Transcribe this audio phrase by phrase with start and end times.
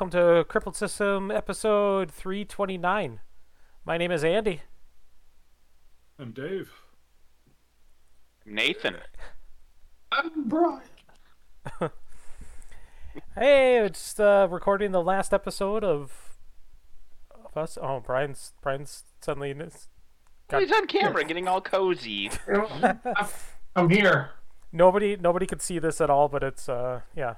[0.00, 3.20] Hey, and welcome to Crippled System episode 329.
[3.84, 4.62] My name is Andy.
[6.18, 6.72] I'm Dave.
[8.46, 8.96] Nathan.
[10.10, 10.80] I'm Brian.
[13.34, 16.38] Hey, it's uh, recording the last episode of,
[17.44, 17.76] of us.
[17.82, 19.88] Oh, Brian's Brian's suddenly is-
[20.48, 22.30] Got- He's on camera getting all cozy.
[22.48, 23.00] I'm,
[23.76, 24.30] I'm here.
[24.72, 27.34] nobody nobody could see this at all, but it's uh yeah,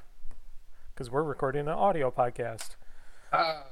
[1.02, 2.76] because we're recording an audio podcast.
[3.32, 3.62] Uh,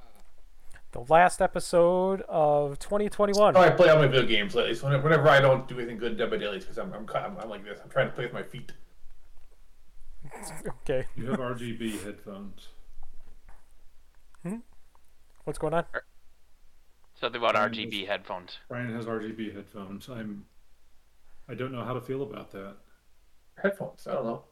[0.91, 3.55] The last episode of 2021.
[3.55, 4.75] how I play all my video games lately.
[4.75, 7.36] So whenever, whenever I don't do anything good in my dailies, because I'm, I'm, I'm,
[7.39, 8.73] I'm like this, I'm trying to play with my feet.
[10.83, 12.67] Okay, You have RGB headphones.
[14.42, 14.56] Hmm?
[15.45, 15.84] What's going on?
[17.14, 18.58] Something about RGB headphones.
[18.69, 20.08] Brian has RGB headphones.
[20.08, 20.47] I'm.
[21.48, 22.75] I don't know how to feel about that.
[23.62, 24.05] Headphones.
[24.08, 24.42] I don't know.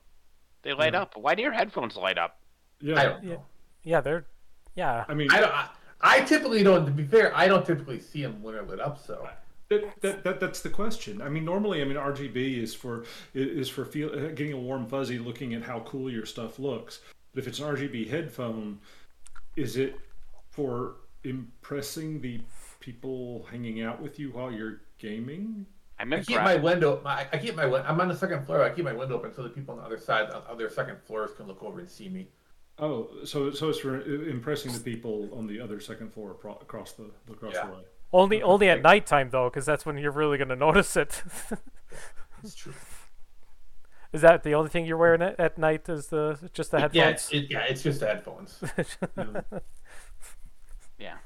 [0.62, 1.14] They light up.
[1.16, 2.37] Why do your headphones light up?
[2.80, 3.32] Yeah, I don't Yeah.
[3.34, 3.44] know.
[3.82, 4.26] Yeah, they're
[4.74, 5.04] yeah.
[5.08, 5.52] I mean, I don't.
[5.52, 5.68] I,
[6.00, 6.84] I typically don't.
[6.84, 9.04] To be fair, I don't typically see them when they're lit up.
[9.04, 9.28] So
[9.70, 11.20] that, that, that that's the question.
[11.20, 14.86] I mean, normally, I mean, RGB is for is for feel, uh, getting a warm
[14.86, 17.00] fuzzy, looking at how cool your stuff looks.
[17.34, 18.78] But if it's an RGB headphone,
[19.56, 19.98] is it
[20.50, 22.40] for impressing the
[22.80, 25.66] people hanging out with you while you're gaming?
[26.00, 27.00] I'm I keep my window.
[27.02, 27.66] My, I keep my.
[27.66, 28.62] win- I'm on the second floor.
[28.62, 30.98] I keep my window open so the people on the other side, on other second
[31.04, 32.28] floors, can look over and see me.
[32.80, 36.92] Oh, so so it's for impressing the people on the other second floor pro- across
[36.92, 37.66] the across Yeah.
[37.66, 37.82] the way.
[38.12, 41.22] Only only at nighttime though, because that's when you're really gonna notice it.
[42.44, 42.72] It's true.
[44.12, 45.88] is that the only thing you're wearing at, at night?
[45.88, 47.14] Is the just the Yeah, headphones?
[47.14, 48.62] it's, it, yeah, it's just the headphones.
[50.98, 51.16] Yeah.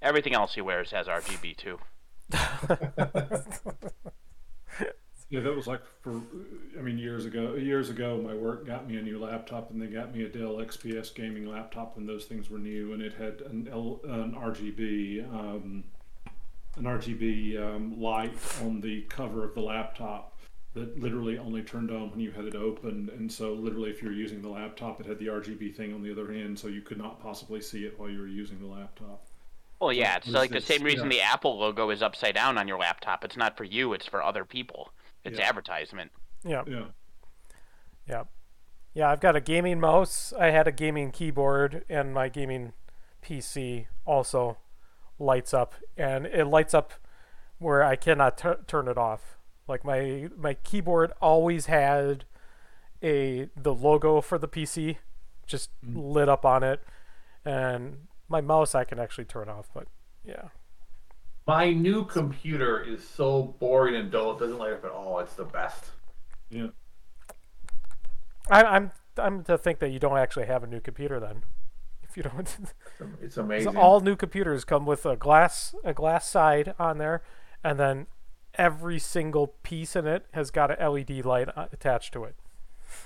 [0.00, 1.78] Everything else he wears has RGB too.
[5.30, 6.22] Yeah, that was like for,
[6.78, 7.54] I mean, years ago.
[7.54, 10.54] Years ago, my work got me a new laptop, and they got me a Dell
[10.56, 15.30] XPS gaming laptop when those things were new, and it had an L, an RGB,
[15.30, 15.84] um,
[16.76, 20.38] an RGB um, light on the cover of the laptop
[20.72, 24.08] that literally only turned on when you had it open, and so literally, if you
[24.08, 26.80] were using the laptop, it had the RGB thing on the other end, so you
[26.80, 29.26] could not possibly see it while you were using the laptop.
[29.80, 31.18] Well, yeah, it's like the same reason Yeah.
[31.18, 33.24] the Apple logo is upside down on your laptop.
[33.24, 34.90] It's not for you, it's for other people.
[35.28, 35.48] It's Yeah.
[35.48, 36.12] advertisement.
[36.44, 36.86] yeah, Yeah.
[38.06, 38.24] yeah,
[38.94, 39.10] yeah.
[39.10, 40.32] I've got a gaming mouse.
[40.32, 42.72] I had a gaming keyboard, and my gaming
[43.22, 44.58] PC also
[45.18, 46.94] lights up, and it lights up
[47.58, 49.38] where I cannot tur turn it off.
[49.66, 52.24] Like my my keyboard always had
[53.02, 54.98] a the logo for the PC
[55.46, 55.94] just mm.
[55.96, 56.82] lit up on it,
[57.44, 59.68] and my mouse I can actually turn off.
[59.74, 59.88] But
[60.24, 60.48] yeah.
[61.48, 65.18] My new computer is so boring and dull; it doesn't light up at all.
[65.20, 65.86] It's the best.
[66.50, 66.66] Yeah.
[68.50, 71.44] I, I'm I'm to think that you don't actually have a new computer then.
[72.10, 72.56] If you don't,
[73.22, 73.76] it's amazing.
[73.76, 77.22] all new computers come with a glass a glass side on there,
[77.62, 78.06] and then
[78.54, 82.34] every single piece in it has got a LED light uh, attached to it.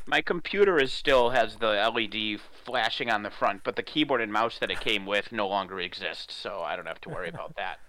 [0.07, 4.33] My computer is still has the LED flashing on the front, but the keyboard and
[4.33, 7.57] mouse that it came with no longer exists, so I don't have to worry about
[7.57, 7.81] that.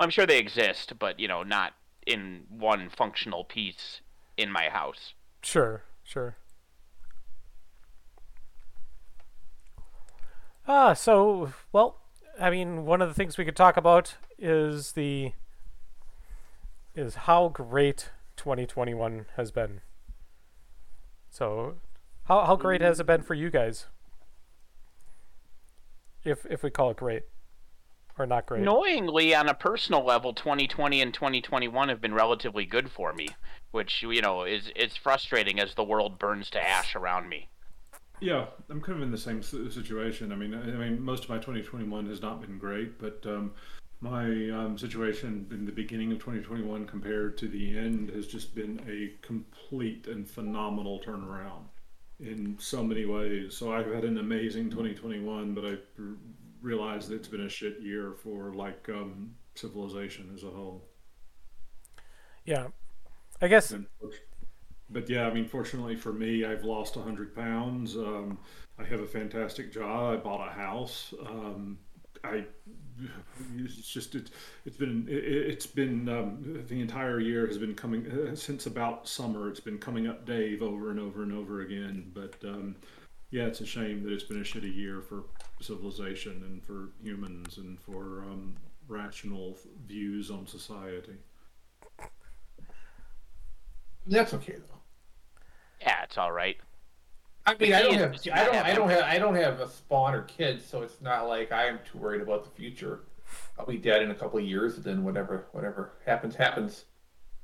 [0.00, 1.74] I'm sure they exist, but you know, not
[2.06, 4.00] in one functional piece
[4.36, 5.12] in my house.
[5.42, 6.36] Sure, sure.
[10.66, 11.98] Ah, so well,
[12.40, 15.32] I mean, one of the things we could talk about is the
[16.94, 19.82] is how great 2021 has been.
[21.28, 21.74] So,
[22.24, 23.86] how how great has it been for you guys?
[26.24, 27.24] If if we call it great
[28.20, 28.62] or not great.
[28.62, 33.28] Annoyingly, on a personal level, 2020 and 2021 have been relatively good for me,
[33.70, 37.48] which you know is is frustrating as the world burns to ash around me.
[38.20, 40.30] Yeah, I'm kind of in the same situation.
[40.32, 43.52] I mean, I I mean, most of my 2021 has not been great, but um,
[44.00, 48.80] my um, situation in the beginning of 2021 compared to the end has just been
[48.88, 51.64] a complete and phenomenal turnaround
[52.18, 53.56] in so many ways.
[53.56, 55.76] So I've had an amazing 2021, but I
[56.62, 60.84] r- realized that it's been a shit year for like um, civilization as a whole.
[62.44, 62.68] Yeah.
[63.42, 63.86] I guess And-
[64.90, 67.96] But yeah, I mean, fortunately for me, I've lost 100 pounds.
[67.96, 68.38] Um,
[68.78, 70.18] I have a fantastic job.
[70.18, 71.14] I bought a house.
[71.26, 71.78] Um,
[72.24, 72.44] I
[73.56, 74.30] it's just it,
[74.66, 79.08] it's been it, it's been um, the entire year has been coming uh, since about
[79.08, 79.48] summer.
[79.48, 82.10] It's been coming up Dave over and over and over again.
[82.14, 82.76] But um,
[83.30, 85.24] yeah, it's a shame that it's been a shitty year for
[85.60, 88.56] civilization and for humans and for um,
[88.88, 91.16] rational views on society.
[94.06, 94.80] That's okay though.
[95.80, 96.56] Yeah, it's all right.
[97.46, 100.14] I mean, I don't have, I don't, I don't have, I don't have a spawn
[100.14, 103.00] or kids, so it's not like I am too worried about the future.
[103.58, 106.84] I'll be dead in a couple of years, and then whatever, whatever happens, happens.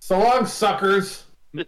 [0.01, 1.25] So long, suckers.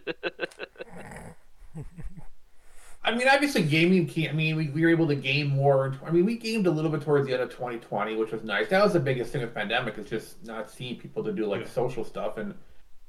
[3.09, 4.07] I mean, obviously, gaming.
[4.07, 5.95] Can, I mean, we, we were able to game more.
[6.07, 8.69] I mean, we gamed a little bit towards the end of 2020, which was nice.
[8.69, 11.63] That was the biggest thing with pandemic is just not seeing people to do like
[11.63, 11.69] Yeah.
[11.69, 12.55] social stuff, and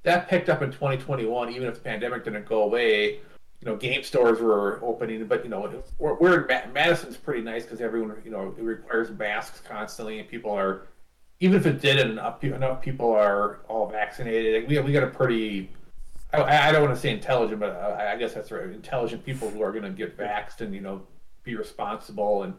[0.04, 1.50] that picked up in 2021.
[1.50, 3.16] Even if the pandemic didn't go away,
[3.60, 7.42] you know, game stores were opening, but you know, we're, we're in Ma- Madison's pretty
[7.42, 10.88] nice because everyone, you know, it requires masks constantly, and people are,
[11.42, 14.66] even if it didn't, enough, enough people are all vaccinated.
[14.69, 15.69] We we got a pretty,
[16.34, 19.50] I, I don't want to say intelligent, but I, I guess that's right, intelligent people
[19.50, 21.02] who are going to get vaxxed and you know
[21.44, 22.54] be responsible and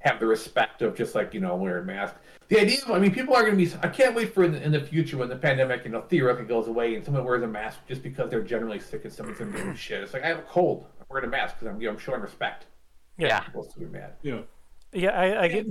[0.00, 2.18] have the respect of just like you know wearing masks.
[2.48, 3.72] The idea of, I mean, people are going to be.
[3.82, 6.46] I can't wait for in the, in the future when the pandemic, you know, theoretically
[6.46, 9.52] goes away and someone wears a mask just because they're generally sick and someone's going
[9.52, 10.02] to give them shit.
[10.02, 10.86] It's like I have a cold.
[11.00, 12.66] I'm wearing a mask because I'm, you know, I'm showing respect.
[13.16, 13.40] Yeah.
[13.40, 14.14] People to be mad.
[14.22, 14.40] Yeah.
[14.92, 15.66] Yeah, I, I get.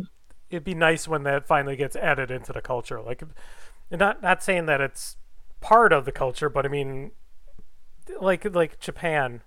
[0.50, 3.00] It'd be nice when that finally gets added into the culture.
[3.00, 3.24] Like,
[3.92, 5.18] not not saying that it's
[5.62, 7.12] part of the culture, but I mean,
[8.19, 9.42] like like Japan,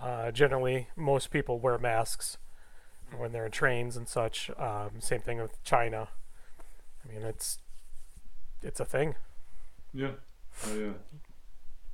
[0.00, 2.38] uh, generally most people wear masks
[3.16, 4.50] when they're in trains and such.
[4.58, 6.08] Um, same thing with China.
[7.04, 7.58] I mean, it's
[8.62, 9.16] it's a thing.
[9.92, 10.12] Yeah.
[10.66, 10.92] Oh yeah.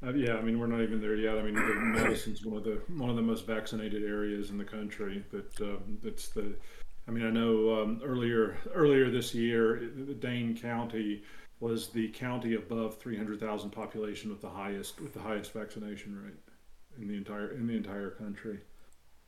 [0.06, 1.38] Uh, yeah, I mean we're not even there yet.
[1.38, 1.54] I mean,
[1.92, 5.24] Madison's one of the one of the most vaccinated areas in the country.
[5.32, 6.54] But um, it's the,
[7.08, 9.76] I mean, I know um, earlier earlier this year,
[10.18, 11.22] Dane County
[11.64, 16.40] was the county above 300,000 population with the highest with the highest vaccination rate
[17.00, 18.58] in the entire in the entire country.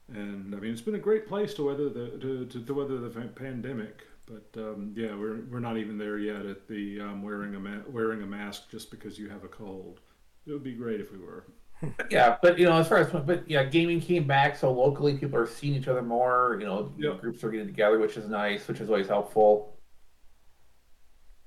[0.08, 2.98] And I mean, it's been a great place to weather the to, to, to weather
[2.98, 3.10] the
[3.44, 4.04] pandemic.
[4.26, 7.84] But um, yeah, we're we're not even there yet at the um, wearing a ma-
[7.88, 10.00] wearing a mask just because you have a cold.
[10.46, 11.46] It would be great if we were.
[12.10, 15.38] Yeah, but you know, as far as but yeah, gaming came back, so locally people
[15.38, 16.56] are seeing each other more.
[16.60, 17.16] You know, Yeah.
[17.20, 19.78] groups are getting together, which is nice, which is always helpful.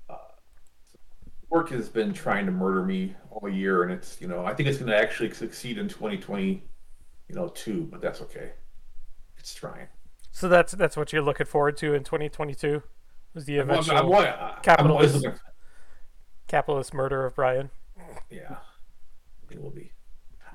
[0.08, 0.16] Uh,
[1.50, 4.68] work has been trying to murder me all year, and it's you know I think
[4.68, 6.62] it's going to actually succeed in 2020,
[7.28, 7.88] you know, too.
[7.90, 8.52] But that's okay.
[9.36, 9.88] It's trying.
[10.32, 12.82] So that's that's what you're looking forward to in 2022.
[13.34, 15.26] Was the I'm, eventual I'm, I'm capitalist-
[16.46, 17.70] capitalist murder of Brian?
[18.30, 18.56] Yeah,
[19.50, 19.92] it will be.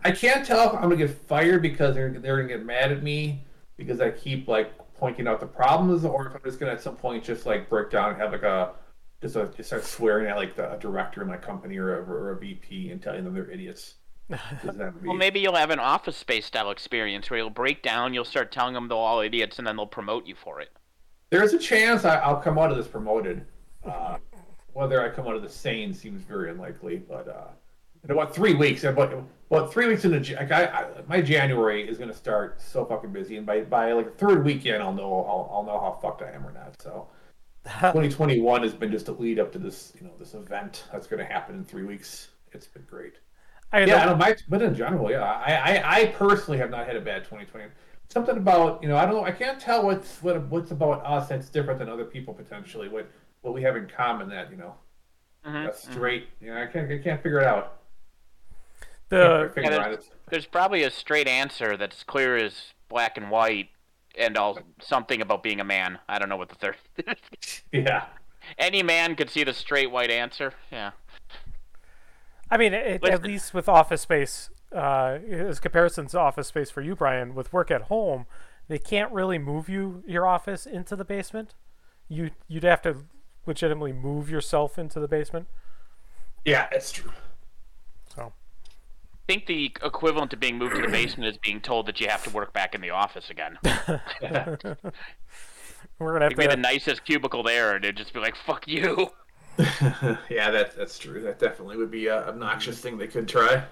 [0.03, 3.03] I can't tell if I'm gonna get fired because they're they're gonna get mad at
[3.03, 3.43] me
[3.77, 6.95] because I keep like pointing out the problems, or if I'm just gonna at some
[6.95, 8.71] point just like break down and have like a
[9.25, 12.03] just a, just start swearing at like the a director in my company or a,
[12.03, 13.95] or a VP and telling them they're idiots.
[14.29, 14.37] be-
[15.03, 18.51] Well, maybe you'll have an office space style experience where you'll break down, you'll start
[18.51, 20.69] telling them they're all idiots, and then they'll promote you for it.
[21.31, 23.45] There's a chance I, I'll come out of this promoted.
[23.83, 24.17] Uh,
[24.73, 27.47] whether I come out of the sane seems very unlikely, but uh,
[28.03, 29.13] in about three weeks, about,
[29.49, 33.13] about three weeks into like I, I, my January is going to start so fucking
[33.13, 36.23] busy, and by by like the third weekend, I'll know I'll, I'll know how fucked
[36.23, 36.81] I am or not.
[36.81, 37.07] So,
[37.81, 41.19] 2021 has been just a lead up to this you know this event that's going
[41.19, 42.29] to happen in three weeks.
[42.51, 43.15] It's been great.
[43.73, 46.69] I Yeah, I know- don't my but in general, yeah, I, I I personally have
[46.69, 47.65] not had a bad 2020.
[48.09, 51.27] Something about you know I don't know I can't tell what's what what's about us
[51.29, 52.87] that's different than other people potentially.
[52.87, 53.09] What
[53.41, 54.75] what we have in common that you know
[55.45, 55.91] Mhm, that's mhm.
[55.91, 56.27] straight.
[56.39, 57.77] You know I can't I can't figure it out.
[59.09, 60.09] the Can't put a finger Yeah, on it.
[60.29, 63.69] There's probably a straight answer that's clear as black and white,
[64.17, 65.99] and all something about being a man.
[66.07, 66.77] I don't know what the third.
[67.71, 68.05] Yeah,
[68.57, 70.53] Any man could see the straight white answer.
[70.71, 70.91] Yeah.
[72.49, 76.81] I mean, it, at least with Office Space, uh, as comparisons to Office Space for
[76.81, 78.27] you, Brian, with work at home,
[78.67, 81.53] they can't really move you your office into the basement.
[82.07, 82.97] You you'd have to
[83.45, 85.47] legitimately move yourself into the basement.
[86.45, 87.11] yeah, it's true.
[89.27, 91.99] So I think the equivalent to being moved to the basement is being told that
[91.99, 93.57] you have to work back in the office again.
[95.99, 98.67] we're gonna have It'd be the nicest cubicle there, and it'd just be like, "Fuck
[98.67, 99.09] you."
[100.29, 101.21] yeah, that that's true.
[101.21, 103.63] That definitely would be a obnoxious thing they could try.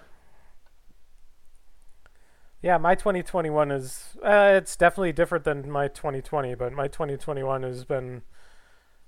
[2.61, 7.83] Yeah, my 2021 is uh, it's definitely different than my 2020, but my 2021 has
[7.83, 8.21] been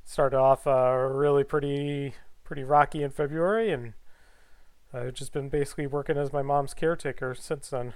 [0.03, 3.93] started off uh, really pretty pretty rocky in February, and
[4.95, 7.93] I've just been basically working as my mom's caretaker since then.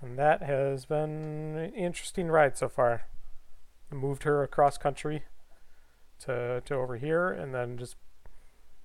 [0.00, 3.06] And that has been an interesting ride so far.
[3.92, 5.22] I moved her across country
[6.20, 7.96] to to over here, and then just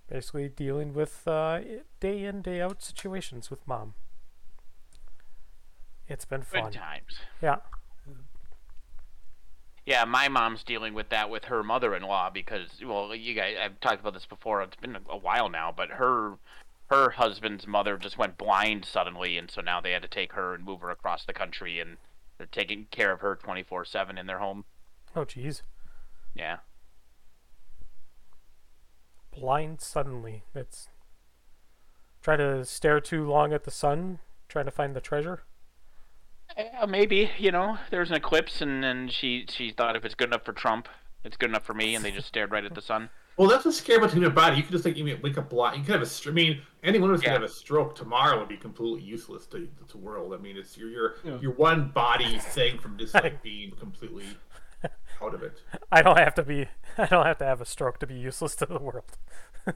[0.08, 1.62] basically dealing with uh,
[2.00, 3.96] day in day out situations with mom.
[6.08, 6.66] It's been fun.
[6.66, 6.82] Good fun.
[6.82, 7.20] times.
[7.42, 7.58] Yeah.
[9.90, 14.02] Yeah, my mom's dealing with that with her mother-in-law because, well, you guys, I've talked
[14.02, 14.62] about this before.
[14.62, 16.38] It's been a while now, but her
[16.92, 20.54] her husband's mother just went blind suddenly, and so now they had to take her
[20.54, 21.98] and move her across the country, and
[22.38, 24.64] they're taking care of her twenty four seven in their home.
[25.16, 25.64] Oh, jeez.
[26.36, 26.58] Yeah.
[29.36, 30.44] Blind suddenly.
[30.54, 30.90] It's
[32.22, 35.46] try to stare too long at the sun, trying to find the treasure.
[36.58, 40.30] Yeah, maybe you know there's an eclipse, and and she she thought if it's good
[40.30, 40.88] enough for Trump,
[41.24, 43.10] it's good enough for me, and they just stared right at the sun.
[43.38, 44.58] Well, that's what's scary about the human body.
[44.58, 45.78] You could just like you wake up blind.
[45.78, 46.06] You could have a.
[46.06, 47.30] str- I mean, anyone who's Yeah.
[47.30, 50.34] gonna have a stroke tomorrow would be completely useless to to the world.
[50.34, 51.40] I mean, it's your your Yeah.
[51.40, 54.26] your one body thing from just like being completely
[55.22, 55.62] out of it.
[55.92, 56.68] I don't have to be.
[56.98, 59.18] I don't have to have a stroke to be useless to the world.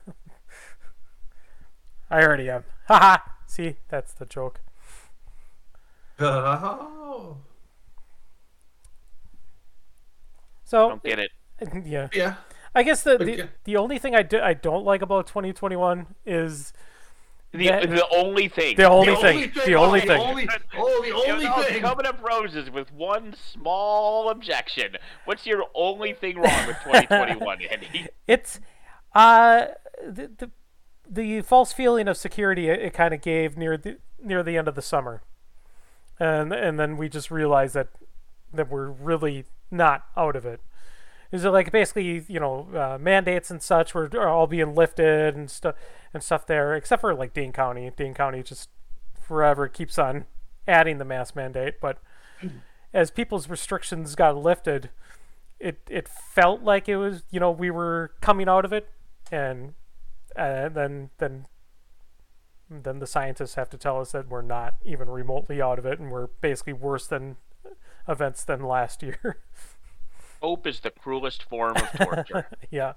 [2.10, 2.66] I already am.
[2.88, 3.18] Haha.
[3.46, 4.60] See, that's the joke.
[6.24, 7.38] Oh,
[10.66, 11.32] So Don't get it.
[11.86, 12.36] yeah, yeah.
[12.76, 13.36] I guess the Okay.
[13.36, 16.74] the, the only thing I do, I don't like about 2021 is
[17.52, 18.76] The That- the only thing.
[18.78, 19.38] the only The thing.
[19.38, 20.08] only The only oh, thing.
[20.18, 21.82] The only, oh, the only You know, thing.
[21.82, 24.98] Coming up roses with one small objection.
[25.26, 28.08] What's your only thing wrong with 2021, Andy?
[28.28, 28.60] It's
[29.14, 29.66] uh
[30.04, 30.52] the the,
[31.08, 34.68] the false feeling of security it, it kind of gave near the near the end
[34.68, 35.22] of the summer,
[36.20, 37.90] and and then we just realized that
[38.54, 40.62] that we're really not out of it.
[41.32, 45.36] Is it like basically you know uh, mandates and such were are all being lifted
[45.36, 45.76] and stuff
[46.14, 47.92] and stuff there, except for like Dane County.
[47.96, 48.70] Dane County just
[49.20, 50.26] forever keeps on
[50.68, 51.98] adding the mask mandate, but
[52.94, 54.92] as people's restrictions got lifted,
[55.60, 58.90] it it felt like it was you know we were coming out of it,
[59.32, 59.74] and
[60.36, 61.46] uh, then then
[62.84, 66.00] then the scientists have to tell us that we're not even remotely out of it,
[66.00, 67.36] and we're basically worse than
[68.08, 69.38] events than last year.
[70.42, 72.48] Hope is the cruelest form of torture.
[72.72, 72.94] yeah,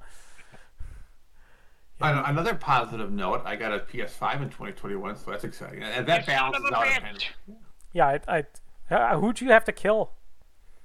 [2.01, 5.83] On another positive note, I got a PS5 in 2021, so that's exciting.
[5.83, 6.87] And that You son balances out.
[7.03, 7.55] kind of-
[7.93, 8.19] yeah.
[8.29, 8.45] I,
[8.91, 10.13] I uh, who'd you have to kill?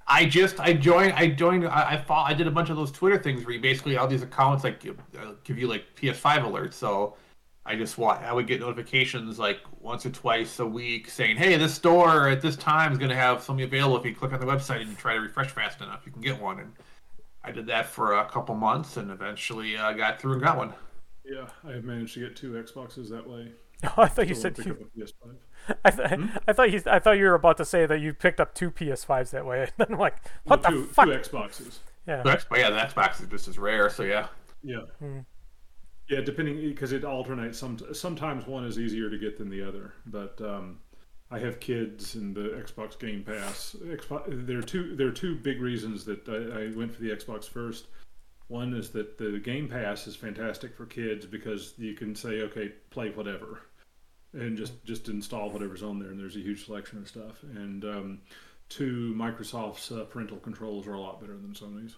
[0.06, 2.90] I just I joined I joined I I, follow, I did a bunch of those
[2.90, 6.38] Twitter things where you basically all these accounts like give, uh, give you like PS5
[6.44, 6.74] alerts.
[6.74, 7.14] So
[7.64, 11.56] I just wa I would get notifications like once or twice a week saying, "Hey,
[11.56, 13.96] this store at this time is going to have something available.
[13.98, 16.20] If you click on the website and you try to refresh fast enough, you can
[16.22, 16.72] get one." And
[17.44, 20.72] I did that for a couple months and eventually uh, got through and got one.
[21.24, 23.52] Yeah, I have managed to get two Xboxes that way.
[23.84, 24.72] Oh, I thought you said pick you.
[24.72, 25.76] up a PS5.
[25.84, 26.82] I, th- I thought you.
[26.86, 29.60] I thought you were about to say that you picked up two PS5s that way.
[29.68, 31.04] And then I'm like, what No, the two, fuck?
[31.06, 31.78] two Xboxes.
[32.08, 32.22] Yeah.
[32.24, 33.88] But yeah, the Xbox is just as rare.
[33.88, 34.26] So yeah.
[34.64, 34.80] Yeah.
[34.98, 35.20] Hmm.
[36.12, 37.58] Yeah, depending because it alternates.
[37.58, 39.94] Some sometimes one is easier to get than the other.
[40.04, 40.80] But um,
[41.30, 43.74] I have kids and the Xbox Game Pass.
[43.82, 44.94] Xbox, there are two.
[44.94, 47.86] There are two big reasons that I, I went for the Xbox first.
[48.48, 52.72] One is that the Game Pass is fantastic for kids because you can say, okay,
[52.90, 53.62] play whatever,
[54.34, 57.42] and just just install whatever's on there, and there's a huge selection of stuff.
[57.42, 58.20] And um,
[58.68, 61.96] two, Microsoft's uh, parental controls are a lot better than Sony's.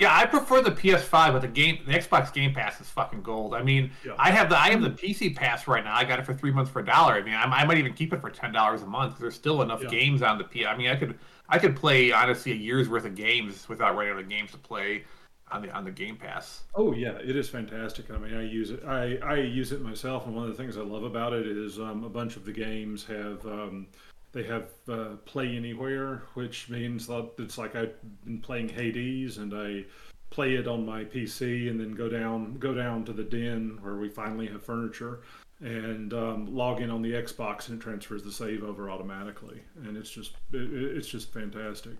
[0.00, 3.54] Yeah, I prefer the PS5, but the game, the Xbox Game Pass is fucking gold.
[3.54, 4.14] I mean, Yeah.
[4.18, 5.94] I have the I have the PC Pass right now.
[5.94, 7.14] I got it for three months for a dollar.
[7.14, 9.12] I mean, I, I might even keep it for ten dollars a month.
[9.12, 9.88] because There's still enough Yeah.
[9.90, 10.66] games on the P.
[10.66, 11.16] I mean, I could
[11.48, 14.58] I could play honestly a year's worth of games without running out of games to
[14.58, 15.04] play
[15.52, 16.64] on the on the Game Pass.
[16.74, 18.10] Oh yeah, it is fantastic.
[18.10, 18.82] I mean, I use it.
[18.84, 21.78] I, I use it myself, and one of the things I love about it is
[21.78, 23.86] um, a bunch of the games have um,
[24.34, 29.54] they have uh, play anywhere, which means that it's like I've been playing Hades, and
[29.54, 29.84] I
[30.30, 33.94] play it on my PC, and then go down go down to the den where
[33.94, 35.20] we finally have furniture,
[35.60, 39.96] and um, log in on the Xbox, and it transfers the save over automatically, and
[39.96, 41.96] it's just it, it's just fantastic.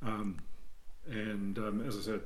[0.00, 0.38] Um,
[1.06, 2.22] and um, as I said,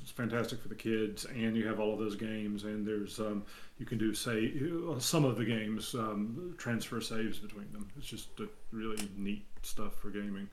[0.00, 3.44] it's fantastic for the kids, and you have all of those games, and there's um,
[3.78, 4.52] you can do say
[4.98, 7.88] some of the games um, transfer saves between them.
[7.96, 10.48] It's just a really neat stuff for gaming.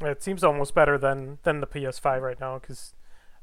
[0.00, 2.94] It seems almost better than than the PS5 right now because,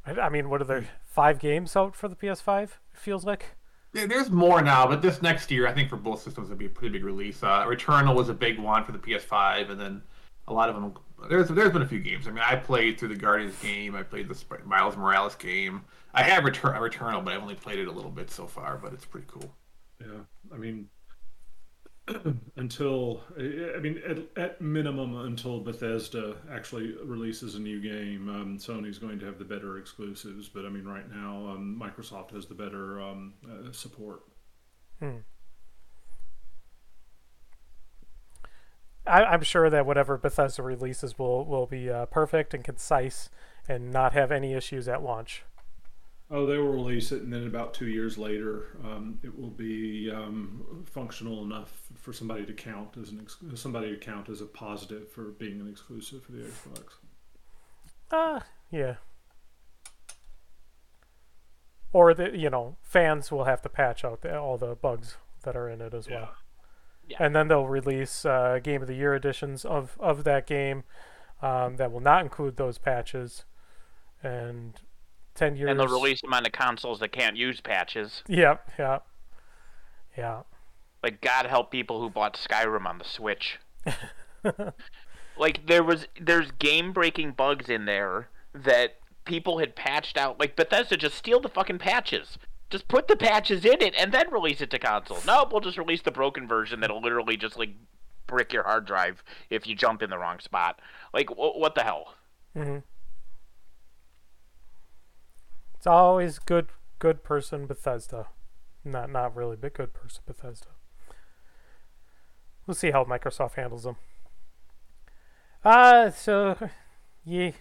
[0.05, 2.63] I, I mean, what are there five games out for the PS5?
[2.63, 3.55] It feels like.
[3.93, 6.65] There- There's more now, but this next year, I think for both systems, it'll be
[6.65, 7.43] a pretty big release.
[7.43, 10.01] Uh, Returnal was a big one for the PS5, and then
[10.47, 10.93] a lot of them.
[11.29, 12.27] There's there's been a few games.
[12.27, 13.95] I mean, I played through the Guardians game.
[13.95, 15.83] I played the Sp- Miles Morales game.
[16.13, 18.77] I have Return Returnal, but I've only played it a little bit so far.
[18.77, 19.53] But it's pretty cool.
[19.99, 20.21] Yeah,
[20.53, 20.89] I mean,
[22.55, 28.97] until I mean, at, at minimum, until Bethesda actually releases a new game, um, Sony's
[28.97, 30.49] going to have the better exclusives.
[30.49, 34.23] But I mean, right now, um, Microsoft has the better um, uh, support.
[39.05, 43.29] I, I'm sure that whatever Bethesda releases will will be uh, perfect and concise
[43.67, 45.43] and not have any issues at launch.
[46.33, 50.09] Oh, they will release it, and then about two years later, um, it will be
[50.09, 54.45] um, functional enough for somebody to count as an ex- somebody to count as a
[54.45, 56.83] positive for being an exclusive for the Xbox.
[58.11, 58.39] Uh,
[58.69, 58.95] yeah.
[61.91, 65.57] Or the you know fans will have to patch out the, all the bugs that
[65.57, 66.31] are in it as well.
[67.11, 67.17] Yeah.
[67.19, 70.83] And then they'll release uh, Game of the Year editions of of that game
[71.41, 73.45] um, that will not include those patches.
[74.23, 74.79] And
[75.35, 75.69] ten years.
[75.69, 78.23] And they'll release them on the consoles that can't use patches.
[78.27, 78.71] Yep.
[78.79, 78.99] Yeah.
[80.17, 80.41] Yeah.
[81.03, 83.59] Like God help people who bought Skyrim on the Switch.
[85.37, 90.39] like there was there's game breaking bugs in there that people had patched out.
[90.39, 92.37] Like Bethesda just steal the fucking patches.
[92.71, 95.19] Just put the patches in it and then release it to console.
[95.27, 97.75] No, we'll just release the broken version that'll literally just like
[98.27, 100.79] brick your hard drive if you jump in the wrong spot.
[101.13, 102.15] Like wh- what the hell?
[102.55, 102.77] hmm
[105.75, 106.67] It's always good,
[106.99, 108.27] good person Bethesda.
[108.85, 110.69] Not, not really, but good person Bethesda.
[112.65, 113.97] We'll see how Microsoft handles them.
[115.63, 116.55] Uh, so,
[117.25, 117.51] yeah.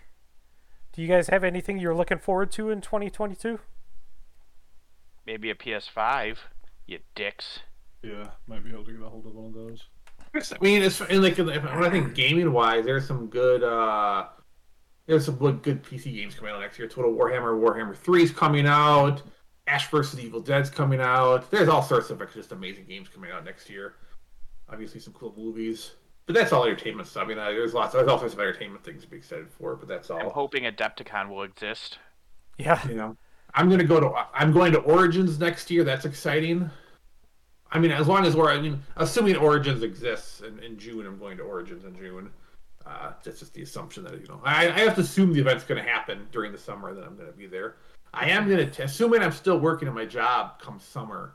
[0.93, 3.59] Do you guys have anything you're looking forward to in 2022?
[5.31, 6.39] Maybe a PS5,
[6.89, 7.61] you dicks.
[8.03, 9.85] Yeah, might be able to get a hold of one of those.
[10.35, 14.27] I mean, it's and like when I think gaming wise, there's some good uh
[15.07, 16.89] there's some good, good PC games coming out next year.
[16.89, 19.23] Total Warhammer, Warhammer 3 is coming out.
[19.69, 20.19] Ash vs.
[20.19, 21.49] Evil Dead's coming out.
[21.49, 23.95] There's all sorts of like, just amazing games coming out next year.
[24.69, 25.93] Obviously, some cool movies.
[26.27, 27.27] But that's all entertainment stuff.
[27.27, 27.93] I mean, uh, there's lots.
[27.93, 29.77] There's all sorts of entertainment things to be excited for.
[29.77, 30.19] But that's all.
[30.19, 31.99] I'm hoping Adepticon will exist.
[32.59, 32.85] Yeah.
[32.89, 33.17] You know,
[33.55, 34.13] I'm gonna go to.
[34.35, 35.85] I'm going to Origins next year.
[35.85, 36.71] That's exciting.
[37.73, 38.51] I mean, as long as we're.
[38.51, 42.31] I mean, assuming Origins exists in, in June, I'm going to Origins in June.
[42.87, 44.41] Uh, that's just the assumption that you know.
[44.43, 47.15] I, I have to assume the event's going to happen during the summer, that I'm
[47.17, 47.77] going to be there.
[48.13, 51.35] I am going to, assuming I'm still working in my job come summer,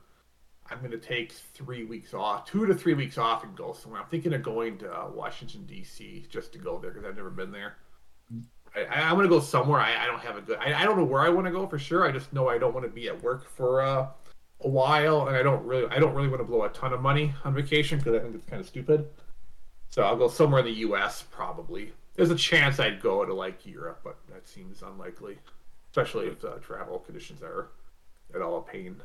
[0.70, 4.02] I'm going to take three weeks off, two to three weeks off, and go somewhere.
[4.02, 6.26] I'm thinking of going to uh, Washington D.C.
[6.30, 7.78] just to go there because I've never been there.
[8.76, 9.80] I, I, I'm going to go somewhere.
[9.80, 10.58] I, I don't have a good.
[10.60, 12.06] I, I don't know where I want to go for sure.
[12.08, 14.08] I just know I don't want to be at work for uh,
[14.62, 17.02] a while, and I don't really, I don't really want to blow a ton of
[17.02, 19.08] money on vacation because I think it's kind of stupid.
[19.90, 21.24] So I'll go somewhere in the U.S.
[21.32, 21.94] probably.
[22.16, 25.38] There's a chance I'd go to like Europe, but that seems unlikely,
[25.92, 27.68] especially if uh, travel conditions are
[28.34, 28.96] at all a pain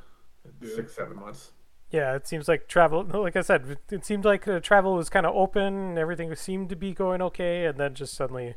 [0.45, 0.75] in Yeah.
[0.77, 1.51] six, seven months.
[1.91, 5.11] Yeah, it seems like travel, like I said, it- it seemed like uh, travel was
[5.11, 8.55] kind of open, and everything seemed to be going okay, and then just suddenly,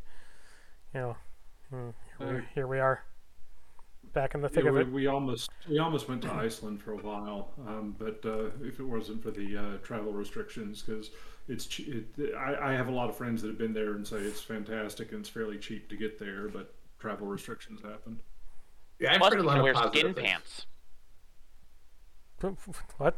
[0.94, 1.18] you know,
[1.70, 3.04] hmm, here, we, Uh, here we are,
[4.14, 4.88] back in the thick Yeah, of it.
[4.92, 8.84] we almost we almost went to Iceland for a while, um, but uh, if it
[8.86, 11.12] wasn't for the uh, travel restrictions, because
[11.48, 14.18] it's it, I, I have a lot of friends that have been there and say
[14.18, 18.20] it's fantastic and it's fairly cheap to get there, but travel restrictions happened.
[19.00, 20.16] Yeah, I've Plus, heard a you lot of wear skin things.
[20.16, 20.66] pants.
[22.98, 23.18] What?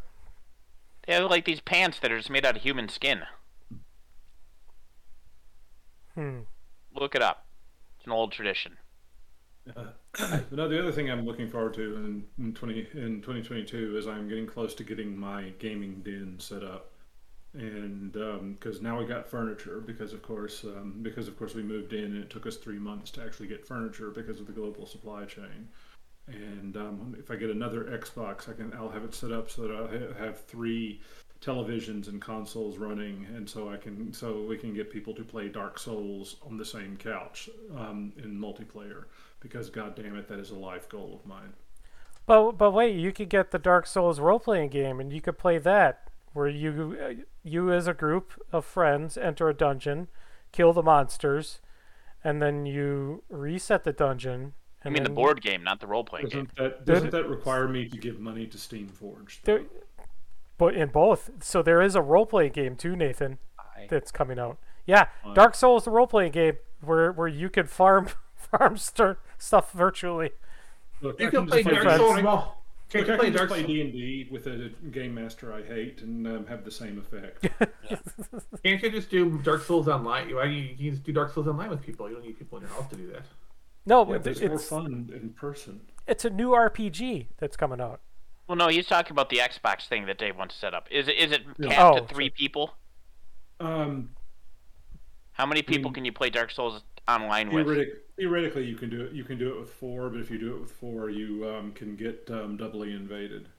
[1.08, 3.26] They have like these pants that are just made out of human skin.
[6.16, 6.42] Hmm.
[6.94, 7.45] Look it up.
[8.06, 8.78] An old tradition.
[9.74, 9.98] But
[10.52, 14.30] no, the other thing I'm looking forward to in, in twenty in 2022 is I'm
[14.30, 16.92] getting close to getting my gaming den set up,
[17.54, 21.94] and because now we got furniture because of course um, because of course we moved
[21.94, 24.86] in and it took us three months to actually get furniture because of the global
[24.86, 25.70] supply chain.
[26.28, 29.64] And um, if I get another Xbox, I can I'll have it set up so
[29.64, 31.02] that I'll ha- have three
[31.42, 35.48] televisions and consoles running, and so I can so we can get people to play
[35.50, 39.06] Dark Souls on the same couch um, in multiplayer.
[39.40, 41.54] Because God damn it, that is a life goal of mine.
[42.26, 45.38] But but wait, you could get the Dark Souls role playing game, and you could
[45.38, 50.08] play that, where you uh, you as a group of friends enter a dungeon,
[50.52, 51.60] kill the monsters,
[52.24, 54.54] and then you reset the dungeon.
[54.84, 56.50] I And mean the board game, not the role playing game.
[56.56, 59.42] Doesn't that doesn't that require me to give money to Steamforged?
[59.44, 59.62] There,
[60.58, 64.40] but in both, so there is a role playing game too, Nathan, I- that's coming
[64.40, 64.58] out.
[64.86, 65.34] Yeah, Fine.
[65.34, 70.32] Dark Souls, the role playing game, where where you can farm farm st- stuff virtually.
[71.02, 72.18] Look, You I can play just Dark Dark Souls Souls.
[72.20, 75.16] I, can look, you play can just Dark play D and D with a game
[75.16, 77.48] master I hate and um, have the same effect.
[78.64, 80.30] Can't you just do Dark Souls online?
[80.30, 82.08] You, you can just do Dark Souls online with people?
[82.08, 83.24] You don't need people in your house to do that.
[83.88, 85.82] No, Yeah, but but it's more fun in person.
[86.08, 88.02] it's a new RPG that's coming out.
[88.48, 90.88] Well, no, he's talking about the Xbox thing that Dave wants to set up.
[90.92, 91.70] Is it is it Yeah.
[91.70, 92.76] capped Oh, to three people?
[93.60, 94.12] Um,
[95.34, 95.96] How many people Mm.
[95.96, 97.68] can you play Dark Souls online with?
[98.16, 99.12] theoretically, you can do it.
[99.12, 101.74] You can do it with four, but if you do it with four, you um,
[101.74, 103.50] can get um, doubly invaded.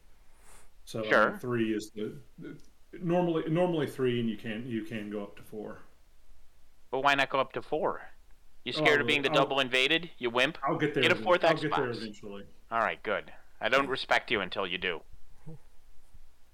[0.86, 2.56] So um, three is the, the
[3.02, 5.80] normally normally three, and you can you can go up to four.
[6.90, 8.00] But why not go up to four?
[8.64, 10.10] You scared Oh, of being the I'll- double invaded?
[10.18, 10.56] You wimp.
[10.62, 11.02] I'll get there.
[11.02, 11.96] Get a event- fourth I'll get there Xbox.
[11.98, 12.44] eventually.
[12.70, 13.32] All right, good.
[13.60, 15.00] I don't respect you until you do.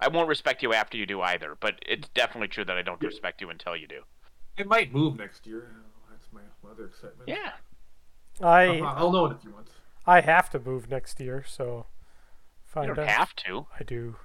[0.00, 3.00] I won't respect you after you do either, but it's definitely true that I don't
[3.02, 4.00] respect you until you do.
[4.56, 5.70] It might move next year.
[6.10, 7.28] That's my other excitement.
[7.28, 7.52] Yeah.
[8.40, 9.70] I I'll, I'll know in a few months.
[10.06, 11.86] I have to move next year, so
[12.66, 13.10] find You don't out.
[13.10, 13.66] have to.
[13.78, 14.16] I do.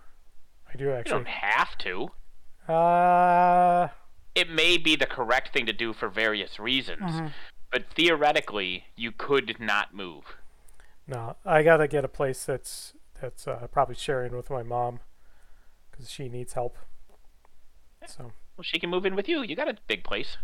[0.73, 0.91] I do actually.
[0.91, 1.11] You actually.
[1.11, 2.71] don't have to.
[2.73, 3.87] Uh,
[4.33, 7.31] It may be the correct thing to do for various reasons,
[7.71, 10.23] but theoretically, you could not move.
[11.07, 14.99] No, I gotta get a place that's that's uh, probably sharing with my mom
[15.91, 16.77] because she needs help.
[18.05, 19.41] So Well, she can move in with you.
[19.41, 20.37] You got a big place.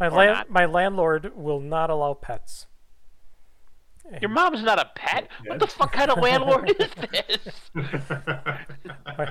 [0.00, 2.66] my land my landlord will not allow pets.
[4.20, 5.28] Your mom's not a pet.
[5.46, 7.48] What the fuck kind of landlord is this?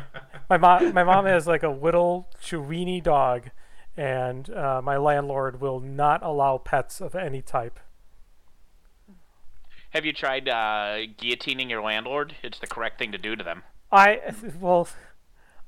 [0.49, 3.49] My mom my mom has like a little Chiweenie dog,
[3.95, 7.79] and uh, my landlord will not allow pets of any type.
[9.93, 12.35] Have you tried uh, guillotining your landlord?
[12.41, 13.61] It's the correct thing to do to them.
[13.91, 14.87] I well,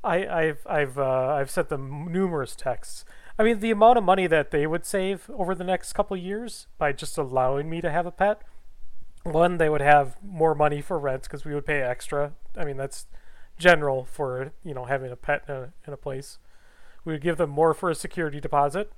[0.03, 3.05] I I've I've uh, I've sent them numerous texts.
[3.37, 6.65] I mean, the amount of money that they would save over the next couple years
[6.79, 8.41] by just allowing me to have a pet.
[9.23, 12.33] One, they would have more money for rent because we would pay extra.
[12.57, 13.05] I mean, that's
[13.59, 16.39] general for you know having a pet in a, in a place.
[17.03, 18.91] We would give them more for a security deposit.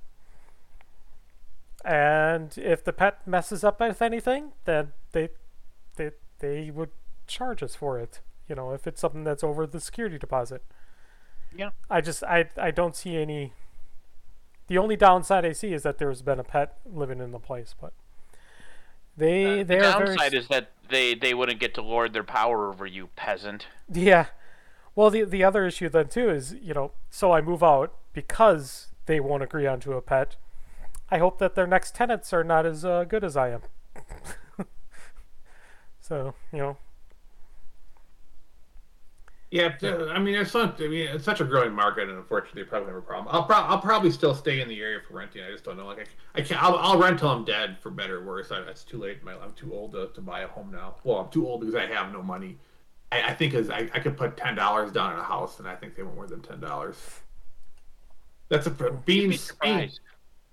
[1.84, 5.28] And if the pet messes up with anything, then they
[5.96, 6.10] they
[6.40, 6.90] they would
[7.26, 8.20] charge us for it.
[8.48, 10.62] You know, if it's something that's over the security deposit.
[11.56, 11.70] Yeah.
[11.88, 13.52] I just I I don't see any.
[14.66, 17.74] The only downside I see is that there's been a pet living in the place,
[17.80, 17.92] but
[19.16, 22.12] they Uh, they the are very downside is that they, they wouldn't get to lord
[22.12, 23.66] their power over you, peasant.
[23.92, 24.26] Yeah.
[24.94, 28.88] Well, the the other issue then too is you know so I move out because
[29.06, 30.36] they won't agree onto a pet.
[31.10, 33.62] I hope that their next tenants are not as uh, good as I am.
[36.00, 36.76] so you know,
[39.50, 40.78] Yeah, uh, I mean, it's not.
[40.80, 43.34] I mean, it's such a growing market, and unfortunately, they probably have a problem.
[43.34, 45.42] I'll, pro- I'll probably still stay in the area for renting.
[45.42, 45.86] I just don't know.
[45.86, 46.00] Like,
[46.34, 46.62] I, I can't.
[46.62, 48.52] I'll, I'll rent till I'm dead, for better or worse.
[48.52, 49.18] I, it's too late.
[49.20, 50.96] in My, I'm too old to, to buy a home now.
[51.04, 52.58] Well, I'm too old because I have no money.
[53.10, 55.66] I, I think as I, I could put ten dollars down in a house, and
[55.66, 56.96] I think they want more than ten dollars.
[58.50, 60.00] That's a being Be being, surprised.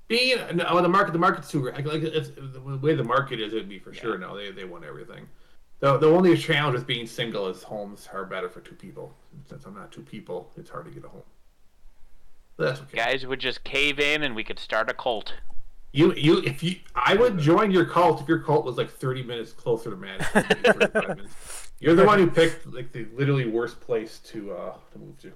[0.07, 1.13] Being no, the market.
[1.13, 1.65] The market's too.
[1.65, 4.17] Like, like it's, the way the market is, it'd be for sure.
[4.17, 5.27] No, they they want everything.
[5.79, 9.13] The, the only challenge with being single is homes are better for two people.
[9.49, 11.23] Since I'm not two people, it's hard to get a home.
[12.57, 12.97] But that's okay.
[12.97, 15.33] Guys would just cave in and we could start a cult.
[15.91, 19.23] You you if you I would join your cult if your cult was like 30
[19.23, 20.45] minutes closer to Madison.
[20.49, 21.71] than you, 35 minutes.
[21.79, 25.31] You're the one who picked like the literally worst place to uh to move to.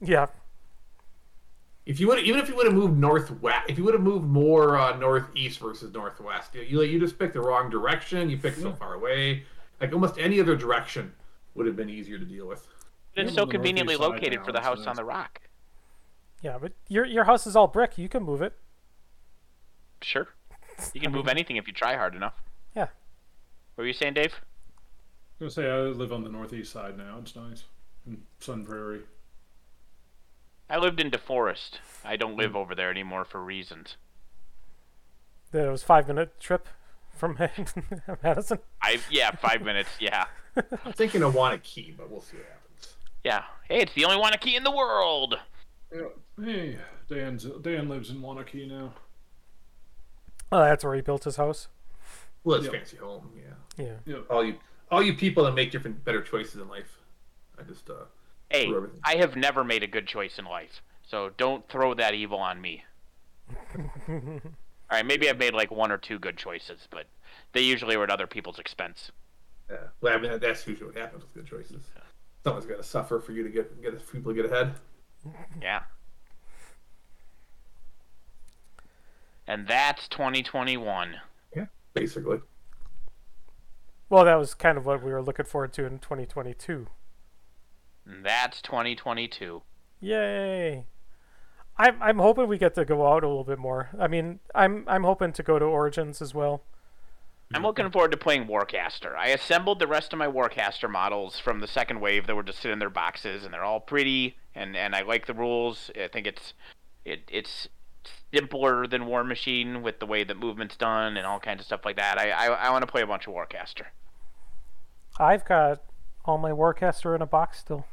[0.00, 0.26] yeah,
[1.84, 4.26] If you would even if you would have moved northwest, if you would have moved
[4.26, 8.30] more uh, northeast versus northwest, you, you you just picked the wrong direction.
[8.30, 9.44] You picked so far away.
[9.80, 11.12] Like almost any other direction
[11.54, 12.68] would have been easier to deal with.
[13.16, 15.40] But it's so conveniently located now, for the so house on the rock.
[16.40, 17.98] yeah, but your your house is all brick.
[17.98, 18.54] You can move it.
[20.00, 20.28] Sure.
[20.94, 22.34] You can move anything if you try hard enough.
[22.76, 22.88] Yeah.
[23.74, 24.34] What were you saying, Dave?
[25.40, 27.18] I was gonna say I live on the northeast side now.
[27.20, 27.64] It's nice,
[28.06, 29.00] in Sun Prairie.
[30.72, 31.72] I lived in DeForest.
[32.02, 33.96] I don't live over there anymore for reasons.
[35.50, 36.66] That it was five minute trip
[37.14, 37.36] from
[38.22, 38.58] Madison.
[38.82, 39.90] I yeah, five minutes.
[40.00, 40.24] Yeah,
[40.56, 42.94] I'm thinking of Waunakee, but we'll see what happens.
[43.22, 43.44] yeah.
[43.68, 45.34] Hey, it's the only Waunakee in the world.
[46.42, 48.94] Hey, Dan's Dan lives in Waunakee now.
[50.50, 51.68] Oh, that's where he built his house.
[52.44, 52.74] Well, it's Yep.
[52.74, 53.84] fancy home, yeah.
[53.84, 53.94] Yeah.
[54.06, 54.24] Yep.
[54.30, 54.54] All you
[54.90, 56.96] all you people that make different better choices in life.
[57.58, 58.04] I just uh
[58.52, 58.72] Hey,
[59.04, 62.60] I have never made a good choice in life, so don't throw that evil on
[62.60, 62.84] me.
[64.08, 64.18] All
[64.90, 67.06] right, maybe I've made like one or two good choices, but
[67.52, 69.10] they usually were at other people's expense.
[69.70, 69.76] yeah.
[70.02, 71.82] Well, I mean that's usually what happens with good choices.
[72.44, 74.74] Someone's got to suffer for you to get get people to get ahead.
[75.60, 75.82] Yeah.
[79.46, 81.16] And that's 2021.
[81.56, 82.40] Yeah, Basically.
[84.08, 86.86] Well, that was kind of what we were looking forward to in 2022.
[88.06, 89.62] And that's 2022.
[90.00, 90.84] Yay!
[91.78, 93.90] I'm I'm hoping we get to go out a little bit more.
[93.98, 96.62] I mean, I'm I'm hoping to go to Origins as well.
[97.54, 99.14] I'm looking forward to playing Warcaster.
[99.14, 102.60] I assembled the rest of my Warcaster models from the second wave that were just
[102.60, 105.90] sitting in their boxes, and they're all pretty, and, and I like the rules.
[105.94, 106.54] I think it's
[107.04, 107.68] it it's
[108.32, 111.84] simpler than War Machine with the way that movement's done and all kinds of stuff
[111.84, 112.18] like that.
[112.18, 113.86] I I, I want to play a bunch of Warcaster.
[115.18, 115.82] I've got
[116.24, 117.86] all my Warcaster in a box still.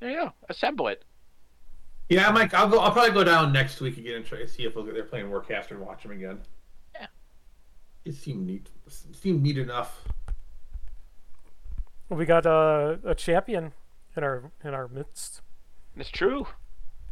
[0.00, 0.32] There you go.
[0.48, 1.04] Assemble it.
[2.08, 2.54] Yeah, Mike.
[2.54, 2.78] I'll go.
[2.78, 5.72] I'll probably go down next week again and try to see if they're playing Warcaster
[5.72, 6.40] and watch them again.
[6.94, 7.06] Yeah.
[8.04, 8.68] It seemed neat.
[8.86, 10.04] It seemed neat enough.
[12.08, 13.72] we got a, a champion
[14.16, 15.40] in our in our midst.
[15.96, 16.46] It's true.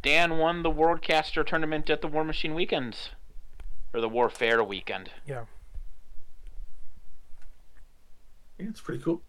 [0.01, 3.09] Dan won the Warcaster tournament at the War Machine Weekends.
[3.93, 5.09] Or the Warfare weekend.
[5.25, 5.45] Yeah.
[8.59, 9.21] Yeah, it's pretty cool.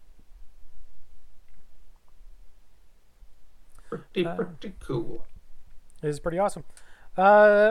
[3.89, 5.25] Pretty Uh, pretty cool.
[6.03, 6.63] It is pretty awesome.
[7.17, 7.21] Uh,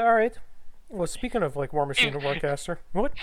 [0.05, 0.37] all right.
[0.89, 3.13] Well, speaking of like War Machine and Warcaster, what?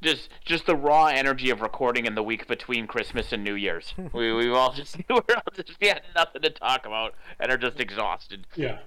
[0.00, 3.94] Just just the raw energy of recording in the week between Christmas and New Year's.
[4.12, 7.56] we we all just we're all just we had nothing to talk about and are
[7.56, 8.46] just exhausted.
[8.54, 8.78] Yeah.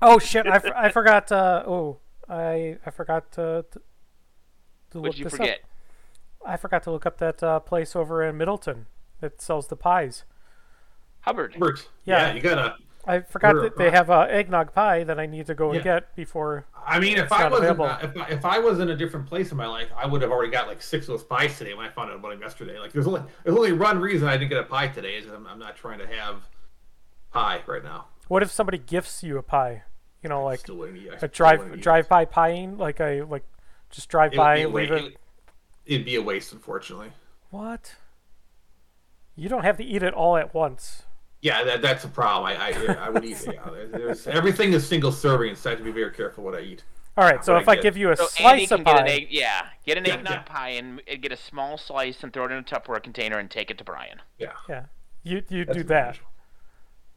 [0.00, 0.46] Oh shit!
[0.46, 1.32] I, for- I forgot.
[1.32, 1.98] Uh, oh,
[2.28, 3.82] I I forgot to to,
[4.92, 5.58] to What look you this forget?
[6.44, 6.48] up.
[6.48, 8.86] I forgot to look up that uh, place over in Middleton
[9.20, 10.24] that sells the pies.
[11.24, 11.56] Hubbard.
[11.58, 12.28] Bert, Yeah.
[12.28, 12.34] yeah.
[12.34, 12.76] you gotta.
[13.06, 15.76] I forgot Order that they have a eggnog pie that I need to go and
[15.76, 15.82] Yeah.
[16.00, 16.64] get before.
[16.86, 17.84] I mean, if I wasn't available.
[17.84, 20.22] uh, if, I, if I was in a different place in my life, I would
[20.22, 22.40] have already got like six of those pies today when I found out about them
[22.40, 22.78] yesterday.
[22.78, 25.46] Like, there's only there's only one reason I didn't get a pie today is I'm,
[25.46, 26.48] I'm not trying to have
[27.30, 28.06] pie right now.
[28.28, 29.82] What if somebody gifts you a pie?
[30.22, 31.82] You know, like Still wouldn't eat- I a still drive wouldn't eat it.
[31.82, 33.44] drive by pieing, like I like
[33.90, 35.04] just drive It by, be leave it.
[35.04, 35.16] it-
[35.86, 37.12] It'd be a waste, unfortunately.
[37.50, 37.96] What?
[39.36, 41.02] You don't have to eat it all at once.
[41.44, 42.46] Yeah, that, that's a problem.
[42.58, 43.44] I I, I would eat.
[43.44, 43.70] Yeah,
[44.26, 46.82] everything is single serving, so I have to be very careful what I eat.
[47.16, 48.98] All right, so if I I give you a So slice Andy of can pie,
[48.98, 50.44] an egg, yeah, get an Yeah, eggnog yeah.
[50.46, 53.50] pie and and get a small slice and throw it in a Tupperware container and
[53.50, 54.22] take it to Brian.
[54.38, 54.86] Yeah, yeah,
[55.22, 56.18] you you that's do that.
[56.18, 56.26] usual.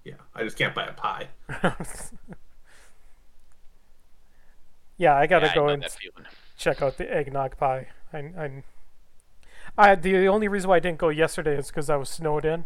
[0.04, 1.28] Yeah, I just can't buy a pie.
[4.98, 5.86] yeah, I gotta Yeah, go know and
[6.58, 7.88] check out the eggnog pie.
[8.14, 8.64] I, I,
[9.78, 12.66] I the only reason why I didn't go yesterday is because I was snowed in,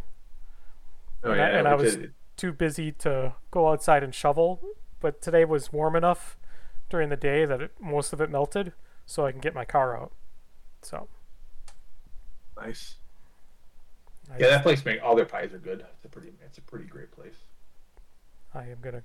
[1.23, 4.61] Oh, and, I, and I was is- too busy to go outside and shovel.
[4.99, 6.37] But today was warm enough
[6.89, 8.73] during the day that it, most of it melted,
[9.05, 10.11] so I can get my car out.
[10.81, 11.07] So
[12.57, 12.95] nice.
[14.31, 15.85] I, Yeah, that place make all their pies are good.
[15.95, 17.35] It's a pretty it's a pretty great place.
[18.53, 19.03] I am gonna.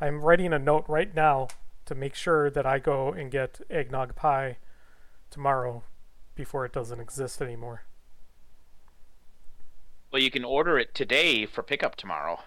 [0.00, 1.48] I'm writing a note right now
[1.86, 4.58] to make sure that I go and get eggnog pie
[5.30, 5.84] tomorrow
[6.34, 7.82] before it doesn't exist anymore.
[10.12, 12.40] Well, you can order it today for pickup tomorrow.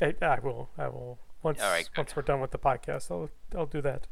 [0.00, 0.70] I, I will.
[0.76, 1.18] I will.
[1.42, 4.06] Once All right, once we're done with the podcast, I'll I'll do that.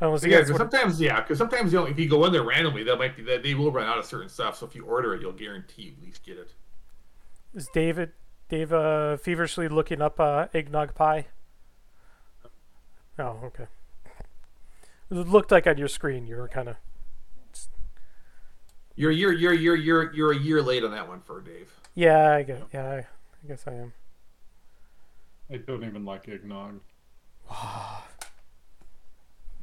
[0.00, 2.32] Unless yeah, guys 'cause would, sometimes yeah, because sometimes you know if you go in
[2.32, 4.56] there randomly, they might be they, they will run out of certain stuff.
[4.56, 6.52] So if you order it, you'll guarantee you at least get it.
[7.54, 8.12] is David
[8.48, 11.26] Dave uh, feverishly looking up uh, eggnog pie?
[13.18, 13.66] Oh, okay.
[15.10, 16.76] It looked like on your screen you were kind of.
[18.94, 21.70] You're you're you're you're you're you're a year late on that one for Dave.
[21.94, 22.62] Yeah, I guess.
[22.72, 23.92] Yeah, I, I guess I am.
[25.50, 26.80] I don't even like eggnog.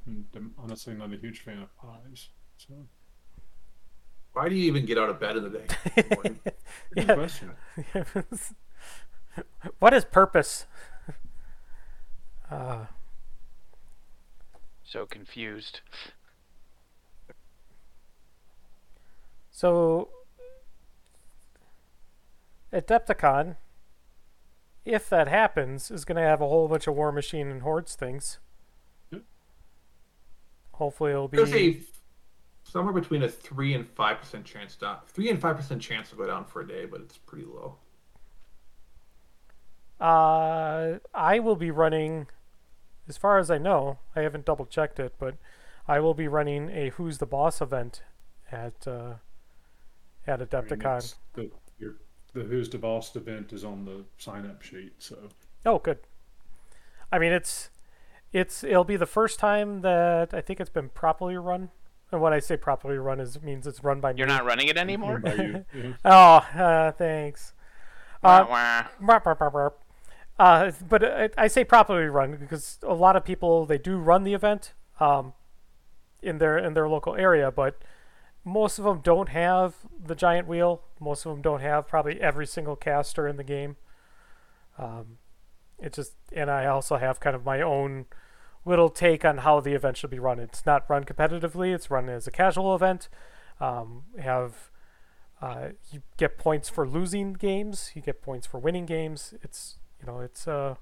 [0.07, 2.29] I'm honestly not a huge fan of pies.
[2.57, 2.73] So,
[4.33, 5.65] Why do you even get out of bed in the day?
[5.97, 6.39] in the morning?
[6.95, 7.13] good Yeah.
[7.13, 7.51] question.
[9.79, 10.65] what is purpose?
[12.49, 12.85] Uh,
[14.83, 15.81] So confused.
[19.59, 20.07] So,
[22.71, 23.57] Adepticon,
[24.85, 27.95] if that happens, is going to have a whole bunch of War Machine and Hordes
[27.95, 28.39] things.
[29.11, 29.23] Yep.
[30.75, 31.57] Hopefully, it'll There's be.
[31.67, 34.99] a somewhere between a three and five percent chance down.
[35.07, 37.75] Three and five percent chance to go down for a day, but it's pretty low.
[39.99, 42.27] Uh, I will be running,
[43.09, 45.35] as far as I know, I haven't double checked it, but
[45.85, 48.03] I will be running a Who's the Boss event
[48.49, 49.15] at uh,
[50.29, 50.79] at I mean,
[51.33, 51.95] the, your,
[52.33, 54.93] the Who's the Boss event is on the sign up sheet.
[54.99, 55.17] So,
[55.65, 55.99] Oh, good.
[57.11, 57.69] I mean, it's
[58.31, 61.69] it's it'll be the first time that I think it's been properly run.
[62.11, 64.33] And when I say properly run, is means it's run by You're me.
[64.33, 65.21] not running it anymore.
[65.25, 65.61] yeah.
[66.05, 67.53] Oh, uh, thanks.
[68.23, 68.87] Uh, Wah, wah.
[68.99, 69.83] Burp, burp, burp, burp.
[70.37, 74.23] Uh, but I, I say properly run because a lot of people they do run
[74.23, 75.33] the event um,
[76.21, 77.81] in their in their local area, but
[78.49, 80.81] most of them don't have the giant wheel.
[80.99, 83.77] Most of them don't have probably every single caster in the game.
[84.77, 85.17] Um,
[85.77, 88.05] it just and I also have kind of my own
[88.65, 90.39] little take on how the event should be run.
[90.39, 93.09] It's not run competitively; it's run as a casual event.
[93.59, 94.71] Um, have
[95.41, 97.91] uh, you get points for losing games.
[97.93, 99.33] You get points for winning games.
[99.41, 100.75] It's you know it's uh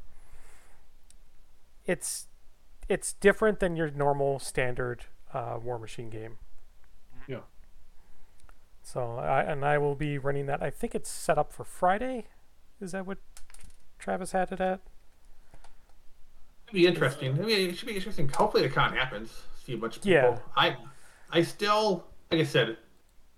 [1.85, 2.27] it's
[2.87, 6.37] it's different than your normal standard uh, War Machine game.
[8.87, 10.63] So I and I will be running that.
[10.63, 12.27] I think it's set up for Friday.
[12.79, 13.17] Is that what
[13.99, 14.79] Travis had it at?
[16.67, 17.33] It'd be interesting.
[17.33, 18.29] I mean, it should be interesting.
[18.29, 19.41] Hopefully, the con happens.
[19.65, 20.17] See a bunch of people.
[20.17, 20.37] Yeah.
[20.55, 20.77] I,
[21.29, 22.77] I still, like I said,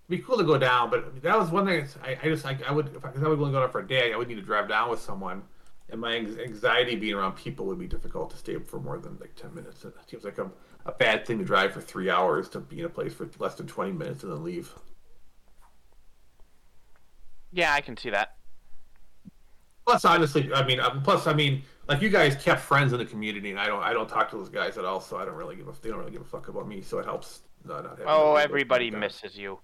[0.08, 1.84] be cool to go down, but that was one thing.
[2.04, 3.80] I, I just I, I would if I, cause I would only go down for
[3.80, 4.12] a day.
[4.12, 5.42] I would need to drive down with someone,
[5.88, 9.18] and my anxiety being around people would be difficult to stay up for more than
[9.20, 9.84] like ten minutes.
[9.84, 10.48] It seems like a,
[10.86, 13.56] a bad thing to drive for three hours to be in a place for less
[13.56, 14.72] than twenty minutes and then leave.
[17.52, 18.36] Yeah, I can see that.
[19.86, 23.04] Plus, honestly, I mean, uh, plus, I mean, like you guys kept friends in the
[23.04, 25.34] community, and I don't, I don't talk to those guys at all, so I don't
[25.34, 27.42] really give a, they don't really give a fuck about me, so it helps.
[27.64, 29.58] Not, not Oh, everybody misses you.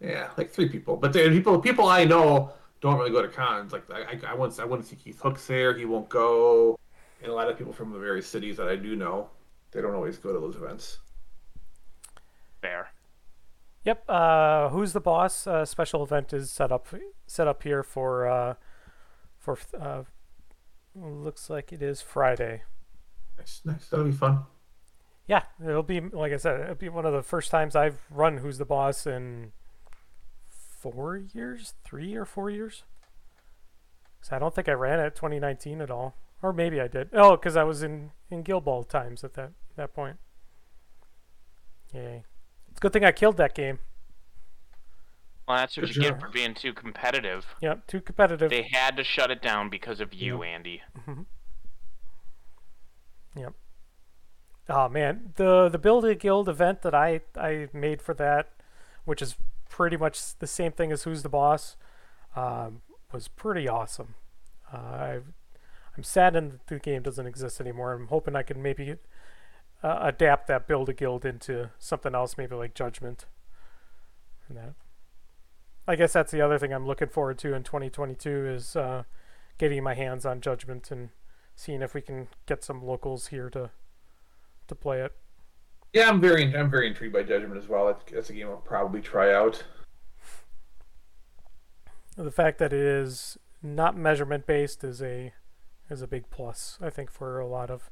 [0.00, 3.72] Yeah, like three people, but the people, people I know don't really go to cons.
[3.72, 5.76] Like I, I, I want, I want to see Keith Hooks there.
[5.76, 6.78] He won't go,
[7.20, 9.28] and a lot of people from the various cities that I do know,
[9.72, 10.98] they don't always go to those events.
[12.62, 12.88] Fair.
[13.84, 14.04] Yep.
[14.08, 15.46] Uh, who's the boss?
[15.46, 16.86] Uh, special event is set up
[17.26, 18.54] set up here for uh,
[19.38, 20.02] for uh,
[20.94, 22.62] looks like it is Friday.
[23.38, 23.88] Nice, nice.
[23.88, 24.40] That'll be fun.
[25.26, 28.38] Yeah, it'll be like I said, it'll be one of the first times I've run
[28.38, 29.52] Who's the Boss in
[30.80, 32.84] four years, three or four years.
[34.20, 37.10] 'Cause I don't think I ran it 2019 at all, or maybe I did.
[37.12, 40.16] Oh, because I was in in Guild Ball times at that that point.
[41.94, 42.24] Yay!
[42.78, 43.80] It's a good thing I killed that game.
[45.48, 46.12] Well, that's what Good you job.
[46.12, 47.44] get for being too competitive.
[47.60, 48.50] Yep, too competitive.
[48.50, 50.82] They had to shut it down because of you, Andy.
[53.34, 53.52] Yep.
[54.68, 58.50] Oh man, the the Build a Guild event that I I made for that,
[59.04, 59.34] which is
[59.68, 61.74] pretty much the same thing as Who's the Boss,
[62.36, 64.14] um, was pretty awesome.
[64.72, 65.18] Uh, I
[65.96, 67.92] I'm saddened that the game doesn't exist anymore.
[67.94, 68.94] I'm hoping I can maybe
[69.82, 73.26] uh, adapt that Build a Guild into something else, maybe like Judgment.
[74.48, 74.74] And that.
[75.86, 79.04] I guess that's the other thing I'm looking forward to in 2022 is uh,
[79.56, 81.10] getting my hands on Judgment and
[81.56, 83.70] seeing if we can get some locals here to
[84.68, 85.12] to play it.
[85.92, 87.86] Yeah, I'm very, I'm very intrigued by Judgment as well.
[87.86, 89.64] That's, that's a game I'll probably try out.
[92.16, 95.32] The fact that it is not measurement based is a
[95.88, 97.90] is a big plus, I think, for a lot of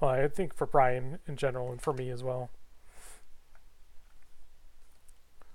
[0.00, 2.50] well, I think for Brian in general and for me as well.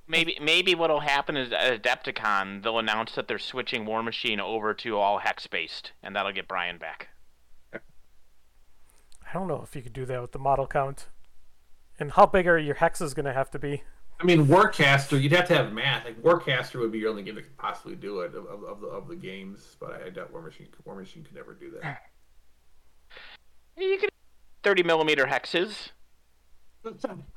[0.08, 4.74] Maybe maybe what'll happen is at Adepticon they'll announce that they're switching War Machine over
[4.76, 7.10] to all hex based, and that'll get Brian back.
[7.74, 11.08] I don't know if you could do that with the model count.
[12.00, 13.84] And how big are your hexes going to have to be?
[14.20, 16.06] I mean, Warcaster, you'd have to have math.
[16.06, 18.82] Like Warcaster would be your only game that could possibly do it of, of, of
[18.82, 21.72] the of the games, but I, I doubt War Machine War Machine could never do
[21.82, 22.02] that.
[23.78, 24.10] You could
[24.66, 25.92] 30 millimeter hexes.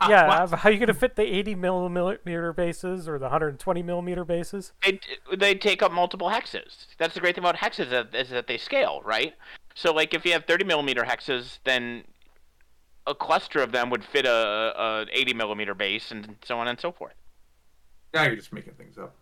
[0.09, 0.59] yeah, What?
[0.59, 4.73] how are you going to fit the 80 millimeter bases or the 120 millimeter bases?
[4.83, 4.99] They
[5.37, 6.87] they take up multiple hexes.
[6.99, 9.35] That's the great thing about hexes is that they scale, right?
[9.75, 12.05] So like if you have 30 millimeter hexes, then
[13.07, 14.31] a cluster of them would fit a,
[14.77, 17.15] a 80 millimeter base, and so on and so forth.
[18.13, 19.15] Now you're just making things up.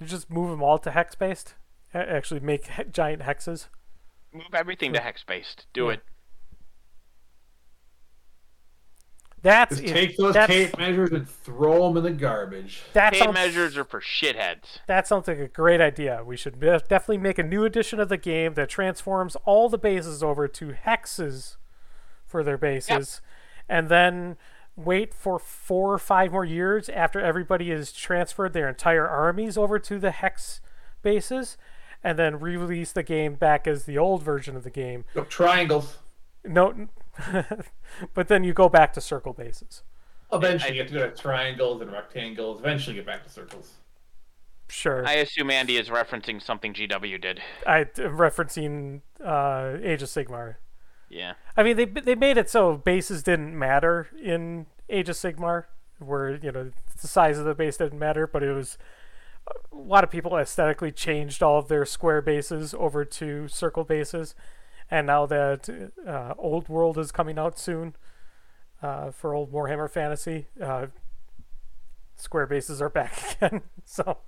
[0.00, 1.54] You just move them all to hex based?
[1.94, 3.68] Actually, make he- giant hexes?
[4.32, 5.66] Move everything to hex based.
[5.72, 5.92] Do Yeah.
[5.94, 6.00] it.
[9.42, 12.82] That's Just take those that's, tape measures and throw them in the garbage.
[12.92, 14.78] that Tape sounds, measures are for shitheads.
[14.86, 16.22] That sounds like a great idea.
[16.24, 20.22] We should definitely make a new edition of the game that transforms all the bases
[20.22, 21.56] over to hexes
[22.24, 23.20] for their bases,
[23.68, 24.36] and then
[24.76, 29.78] wait for four or five more years after everybody has transferred their entire armies over
[29.80, 30.60] to the hex
[31.02, 31.58] bases,
[32.04, 35.04] and then re-release the game back as the old version of the game.
[35.14, 35.98] Go triangles.
[36.44, 36.88] No,
[38.14, 39.82] but then you go back to circle bases.
[40.32, 42.60] Eventually, you have to go to triangles and rectangles.
[42.60, 43.74] Eventually, get back to circles.
[44.68, 45.06] Sure.
[45.06, 47.42] I assume Andy is referencing something GW did.
[47.66, 50.56] I am referencing uh, Age of Sigmar.
[51.10, 51.34] Yeah.
[51.56, 55.64] I mean, they they made it so bases didn't matter in Age of Sigmar,
[55.98, 58.78] where you know the size of the base didn't matter, but it was
[59.48, 64.34] a lot of people aesthetically changed all of their square bases over to circle bases,
[64.90, 67.94] and now that uh, Old World is coming out soon
[68.82, 70.86] uh, for Old Warhammer Fantasy, uh,
[72.16, 73.62] square bases are back again.
[73.84, 74.18] so.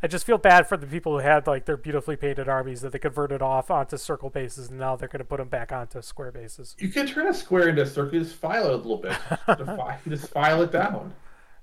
[0.00, 2.92] I just feel bad for the people who had like their beautifully painted armies that
[2.92, 6.00] they converted off onto circle bases, and now they're going to put them back onto
[6.02, 6.76] square bases.
[6.78, 8.14] You can turn a square into a circle.
[8.14, 9.16] You just file it a little bit.
[9.48, 11.14] Defi- you just file it down.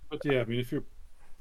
[0.10, 0.84] But yeah, I mean, if you're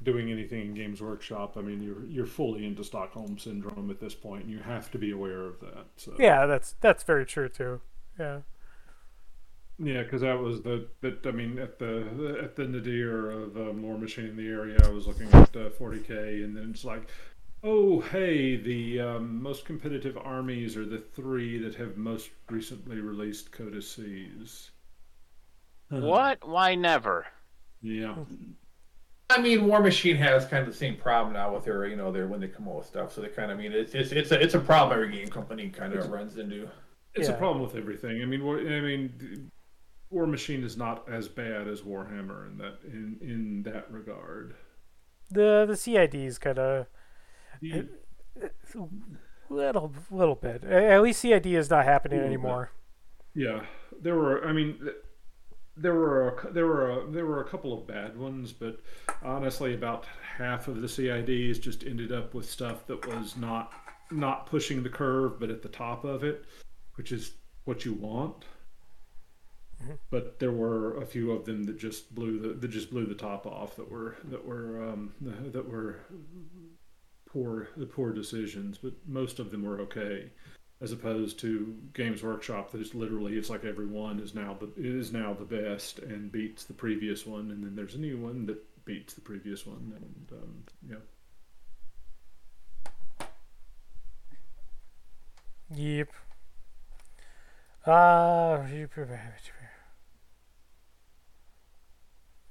[0.03, 4.13] doing anything in Games Workshop, I mean, you're you're fully into Stockholm syndrome at this
[4.13, 5.85] point, and you have to be aware of that.
[5.97, 6.13] So.
[6.19, 7.81] Yeah, that's that's very true too.
[8.19, 8.41] Yeah,
[9.77, 13.81] Yeah, because that was the that I mean at the at the nadir of um,
[13.81, 17.09] War Machine in the area, I was looking at uh, 40k, and then it's like,
[17.63, 23.51] oh hey, the um, most competitive armies are the three that have most recently released
[23.51, 24.71] codices.
[25.89, 26.47] What?
[26.47, 27.27] Why never?
[27.81, 28.15] Yeah.
[29.29, 32.11] I mean, War Machine has kind of the same problem now with their, you know,
[32.11, 33.13] their when they come out with stuff.
[33.13, 35.27] So they kind of I mean it's it's it's a, it's a problem every game
[35.27, 36.69] company kind of runs into.
[37.15, 37.35] It's Yeah.
[37.35, 38.21] a problem with everything.
[38.21, 39.49] I mean, War, I mean,
[40.11, 44.55] War Machine is not as bad as Warhammer in that in in that regard.
[45.31, 46.85] The the CID is kind of
[47.61, 47.87] The-
[49.49, 50.63] little little bit.
[50.63, 52.39] At least CID is not happening Little bit.
[52.39, 52.71] anymore.
[53.33, 53.65] Yeah,
[54.01, 54.45] there were.
[54.47, 54.95] I mean, th-
[55.77, 58.79] there were a, there were a, there were a couple of bad ones, but
[59.21, 60.05] honestly, about
[60.37, 63.73] half of the CIDs just ended up with stuff that was not
[64.11, 66.45] not pushing the curve, but at the top of it,
[66.95, 67.33] which is
[67.65, 68.45] what you want.
[70.09, 73.15] But there were a few of them that just blew the that just blew the
[73.15, 73.75] top off.
[73.75, 75.99] That were that were um, that were
[77.25, 78.77] poor the poor decisions.
[78.77, 80.31] But most of them were okay
[80.81, 84.69] as opposed to Games Workshop that is literally it's like every one is now the
[84.77, 88.45] is now the best and beats the previous one, and then there's a new one
[88.47, 90.97] that beats the previous one, and um, yeah,
[95.73, 96.09] Yep.
[97.85, 98.63] Uh,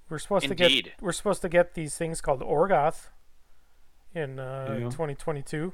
[0.08, 3.08] we're supposed to get we're supposed to get these things called Orgoth
[4.14, 4.84] in uh, Yeah.
[4.84, 5.72] 2022.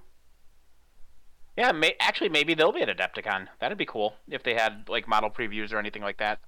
[1.61, 3.49] Yeah, may, actually, maybe they'll be at Adepticon.
[3.61, 6.39] That'd be cool if they had like model previews or anything like that.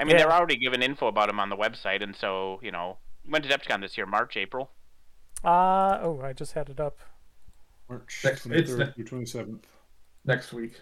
[0.00, 0.22] I mean, Yeah.
[0.22, 2.96] they're already giving info about them on the website, and so you know,
[3.28, 4.06] when did Adepticon this year?
[4.06, 4.70] March, April.
[5.44, 6.96] Uh oh, I just had it up.
[7.90, 9.66] March Next- twenty it's third through twenty seventh.
[10.24, 10.80] next week.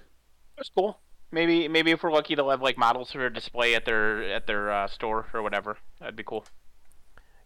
[0.57, 1.01] That's cool.
[1.33, 4.71] Maybe maybe if we're lucky, they'll have like models for display at their at their
[4.71, 5.77] uh, store or whatever.
[5.99, 6.47] That'd be cool.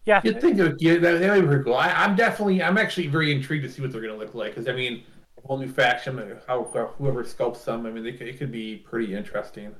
[0.05, 1.75] Yeah, You'd think it, yeah, that, that would be pretty cool.
[1.75, 4.55] I, I'm definitely, I'm actually very intrigued to see what they're going to look like
[4.55, 5.10] because I mean, a
[5.45, 6.63] whole new faction, uh, how
[6.97, 9.75] whoever sculpts them, I mean, they could, it could be pretty interesting.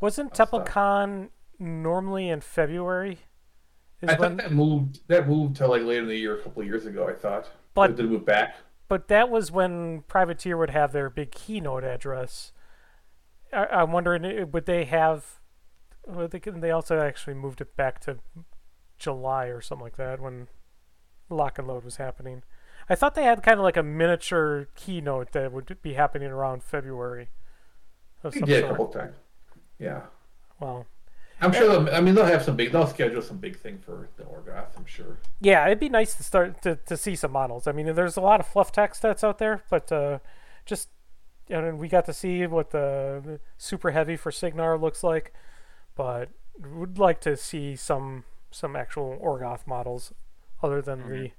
[0.00, 0.32] wasn't.
[0.32, 1.28] TempleCon
[1.58, 3.18] normally in February?
[4.02, 6.42] Is I thought when, that moved, that moved to like later in the year, a
[6.42, 7.08] couple of years ago.
[7.08, 8.56] I thought, But- did it move back?
[8.88, 12.52] but that was when Privateer would have their big keynote address.
[13.52, 15.40] I, I'm wondering, uh, would they have?
[16.06, 18.18] Would they, they also actually moved it back to
[18.98, 20.46] July or something like that when
[21.28, 22.42] Lock and Load was happening.
[22.88, 26.62] I thought they had kind of like a miniature keynote that would be happening around
[26.62, 27.28] February.
[28.22, 28.70] Of some a sort.
[28.70, 29.16] couple times.
[29.78, 30.02] Yeah,
[30.58, 30.86] Well,
[31.40, 31.68] I'm sure.
[31.68, 32.72] They'll, I mean, they'll have some big.
[32.72, 34.76] They'll schedule some big thing for the Orgoth.
[34.76, 35.18] I'm sure.
[35.40, 37.66] yeah, it'd be nice to start to, to see some models.
[37.66, 40.18] I mean, there's a lot of fluff text that's out there, but uh,
[40.64, 40.88] just
[41.48, 45.32] you know, we got to see what the, super heavy for Cygnar looks like,
[45.94, 50.14] but would like to see some some actual Orgoth models
[50.62, 51.32] other than the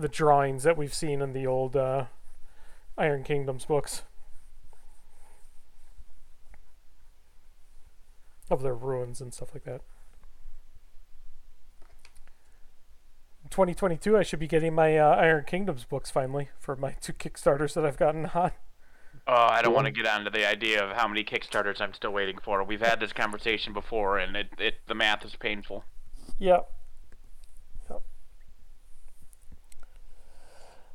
[0.00, 2.06] the drawings that we've seen in the old uh,
[2.96, 4.02] Iron Kingdoms books
[8.50, 9.82] of their ruins and stuff like that.
[13.50, 17.74] 2022, I should be getting my uh, Iron Kingdoms books finally for my two Kickstarters
[17.74, 18.52] that I've gotten on.
[19.26, 22.12] Oh, I don't want to get onto the idea of how many Kickstarters I'm still
[22.12, 22.62] waiting for.
[22.64, 25.84] We've had this conversation before, and it, it the math is painful.
[26.38, 26.48] Yep.
[26.48, 26.79] Yep.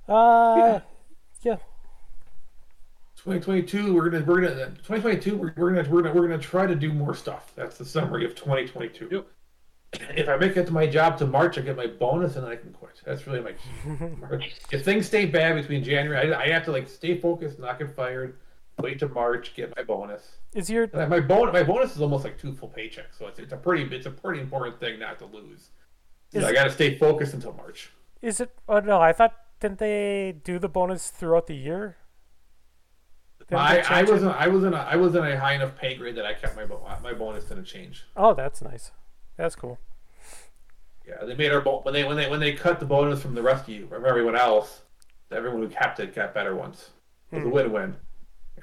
[0.07, 0.79] Uh,
[1.41, 1.57] yeah.
[3.17, 6.75] 2022, we're gonna we're gonna 2022 we're, we're gonna we're gonna we're gonna try to
[6.75, 7.51] do more stuff.
[7.55, 9.09] That's the summary of 2022.
[9.11, 9.27] Yep.
[10.15, 12.51] If I make it to my job to March, I get my bonus and then
[12.51, 13.01] I can quit.
[13.05, 14.53] That's really my key.
[14.71, 17.95] if things stay bad between January, I, I have to like stay focused, not get
[17.95, 18.37] fired,
[18.79, 20.21] wait to March, get my bonus.
[20.53, 23.39] Is your And My bonus my bonus is almost like two full paychecks, so it's,
[23.39, 25.69] it's a pretty it's a pretty important thing not to lose.
[26.31, 27.91] So Is- I got to stay focused until March.
[28.21, 28.51] is it?
[28.69, 31.97] Oh no, I thought didn't they do the bonus throughout the year?
[33.47, 34.13] Didn't they I, I change it?
[34.13, 36.33] was in, I wasn't a, I was in a high enough pay grade that I
[36.33, 36.65] kept my
[37.01, 38.05] my bonus didn't change.
[38.15, 38.91] Oh, that's nice.
[39.37, 39.79] That's cool.
[41.07, 43.35] Yeah, they made our bo- when they when they when they cut the bonus from
[43.35, 44.81] the rest of you from everyone else,
[45.31, 46.89] everyone who kept it got better ones.
[47.31, 47.51] It was a Hmm.
[47.51, 47.95] win-win.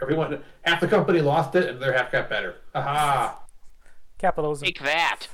[0.01, 2.57] Everyone, half the company lost it, and their half got better.
[2.75, 3.43] Aha!
[4.19, 4.67] Capitalism.
[4.67, 5.29] Take that.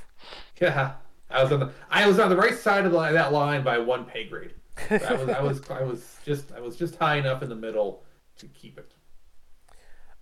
[0.61, 0.95] Yeah,
[1.29, 3.77] I was on the I was on the right side of the, that line by
[3.79, 4.53] one pay grade.
[4.89, 8.03] I was I was I was just I was just high enough in the middle
[8.37, 8.93] to keep it.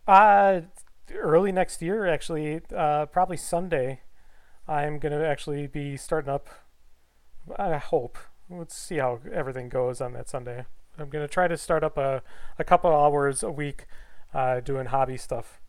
[0.08, 0.62] Uh,
[1.14, 4.02] early next year, actually, uh, probably Sunday,
[4.68, 6.50] I'm gonna actually be starting up.
[7.58, 8.18] I hope.
[8.50, 10.66] Let's see how everything goes on that Sunday.
[10.98, 12.24] I'm gonna try to start up a,
[12.58, 13.86] a couple hours a week,
[14.34, 15.60] uh, doing hobby stuff,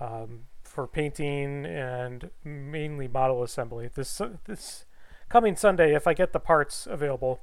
[0.00, 3.88] um, for painting and mainly model assembly.
[3.92, 4.84] This this
[5.28, 7.40] coming Sunday, if I get the parts available,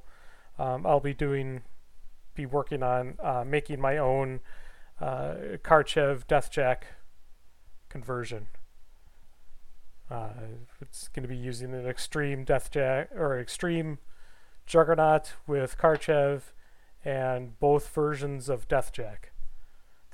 [0.58, 1.62] um, I'll be doing,
[2.34, 4.40] be working on uh, making my own
[5.00, 6.82] uh, Karchev Deathjack
[7.88, 8.48] conversion.
[10.10, 10.28] Uh,
[10.80, 13.98] it's going to be using an extreme Death Jack or extreme
[14.64, 16.52] Juggernaut with Karchev
[17.04, 19.32] and both versions of Death Jack,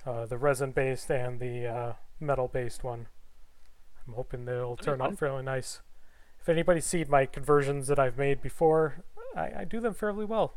[0.06, 3.06] uh, the resin based and the uh, metal based one.
[4.06, 5.80] I'm hoping they'll turn out fairly nice.
[6.40, 9.04] If anybody's seen my conversions that I've made before,
[9.36, 10.54] I, I do them fairly well.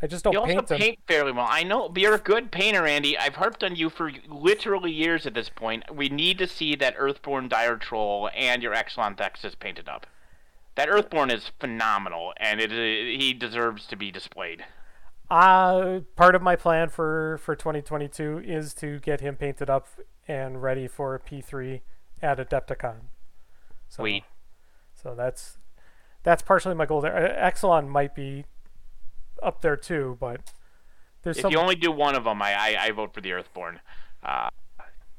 [0.00, 0.78] I just don't You also paint them.
[0.78, 1.46] paint fairly well.
[1.48, 3.18] I know, but you're a good painter, Andy.
[3.18, 5.92] I've harped on you for literally years at this point.
[5.92, 10.06] We need to see that Earthborn Dire Troll and your Exulon Thexus painted up.
[10.76, 14.64] That Earthborn is phenomenal, and it, he deserves to be displayed.
[15.28, 19.88] Uh, part of my plan for, for 2022 is to get him painted up
[20.28, 21.80] and ready for P3
[22.22, 23.00] at Adepticon.
[23.88, 24.24] So, Sweet.
[24.94, 25.58] So that's
[26.28, 27.36] that's partially my goal there.
[27.40, 28.44] Exulon might be
[29.42, 30.52] up there too, but
[31.22, 31.52] there's If some.
[31.52, 33.80] you only do one of them, I, I, I vote for the Earthborn.
[34.22, 34.50] Uh,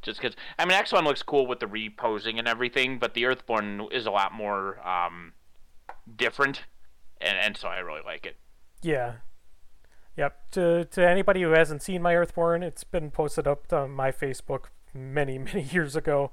[0.04, 3.88] just because, I mean, Exulon looks cool with the reposing and everything, but the Earthborn
[3.92, 5.34] is a lot more um,
[6.16, 6.66] different,
[7.20, 8.38] and, and so I really like it.
[8.84, 9.14] Yeah.
[10.16, 10.52] Yep.
[10.52, 14.66] To to anybody who hasn't seen my Earthborn, it's been posted up on my Facebook
[14.94, 16.30] many many years ago,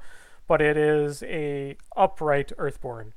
[0.46, 3.14] but it is a upright Earthborn.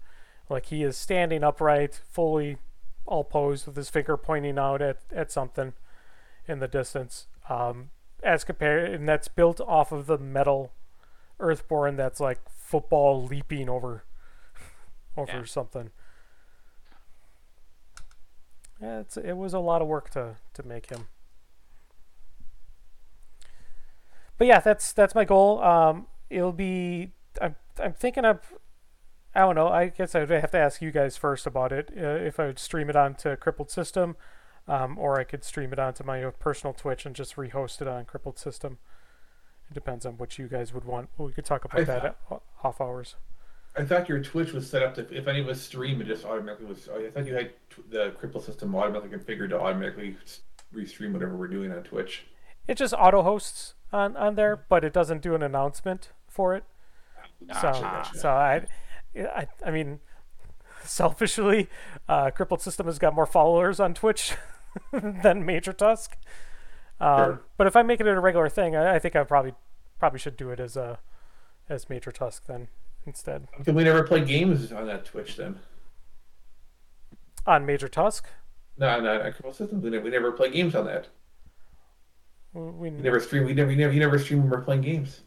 [0.49, 2.57] Like he is standing upright, fully
[3.05, 5.73] all posed with his finger pointing out at, at something
[6.47, 7.27] in the distance.
[7.49, 7.89] Um,
[8.23, 10.71] as compared, and that's built off of the metal
[11.39, 14.03] Earthborn that's like football leaping over
[15.17, 15.43] over Yeah.
[15.45, 15.91] something.
[18.81, 21.07] Yeah, it's, it was a lot of work to, to make him.
[24.37, 25.61] But yeah, that's that's my goal.
[25.61, 27.11] Um, it'll be.
[27.41, 28.39] I'm I'm thinking of.
[29.35, 29.67] I don't know.
[29.67, 31.91] I guess I'd have to ask you guys first about it.
[31.95, 34.15] Uh, if I would stream it onto Crippled System,
[34.67, 38.05] um, or I could stream it onto my personal Twitch and just rehost it on
[38.05, 38.79] Crippled System.
[39.69, 41.09] It depends on what you guys would want.
[41.17, 43.15] We could talk about I that at o- off hours.
[43.77, 46.65] I thought your Twitch was set up to if any was stream, it just automatically
[46.65, 46.89] was.
[46.89, 50.41] I thought you had tw- the Crippled system automatically configured to automatically s-
[50.73, 52.25] restream whatever we're doing on Twitch.
[52.67, 56.63] It just auto hosts on, on there, but it doesn't do an announcement for it.
[57.61, 58.11] So, Ah.
[58.15, 58.65] so I,
[59.15, 59.99] I, I mean,
[60.83, 61.69] selfishly,
[62.07, 64.33] uh, Crippled System has got more followers on Twitch
[64.91, 66.15] than Major Tusk.
[66.99, 67.41] Um, Sure.
[67.57, 69.53] But if I make it a regular thing, I, I think I probably
[69.99, 70.99] probably should do it as a
[71.67, 72.67] as Major Tusk then
[73.05, 75.59] instead Can we never play games on that Twitch then?
[77.45, 78.27] on Major Tusk.
[78.77, 79.81] No, no, on cripple system.
[79.81, 81.07] We never, we never play games on that.
[82.53, 83.45] We, We never stream.
[83.45, 85.21] We never, we never, you never stream when we're playing games.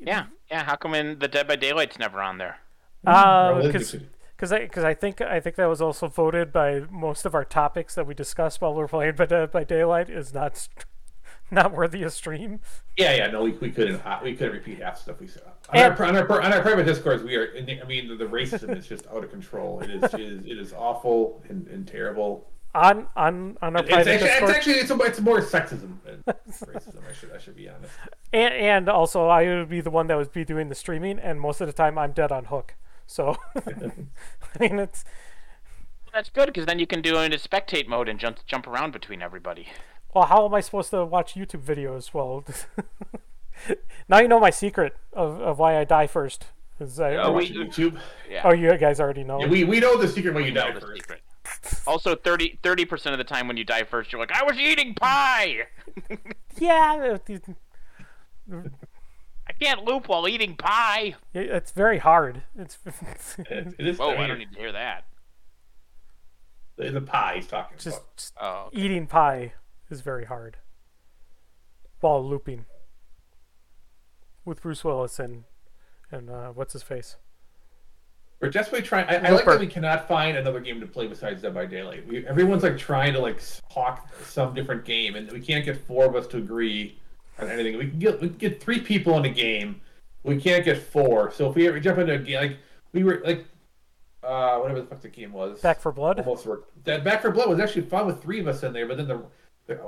[0.00, 0.64] Yeah, yeah.
[0.64, 2.58] How come in the Dead by Daylight's never on there?
[3.06, 6.80] Uh, because it- because I because I think I think that was also voted by
[6.90, 10.10] most of our topics that we discussed while we are playing by Dead by Daylight
[10.10, 10.66] is not
[11.50, 12.58] not worthy of stream.
[12.96, 15.42] Yeah, yeah, no, we, we couldn't uh, we couldn't repeat half the stuff we said.
[15.68, 17.48] On, And- our, on, our, on our private discords, we are.
[17.56, 19.80] I mean, the, the racism is just out of control.
[19.80, 22.48] It is it is, it is awful and, and terrible.
[22.74, 26.24] on on on our It's private actually, it's actually it's, a, it's more sexism than
[26.48, 26.98] racism.
[27.08, 27.92] I should I should be honest.
[28.32, 31.40] and, and also I would be the one that would be doing the streaming, and
[31.40, 32.74] most of the time I'm dead on hook.
[33.12, 35.04] So I mean, it's
[36.12, 38.92] That's good because then you can do it into spectate mode and jump jump around
[38.92, 39.68] between everybody.
[40.14, 42.12] well, how am I supposed to watch YouTube videos?
[42.14, 42.44] Well,
[44.08, 46.46] now you know my secret of, of why I die first.
[46.80, 48.00] Is I, Oh, we- YouTube.
[48.28, 48.42] Yeah.
[48.44, 49.40] oh, you guys already know.
[49.40, 50.94] Yeah, we, we know the secret when you know die first.
[51.02, 51.20] secret.
[51.86, 54.94] Also, 30 percent of the time when you die first, you're like, I was eating
[54.94, 55.66] pie.
[56.58, 57.44] yeah, it-
[58.50, 58.62] I
[59.64, 61.14] can't loop while eating pie.
[61.32, 62.42] it- it's very hard.
[62.58, 62.78] It's
[63.38, 63.98] It, it is.
[63.98, 65.04] Whoa, I I don't need to hear that.
[66.76, 68.16] the, the pie he's talking just, about.
[68.16, 69.52] just Oh, eating pie
[69.90, 70.56] is very hard
[72.00, 72.64] while looping
[74.44, 75.44] with Bruce Willis and
[76.10, 77.16] and uh, what's his face.
[78.40, 79.06] We're desperately trying.
[79.08, 82.06] I, I like that we cannot find another game to play besides Dead by Daylight.
[82.08, 83.40] We, everyone's like trying to like
[83.72, 86.98] talk some different game, and we can't get four of us to agree
[87.38, 87.78] on anything.
[87.78, 89.80] We can get we can get three people in a game.
[90.22, 91.32] We can't get four.
[91.32, 92.56] So if we ever jump into a game, like
[92.92, 93.44] we were like,
[94.22, 96.20] uh, whatever the fuck the game was, Back for Blood.
[96.20, 96.84] almost worked.
[96.84, 99.08] That Back for Blood was actually fun with three of us in there, but then
[99.08, 99.22] the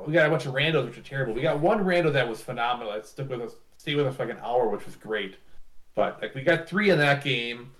[0.06, 1.34] we got a bunch of randos which are terrible.
[1.34, 2.92] We got one rando that was phenomenal.
[2.92, 5.36] That stuck with us, stayed with us for like an hour, which was great.
[5.94, 7.72] But like we got three in that game.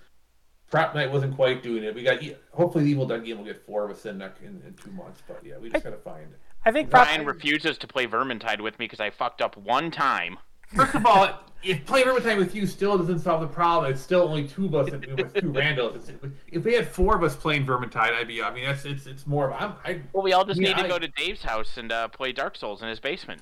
[0.71, 1.93] Propnight wasn't quite doing it.
[1.93, 2.19] We got
[2.51, 5.21] hopefully the Evil Dead game will get four of us in in, in two months.
[5.27, 6.27] But yeah, we just gotta find.
[6.65, 9.91] I think prop- Ryan refuses to play Vermintide with me because I fucked up one
[9.91, 10.37] time.
[10.75, 11.29] First of all,
[11.63, 14.75] if playing Vermintide with you still doesn't solve the problem, it's still only two of
[14.75, 16.11] us and- with two randos.
[16.51, 18.41] If we had four of us playing Vermintide, I'd be.
[18.41, 19.73] I mean, that's it's it's more of I'm.
[19.85, 22.07] I, Well, we all just Yeah, need to I- go to Dave's house and uh,
[22.07, 23.41] play Dark Souls in his basement.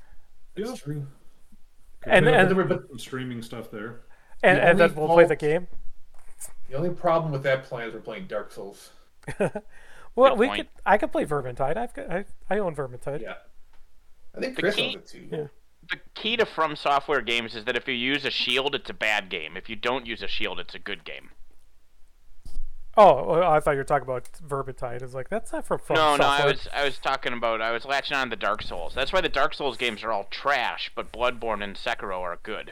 [0.56, 0.76] it's Yeah.
[0.76, 1.08] true.
[2.06, 4.02] and Yeah, and, but- some streaming stuff there.
[4.44, 5.68] and, the and then we'll play the game.
[6.70, 8.92] The only problem with that plan is we're playing Dark Souls.
[10.16, 10.58] well, Good we point.
[10.60, 10.68] could.
[10.86, 11.78] I could play Vermintide.
[11.78, 12.10] I've got.
[12.12, 13.22] I, I own Vermintide.
[13.22, 13.36] Yeah.
[14.36, 15.28] I think The Chris key- owns it too.
[15.32, 15.48] Yeah.
[15.90, 18.94] The key to From Software games is that if you use a shield, it's a
[18.94, 19.58] bad game.
[19.58, 21.32] If you don't use a shield, it's a good game.
[22.96, 25.02] Oh, I thought you were talking about Vermintide.
[25.02, 27.72] It's like that's not from From no, no, I was I was talking about I
[27.72, 28.94] was latching on to Dark Souls.
[28.94, 32.72] That's why the Dark Souls games are all trash, but Bloodborne and Sekiro are good.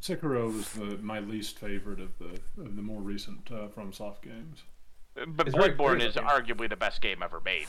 [0.00, 4.62] Sekiro was the, my least favorite of the of the more recent uh, FromSoft games.
[5.14, 6.30] But It's Bloodborne is looking.
[6.30, 7.66] arguably the best game ever made.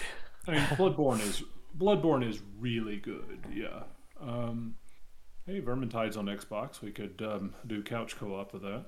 [0.47, 1.43] I mean, Bloodborne is
[1.77, 3.39] Bloodborne is really good.
[3.53, 3.83] Yeah.
[4.21, 4.75] Um,
[5.45, 6.81] hey, Vermintide's on Xbox.
[6.81, 8.85] We could um, do couch co-op with that.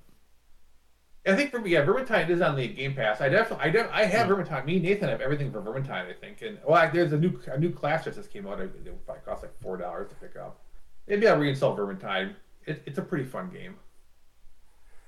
[1.28, 3.20] I think for yeah, Vermintide is on the Game Pass.
[3.20, 4.66] I definitely, I, def- I have Vermintide.
[4.66, 6.08] Me and Nathan have everything for Vermintide.
[6.08, 8.60] I think, and well, I, there's a new a new class that just came out.
[8.60, 10.62] It probably cost like four dollars to pick up.
[11.08, 12.36] Maybe I'll reinstall Vermintide.
[12.68, 13.76] It, it's a pretty fun game.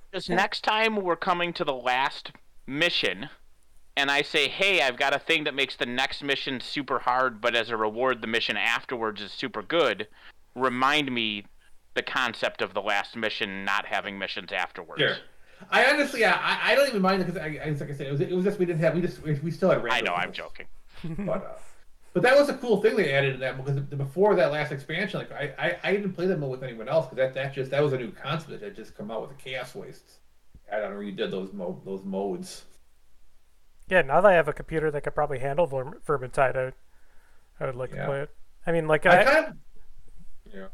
[0.10, 2.32] Because next time we're coming to the last
[2.68, 3.30] mission,
[3.96, 7.42] and I say, hey, I've got a thing that makes the next mission super hard,
[7.42, 10.08] but as a reward, the mission afterwards is super good,
[10.54, 11.46] remind me
[11.96, 15.02] the concept of the last mission not having missions afterwards.
[15.02, 15.16] Sure.
[15.72, 18.22] I honestly, I, I- don't even mind because I, I, like I said, it was,
[18.22, 19.84] it was just we didn't have we just we, still had.
[19.90, 20.68] I know, I'm joking.
[21.04, 21.54] but uh,
[22.14, 25.20] but that was a cool thing they added in that because before that last expansion,
[25.20, 27.72] like I, I, I didn't play that mode with anyone else because that, that just
[27.72, 30.20] that was a new concept that had just come out with the chaos wastes.
[30.72, 32.66] I don't know you did those mo- those modes.
[33.90, 36.74] Yeah, now that I have a computer that could probably handle Verm- Vermintide, I would,
[37.60, 38.02] I would like Yeah.
[38.02, 38.30] to play it.
[38.66, 39.54] I mean, like I I, kind of
[40.54, 40.68] yeah.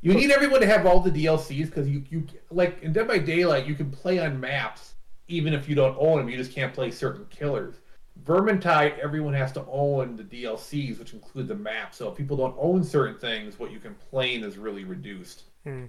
[0.00, 3.18] You need everyone to have all the DLCs because you you like in Dead by
[3.18, 4.94] Daylight you can play on maps
[5.28, 6.28] even if you don't own them.
[6.28, 7.76] You just can't play certain killers.
[8.24, 11.94] Vermintide, everyone has to own the DLCs, which include the map.
[11.94, 15.44] So if people don't own certain things, what you can play is really reduced.
[15.64, 15.86] Hmm.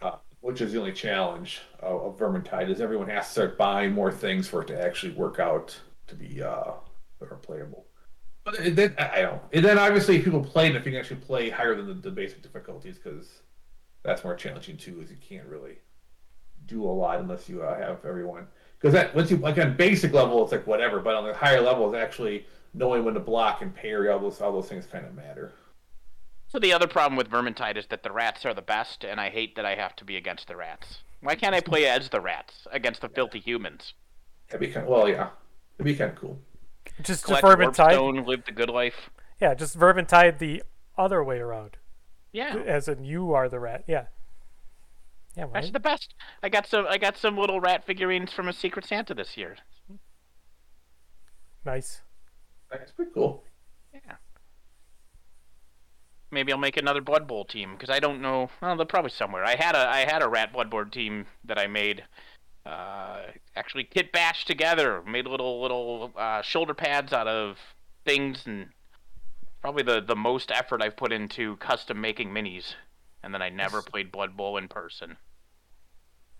[0.00, 3.92] Uh, which is the only challenge of, of Vermintide is everyone has to start buying
[3.92, 6.72] more things for it to actually work out to be uh,
[7.20, 7.86] or playable.
[8.44, 9.42] But it, then, I don't.
[9.52, 12.10] And then obviously, people play it, if you can actually play higher than the, the
[12.10, 13.42] basic difficulties, because
[14.02, 15.00] that's more challenging too.
[15.00, 15.78] Is you can't really
[16.66, 18.46] do a lot unless you uh, have everyone.
[18.78, 21.00] Because that once you like on basic level, it's like whatever.
[21.00, 24.08] But on the higher level, it's actually knowing when to block and parry.
[24.08, 25.52] All those all those things kind of matter.
[26.48, 29.28] So the other problem with Vermintide is that the rats are the best, and I
[29.28, 30.98] hate that I have to be against the rats.
[31.20, 33.92] Why can't I play as the rats against the filthy humans?
[34.48, 35.30] That'd be kind of, well, yeah,
[35.76, 36.38] it'd be kind of cool.
[37.02, 37.92] just Collect Vermintide.
[37.98, 39.10] Warpstone, live the good life.
[39.40, 40.62] Yeah, just Vermintide the
[40.96, 41.76] other way around,
[42.32, 43.84] Yeah, as in you are the rat.
[43.86, 44.06] Yeah.
[45.36, 45.52] Yeah, right.
[45.54, 46.14] that's the best.
[46.42, 46.86] I got some.
[46.88, 49.56] I got some little rat figurines from a Secret Santa this year.
[51.64, 52.00] nice.
[52.70, 53.44] That's pretty cool.
[53.94, 54.16] Yeah.
[56.30, 58.50] Maybe I'll make another Blood Bowl team because I don't know.
[58.60, 59.44] Well, they're probably somewhere.
[59.44, 62.04] I had a I had a rat Blood Bowl team that I made.
[62.66, 63.20] Uh,
[63.56, 65.02] actually, kit bashed together.
[65.06, 67.56] Made little little uh, shoulder pads out of
[68.04, 68.68] things, and
[69.62, 72.74] probably the the most effort I've put into custom making minis.
[73.22, 75.16] And then I never played Blood Bowl in person.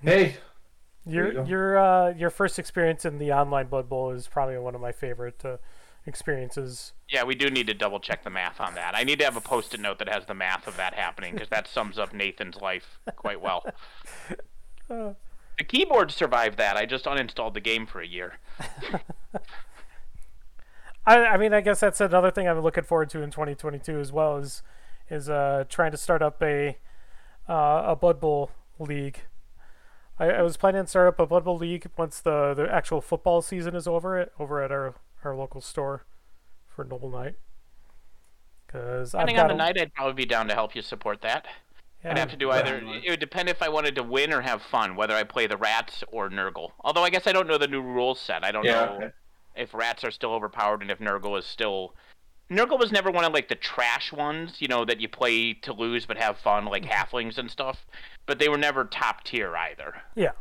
[0.03, 0.37] Hey,
[1.07, 4.59] There you Your your uh, your first experience in the online Blood Bowl is probably
[4.59, 5.57] one of my favorite uh,
[6.09, 6.93] experiences.
[7.09, 8.97] Yeah, we do need to double check the math on that.
[8.97, 11.49] I need to have a post-it note that has the math of that happening because
[11.51, 13.65] that sums up Nathan's life quite well.
[14.91, 15.13] Uh,
[15.59, 16.79] The keyboard survived that.
[16.79, 18.39] I just uninstalled the game for a year.
[21.07, 24.13] I, I mean, I guess that's another thing I'm looking forward to in 2022 as
[24.13, 24.63] well is
[25.11, 26.79] is uh, trying to start up a
[27.49, 29.21] uh, a Blood Bowl league.
[30.19, 33.01] I, I was planning to start up a Blood Bowl league once the, the actual
[33.01, 34.95] football season is over it over at our,
[35.29, 36.05] our local store
[36.67, 37.37] for Noble Knight.
[38.67, 41.21] Because I've Depending on the a- night, I'd probably be down to help you support
[41.23, 41.47] that.
[42.05, 42.83] yeah, I'd have to do either.
[42.85, 43.03] right.
[43.05, 45.57] It would depend if I wanted to win or have fun, whether I play the
[45.57, 46.73] rats or Nurgle.
[46.81, 48.45] Although I guess I don't know the new rules set.
[48.45, 49.11] I don't Yeah, know okay.
[49.57, 51.95] if rats are still overpowered and if Nurgle is still.
[52.51, 55.73] Nurgle was never one of like the trash ones, you know, that you play to
[55.73, 56.93] lose but have fun, like mm-hmm.
[56.93, 57.87] halflings and stuff.
[58.27, 59.95] But they were never top tier either.
[60.15, 60.33] Yeah,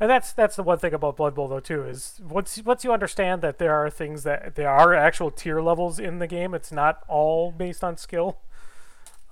[0.00, 2.92] and that's that's the one thing about Blood Bowl though too is once once you
[2.92, 6.72] understand that there are things that there are actual tier levels in the game, it's
[6.72, 8.38] not all based on skill.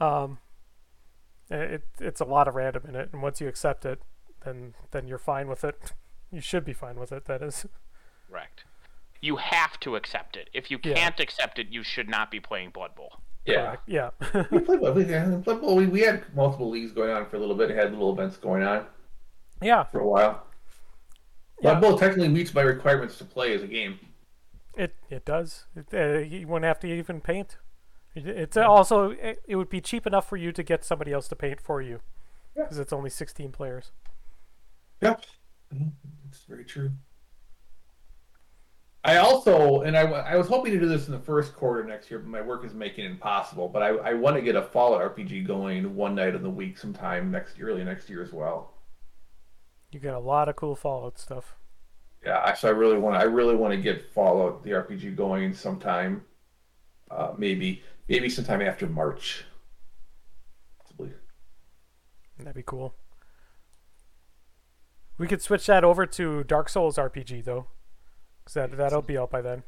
[0.01, 0.39] Um,
[1.51, 4.01] it it's a lot of random in it, and once you accept it,
[4.45, 5.93] then then you're fine with it.
[6.35, 7.27] You should be fine with it.
[7.27, 7.67] That is.
[8.27, 8.65] Correct.
[9.21, 10.49] You have to accept it.
[10.55, 13.21] If you can't accept it, you should not be playing Blood Bowl.
[13.45, 13.77] Yeah.
[13.77, 13.83] correct.
[13.87, 14.11] Yeah.
[14.51, 17.55] we played had- Blood Bowl, we, we had multiple leagues going on for a little
[17.55, 17.69] bit.
[17.69, 18.87] Had little events going on
[19.61, 19.85] yeah.
[19.85, 20.47] for a while.
[21.63, 21.75] Yeah.
[21.75, 23.99] Blood Bowl technically meets my requirements to play as a game.
[24.77, 25.67] It it does.
[25.77, 27.57] It, uh, you wouldn't have to even paint.
[28.15, 31.29] It, it's also it, it would be cheap enough for you to get somebody else
[31.29, 32.01] to paint for you,
[32.57, 32.65] Yeah.
[32.65, 33.93] because it's only 16 players.
[35.01, 35.25] Yep,
[36.29, 36.91] it's very true.
[39.05, 42.09] I also, and I, I was hoping to do this in the first quarter next
[42.09, 43.69] year, but my work is making it impossible.
[43.69, 46.79] But I, I want to get a Fallout RPG going one night of the week
[46.79, 48.72] sometime next early next year as well.
[49.93, 51.55] You got a lot of cool Fallout stuff.
[52.25, 56.25] Yeah, so I really want I really want to get Fallout the RPG going sometime.
[57.11, 59.45] Uh, maybe maybe sometime after March.
[60.81, 61.11] Possibly.
[62.39, 62.95] That'd be cool.
[65.19, 67.67] We could switch that over to Dark Souls RPG though,
[68.43, 69.65] because that that'll be out by then.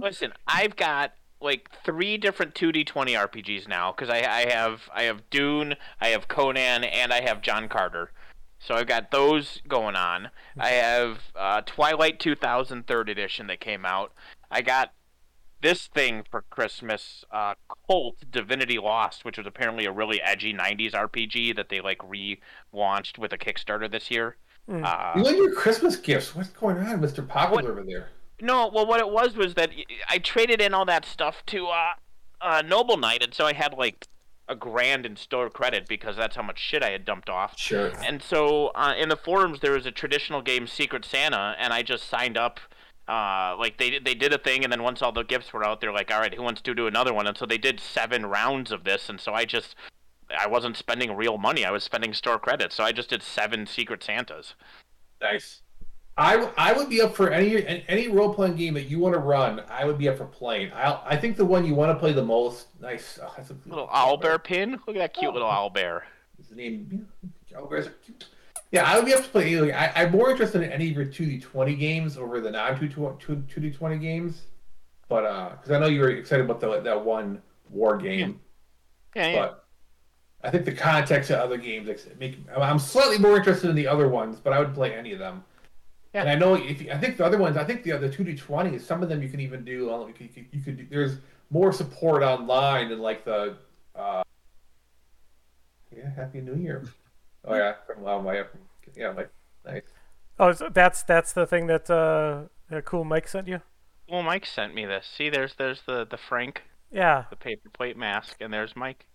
[0.00, 2.86] Listen, I've got like three different 2D20
[3.28, 7.42] RPGs now because I, I have I have Dune, I have Conan, and I have
[7.42, 8.10] John Carter.
[8.58, 10.30] So I've got those going on.
[10.58, 14.12] I have uh, Twilight 2000 third edition that came out.
[14.50, 14.92] I got
[15.60, 17.54] this thing for Christmas, uh,
[17.88, 23.18] Kult Divinity Lost, which was apparently a really edgy '90s RPG that they like relaunched
[23.18, 24.36] with a Kickstarter this year.
[24.68, 24.84] Mm.
[24.84, 26.34] Uh, You like your Christmas gifts?
[26.34, 28.10] What's going on, Mister Popular over there?
[28.40, 29.70] No, well, what it was was that
[30.08, 31.92] I traded in all that stuff to uh,
[32.40, 34.06] uh, Noble Knight, and so I had like
[34.48, 37.58] a grand in store credit because that's how much shit I had dumped off.
[37.58, 37.92] Sure.
[38.04, 41.82] And so uh, in the forums, there was a traditional game, Secret Santa, and I
[41.82, 42.60] just signed up.
[43.06, 45.80] Uh, like they they did a thing, and then once all the gifts were out,
[45.80, 48.26] they're like, "All right, who wants to do another one?" And so they did seven
[48.26, 49.74] rounds of this, and so I just
[50.38, 53.66] I wasn't spending real money; I was spending store credit, so I just did seven
[53.66, 54.54] Secret Santas.
[55.22, 55.62] Nice.
[56.18, 59.20] I, I would be up for any any role playing game that you want to
[59.20, 59.62] run.
[59.70, 60.72] I would be up for playing.
[60.72, 62.66] I I think the one you want to play the most.
[62.80, 63.20] Nice.
[63.22, 64.72] Oh, that's a Little owl bear pin.
[64.72, 66.06] Look at that cute little owl bear.
[66.40, 67.08] Is the name?
[67.48, 68.26] yeah, Owlbears are cute.
[68.70, 69.58] Yeah, I would be up to play.
[69.60, 72.50] Like, I, I'm more interested in any of your two D twenty games over the
[72.50, 74.42] non two D twenty games.
[75.08, 77.40] But uh, because I know you were excited about the, that one
[77.70, 78.40] war game.
[79.14, 79.38] Yeah, yeah.
[79.38, 79.64] But
[80.42, 81.88] I think the context of other games
[82.18, 82.38] make.
[82.56, 85.44] I'm slightly more interested in the other ones, but I would play any of them.
[86.14, 86.22] Yeah.
[86.22, 88.24] And I know if you, I think the other ones, I think the other two
[88.24, 89.72] D twenties, some of them you can even do.
[89.72, 91.18] You could, you could, you could do, there's
[91.50, 93.56] more support online than like the.
[93.94, 94.22] Uh,
[95.94, 96.84] yeah, Happy New Year.
[97.44, 98.44] Oh yeah, from wow, my
[98.96, 99.30] yeah, like
[99.64, 99.82] nice.
[100.38, 103.60] Oh, so that's that's the thing that uh, that cool Mike sent you.
[104.08, 105.06] Well, Mike sent me this.
[105.06, 109.07] See, there's there's the the Frank, Yeah, the paper plate mask, and there's Mike.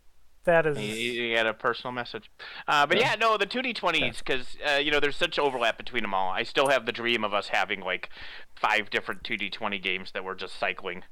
[0.45, 0.77] That is.
[0.77, 2.29] He, he had a personal message.
[2.67, 6.13] Uh, but yeah, no, the 2D20s, because, uh, you know, there's such overlap between them
[6.13, 6.29] all.
[6.29, 8.09] I still have the dream of us having, like,
[8.55, 11.03] five different 2D20 games that we're just cycling.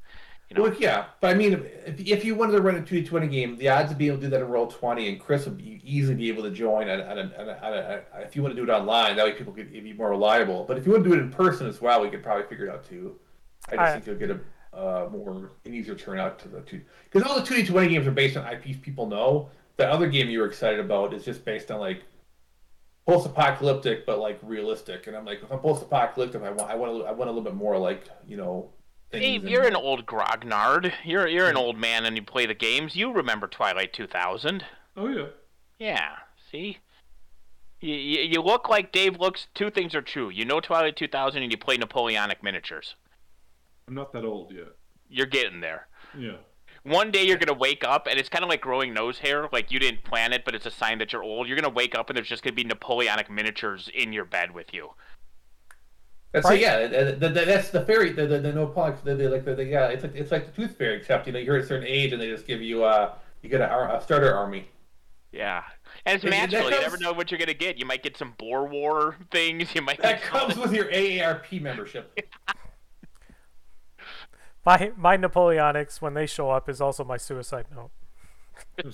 [0.50, 1.54] You know, Well, yeah, but I mean,
[1.86, 4.12] if, if you wanted to run a two D twenty game, the odds of being
[4.12, 6.52] able to do that in roll twenty, and Chris would be, easily be able to
[6.52, 6.90] join.
[6.90, 9.26] At, at, a, at, a, at a, if you want to do it online, that
[9.26, 10.66] way people could be more reliable.
[10.66, 12.66] But if you want to do it in person as well, we could probably figure
[12.66, 13.18] it out too.
[13.70, 14.40] I just I- think you'll get a
[14.74, 18.08] uh, more an easier turnout to the two because all the two D twenty games
[18.08, 19.50] are based on IPs people know.
[19.78, 22.04] The other game you were excited about is just based on like
[23.08, 25.08] post-apocalyptic, but like realistic.
[25.08, 27.44] And I'm like, if I'm post-apocalyptic, I want I want a, I want a little
[27.44, 28.70] bit more like you know.
[29.12, 30.94] Dave, you're an old grognard.
[31.04, 32.96] You're you're an old man and you play the games.
[32.96, 34.64] You remember Twilight 2000.
[34.96, 35.26] Oh yeah.
[35.80, 36.12] Yeah,
[36.50, 36.78] see?
[37.82, 39.48] You, you, you look like Dave looks.
[39.54, 40.30] Two things are true.
[40.30, 42.96] You know Twilight 2000 and you play Napoleonic miniatures.
[43.88, 44.68] I'm not that old yet.
[45.10, 45.88] You're getting there.
[46.18, 46.38] Yeah.
[46.84, 49.48] One day you're gonna wake up and it's kind of like growing nose hair.
[49.52, 51.48] Like you didn't plan it, but it's a sign that you're old.
[51.48, 54.74] You're gonna wake up and there's just gonna be Napoleonic miniatures in your bed with
[54.74, 54.92] you.
[56.32, 56.60] That's Right.
[56.62, 56.88] yeah.
[56.88, 58.12] The, the, the, that's the fairy.
[58.14, 59.02] The the, the no polyps.
[59.02, 59.88] The, the like the, the yeah.
[59.88, 62.14] It's like it's like the tooth fairy, except you know you're at a certain age
[62.14, 64.68] and they just give you uh you get a, a starter army.
[65.34, 65.64] Yeah,
[66.06, 66.72] and it's That- that magical.
[66.72, 67.78] You never know what you're gonna get.
[67.78, 69.76] You might get some Boer War things.
[69.76, 72.18] You might That get comes with your AARP membership.
[74.66, 77.92] My my Napoleonics when they show up is also my suicide note.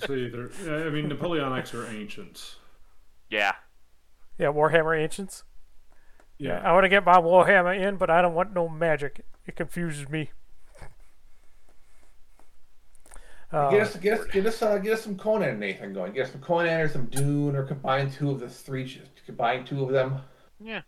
[0.06, 0.30] See.
[0.34, 2.56] I mean, Napoleonics are ancients.
[3.28, 3.52] yeah.
[4.38, 5.42] Yeah, Warhammer Ancients.
[6.38, 6.60] Yeah.
[6.64, 9.22] I want to get my Warhammer in, but I don't want no magic.
[9.46, 10.30] It confuses me.
[13.50, 16.12] Uh, Get us, get us, get us, uh, get us some Conan, Nathan, going.
[16.12, 19.64] Get us some Conan or some Dune, or combine two of the three, Just combine
[19.64, 20.20] two of them.
[20.60, 20.82] Yeah.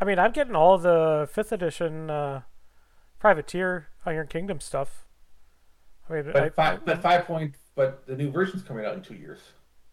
[0.00, 2.42] I mean, I'm getting all the fifth edition uh,
[3.18, 5.04] privateer Iron Kingdom stuff.
[6.08, 9.02] I mean, But I, five, but five point, but the new version's coming out in
[9.02, 9.40] two years,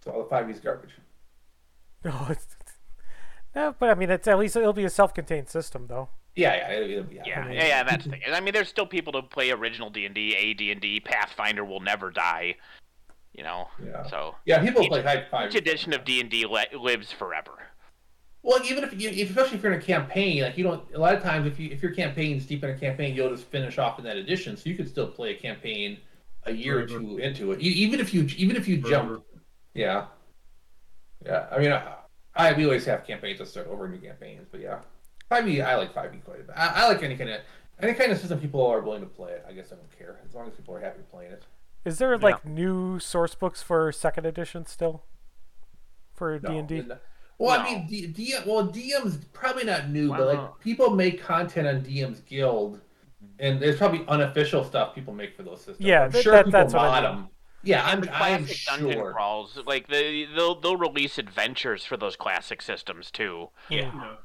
[0.04, 0.92] so all the five is garbage.
[2.04, 2.48] no, it's,
[3.56, 6.10] no, but I mean, it's at least it'll be a self-contained system, though.
[6.36, 7.24] Yeah, yeah, it'll, it'll, yeah.
[7.26, 8.22] Yeah, yeah, yeah, that's the thing.
[8.32, 11.00] I mean, there's still people to play original D and D, A D and D.
[11.00, 12.56] Pathfinder will never die.
[13.34, 14.08] You know, Yeah.
[14.08, 15.50] so Yeah, people Each- play high five.
[15.50, 17.52] each edition of D and D lives forever.
[18.42, 20.84] Well, even if you, especially if you're in a campaign, like you don't.
[20.94, 23.46] A lot of times, if you if your campaign's deep in a campaign, you'll just
[23.46, 25.98] finish off in that edition, so you could still play a campaign
[26.44, 27.16] a year or mm-hmm.
[27.16, 27.60] two into it.
[27.60, 29.16] You, even if you even if you Forever.
[29.16, 29.26] jump,
[29.74, 30.06] yeah,
[31.26, 31.48] yeah.
[31.52, 31.96] I mean, I,
[32.34, 34.80] I we always have campaigns that start over new campaigns, but yeah,
[35.28, 36.56] five E I like five E quite a bit.
[36.56, 37.42] I, I like any kind of
[37.82, 39.46] any kind of system people are willing to play it.
[39.48, 41.44] I guess I don't care as long as people are happy playing it.
[41.84, 45.04] Is there like new source books for second edition still?
[46.14, 46.84] For D No, and D?
[47.40, 47.46] No.
[47.46, 47.66] Well, No.
[47.66, 50.26] I mean, D, D, well, DM's probably not new, but Wow.
[50.26, 52.82] like people make content on DM's Guild,
[53.40, 55.80] and there's probably unofficial stuff people make for those systems.
[55.82, 57.22] Yeah, I'm that- sure that- people that's what I mod mean.
[57.22, 57.30] them.
[57.62, 59.12] Yeah, I'm, The I'm classic dungeon sure.
[59.12, 63.50] crawls, like they, they'll they'll release adventures for those classic systems too.
[63.70, 63.92] Yeah.
[63.94, 64.16] Yeah.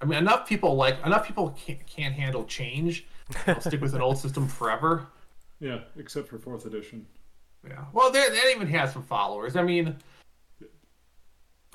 [0.00, 3.06] I mean, enough people like enough people can't, can't handle change.
[3.46, 5.06] They'll stick with an old system forever.
[5.60, 7.06] Yeah, except for fourth edition.
[7.66, 7.84] Yeah.
[7.92, 9.56] Well, that that even has some followers.
[9.56, 9.96] I mean,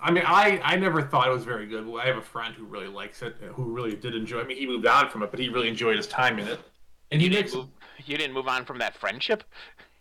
[0.02, 1.90] I mean, I I never thought it was very good.
[2.00, 4.42] I have a friend who really likes it, who really did enjoy.
[4.42, 6.60] I mean, he moved on from it, but he really enjoyed his time in it.
[7.12, 7.54] And you did.
[7.54, 7.68] Move,
[8.06, 9.44] you didn't move on from that friendship.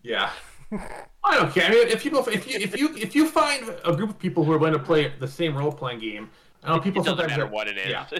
[0.03, 0.31] Yeah.
[0.71, 1.65] I don't care.
[1.67, 4.45] I mean, if people, if you, if you, if you find a group of people
[4.45, 6.31] who are going to play the same role playing game,
[6.63, 7.89] I know people It doesn't matter what it is.
[7.89, 8.07] Yeah.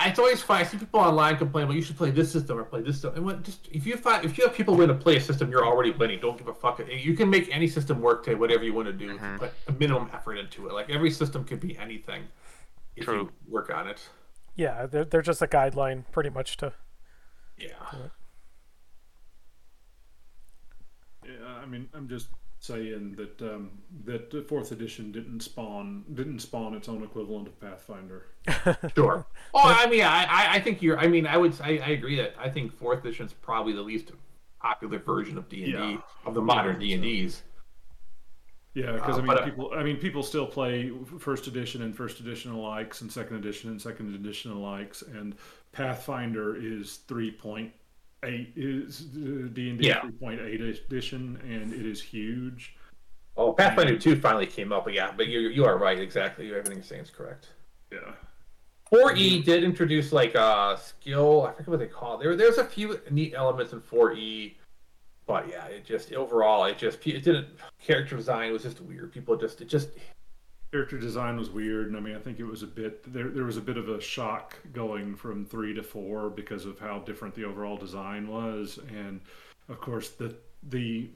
[0.00, 0.60] It's always fine.
[0.60, 3.14] I see people online complain, well, you should play this system or play this system.
[3.16, 5.50] And what, just if you find if you have people willing to play a system
[5.50, 6.80] you're already winning, don't give a fuck.
[6.88, 9.16] You can make any system work to whatever you want to do.
[9.16, 9.36] Mm-hmm.
[9.38, 10.72] Put a minimum effort into it.
[10.72, 12.24] Like every system could be anything
[12.96, 13.14] if True.
[13.14, 14.08] you work on it.
[14.56, 16.72] Yeah, they're, they're just a guideline pretty much to.
[17.58, 17.68] Yeah.
[21.24, 22.28] Yeah, I mean, I'm just
[22.64, 23.70] saying that um,
[24.06, 28.26] that the fourth edition didn't spawn didn't spawn its own equivalent of Pathfinder.
[28.94, 29.26] Sure.
[29.52, 30.98] Oh, I mean, I, I- I think you're.
[30.98, 31.54] I mean, I would.
[31.60, 34.12] I, I agree that I think fourth edition is probably the least
[34.60, 37.42] popular version of D and D of the modern D and Ds.
[38.74, 39.70] Yeah, because Uh, I mean, but, uh, people.
[39.76, 43.80] I mean, people still play first edition and first edition alikes, and second edition and
[43.80, 45.36] second edition alikes, and
[45.72, 47.72] Pathfinder is three point
[48.24, 52.74] eight is uh, D and D three point eight edition, and it is huge.
[53.36, 55.98] Oh, Pathfinder two finally came up, but yeah, but you you are right.
[55.98, 57.48] Exactly, everything you're saying is correct.
[57.92, 58.12] Yeah,
[58.90, 61.42] Four E did introduce like a skill.
[61.42, 62.22] I forget what they call it.
[62.22, 64.56] There, there's a few neat elements in four E,
[65.26, 67.48] but yeah, it just overall, it just it didn't.
[67.82, 69.12] Character design was just weird.
[69.12, 69.88] People just it just
[70.74, 73.28] character design was weird, and I mean, I think it was a bit there.
[73.28, 76.98] There was a bit of a shock going from three to four because of how
[76.98, 79.20] different the overall design was, and
[79.68, 81.10] of course the the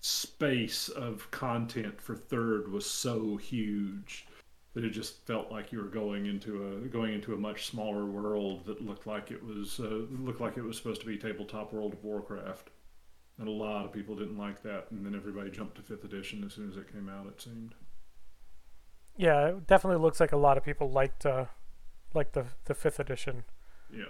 [0.00, 4.28] space of content for third was so huge
[4.74, 8.06] that it just felt like you were going into a going into a much smaller
[8.06, 11.72] world that looked like it was uh, looked like it was supposed to be tabletop
[11.72, 12.70] World of Warcraft.
[13.40, 16.44] And a lot of people didn't like that, and then everybody jumped to fifth edition
[16.44, 17.26] as soon as it came out.
[17.26, 17.74] It seemed.
[19.16, 21.46] Yeah, it definitely looks like a lot of people liked uh,
[22.12, 23.44] like the the fifth edition.
[23.90, 24.04] Yeah.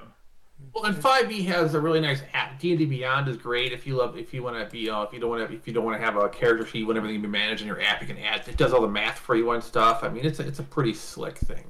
[0.74, 2.58] Well, and five E has a really nice app.
[2.58, 5.02] D and D Beyond is great if you love if you want to be uh,
[5.02, 6.96] if you don't want to if you don't want to have a character sheet, want
[6.96, 8.46] everything to be managed in your app, you can add.
[8.48, 10.02] It does all the math for you and stuff.
[10.02, 11.64] I mean, it's a, it's a pretty slick thing.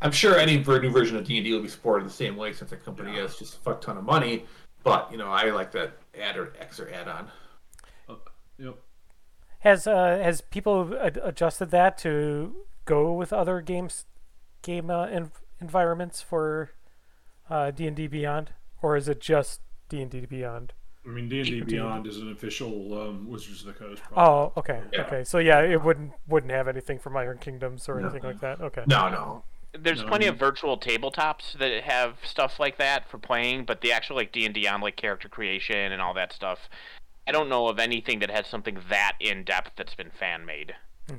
[0.00, 2.52] I'm sure any new version of D and D will be supported the same way
[2.52, 4.44] since the company has just a fuck ton of money.
[4.82, 7.30] But you know, I like that add or extra add on.
[8.58, 8.76] Yep.
[9.60, 12.54] Has uh, has people ad- adjusted that to
[12.84, 14.04] go with other games
[14.62, 15.30] game uh, en-
[15.60, 16.70] environments for
[17.48, 18.52] uh, D and D Beyond,
[18.82, 20.72] or is it just D and D Beyond?
[21.06, 21.72] I mean, D and D D&D.
[21.76, 24.02] Beyond is an official um, Wizards of the Coast.
[24.02, 24.18] Product.
[24.18, 25.02] Oh, okay, Yeah.
[25.06, 25.24] okay.
[25.24, 28.08] So yeah, it wouldn't wouldn't have anything from Iron Kingdoms or No.
[28.08, 28.60] anything like that.
[28.60, 28.84] Okay.
[28.86, 29.44] No, no.
[29.72, 33.80] There's No, plenty you- of virtual tabletops that have stuff like that for playing, but
[33.80, 36.68] the actual like D and D on like character creation and all that stuff,
[37.26, 40.74] I don't know of anything that has something that in depth that's been fan made.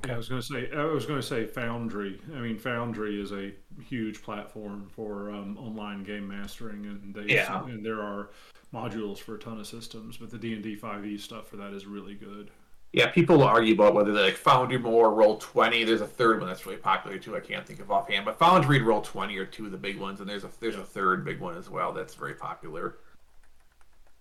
[0.06, 0.70] Yeah, I was going to say.
[0.74, 2.20] I was going to say Foundry.
[2.34, 3.52] I mean, Foundry is a
[3.89, 7.64] huge platform for um, online game mastering, and they Yeah.
[7.66, 8.30] and there are
[8.74, 10.16] modules for a ton of systems.
[10.18, 12.52] But the D and D five E stuff for that is really good.
[12.94, 15.86] Yeah, people will argue about whether they like Foundry more, Roll Twenty.
[15.86, 17.38] There's a third one that's really popular too.
[17.38, 19.98] I can't think of offhand, but Foundry and Roll Twenty are two of the big
[19.98, 22.98] ones, and there's a there's a third big one as well that's very popular.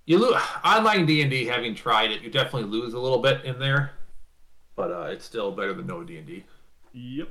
[0.07, 1.47] You lose online D and D.
[1.47, 3.93] Having tried it, you definitely lose a little bit in there,
[4.77, 6.45] but uh, it's still better than no D and D.
[6.93, 7.29] Yep.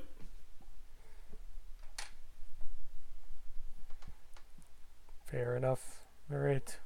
[5.25, 6.01] Fair enough.
[6.31, 6.77] All right.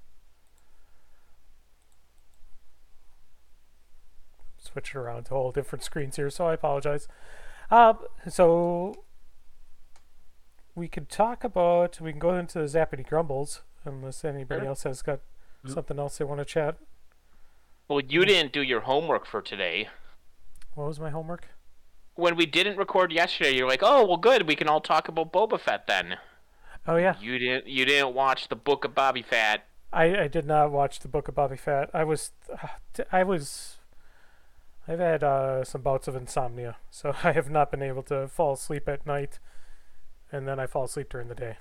[4.74, 7.07] Switching around to all different screens here, so I apologize.
[7.69, 7.93] Uh,
[8.28, 8.95] so
[10.74, 12.01] we could talk about.
[12.01, 14.69] We can go into the Zappity Grumbles, unless anybody Sure.
[14.69, 15.19] else has got
[15.63, 15.74] Yep.
[15.76, 16.78] something else they want to chat.
[17.88, 19.89] Well, you didn't do your homework for today.
[20.74, 21.49] What was my homework?
[22.15, 24.47] When we didn't record yesterday, you're like, "Oh, well, good.
[24.47, 26.17] We can all talk about Boba Fett then."
[26.88, 27.67] Oh yeah, You didn't.
[27.67, 29.67] You didn't watch the Book of Bobby Fett.
[29.91, 31.91] I, I did not watch the Book of Bobby Fett.
[31.93, 32.32] I was,
[33.11, 33.78] I was,
[34.88, 38.53] I've had uh, some bouts of insomnia, so I have not been able to fall
[38.53, 39.39] asleep at night,
[40.31, 41.57] and then I fall asleep during the day.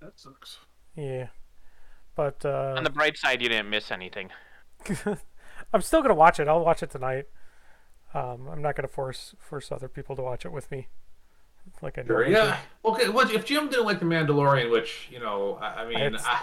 [0.00, 0.58] That sucks.
[0.96, 1.28] Yeah,
[2.14, 4.30] but uh, On the bright side, you didn't miss anything.
[5.72, 6.48] I'm still gonna watch it.
[6.48, 7.26] I'll watch it tonight.
[8.12, 10.88] Um, I'm not gonna force force other people to watch it with me.
[11.82, 12.58] Like I Sure, normally yeah.
[12.84, 16.24] Okay, well, if Jim didn't like The Mandalorian, which, you know, I, I mean, It's-
[16.26, 16.40] I.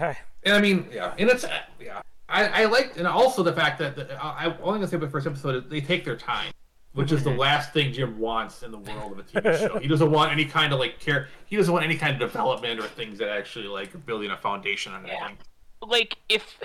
[0.04, 1.50] I, and I mean, yeah, and it's, uh,
[1.80, 2.00] yeah.
[2.28, 4.96] I, I liked, and also the fact that, the, I, I'm only going to say
[4.96, 6.52] about the first episode is they take their time,
[6.92, 7.38] which is the mhm.
[7.38, 9.78] last thing Jim wants in the world of a TV show.
[9.78, 12.80] He doesn't want any kind of, like, care, he doesn't want any kind of development
[12.80, 15.38] or things that actually, like, are building a foundation on anything.
[15.80, 16.58] Like if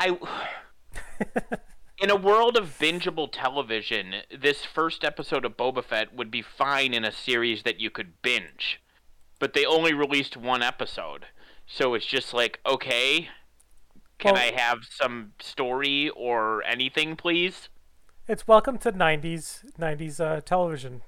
[0.00, 0.16] I
[2.00, 6.94] in a world of bingeable television, this first episode of Boba Fett would be fine
[6.94, 8.80] in a series that you could binge.
[9.38, 11.26] But they only released one episode.
[11.66, 13.28] So it's just like, okay,
[14.24, 17.68] can Well- I have some story or anything, please?
[18.26, 21.02] it's welcome to '90s '90s uh, television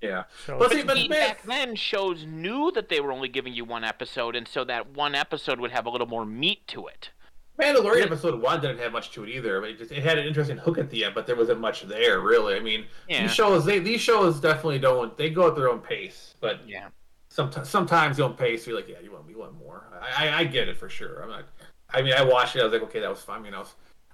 [0.00, 0.24] Yeah.
[0.46, 0.60] shows.
[0.60, 3.82] But see, but See, back then, shows knew that they were only giving you one
[3.82, 7.10] episode, and so that one episode would have a little more meat to it.
[7.58, 9.62] Mandalorian episode one didn't have much to it either.
[9.64, 12.20] It, just, it had an interesting hook at the end, but there wasn't much there
[12.20, 12.54] really.
[12.54, 13.22] I mean, Yeah.
[13.22, 16.88] these shows they these shows definitely don't they go at their own pace, but Yeah.
[17.30, 18.64] sometimes sometimes their own pace.
[18.64, 19.88] You're like, yeah, you want we want more.
[20.00, 21.20] I, I I get it for sure.
[21.20, 21.44] I'm not.
[21.92, 22.60] I mean, I watched it.
[22.60, 23.44] I was like, okay, that was fun.
[23.44, 23.64] You know,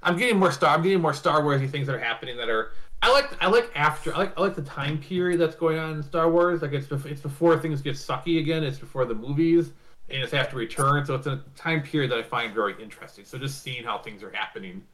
[0.03, 0.75] I'm getting more Star.
[0.75, 2.73] I'm getting more Star Warsy things that are happening that are.
[3.03, 5.97] I like I like after I like I like the time period that's going on
[5.97, 6.63] in Star Wars.
[6.63, 8.65] Like it's before, it's before things get sucky again.
[8.65, 9.73] It's before the movies
[10.09, 11.05] and it's after return.
[11.05, 13.25] So it's a time period that I find very interesting.
[13.25, 14.85] So just seeing how things are happening,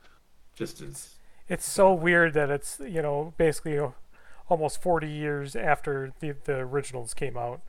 [0.55, 1.16] just is
[1.49, 3.78] it's so weird that it's you know basically
[4.49, 7.61] almost 40 years after the the originals came out.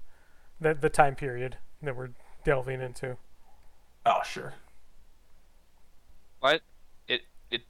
[0.59, 2.11] The the time period that we're
[2.45, 3.18] delving into.
[4.05, 4.53] oh sure.
[6.43, 6.61] What?
[7.07, 7.61] It it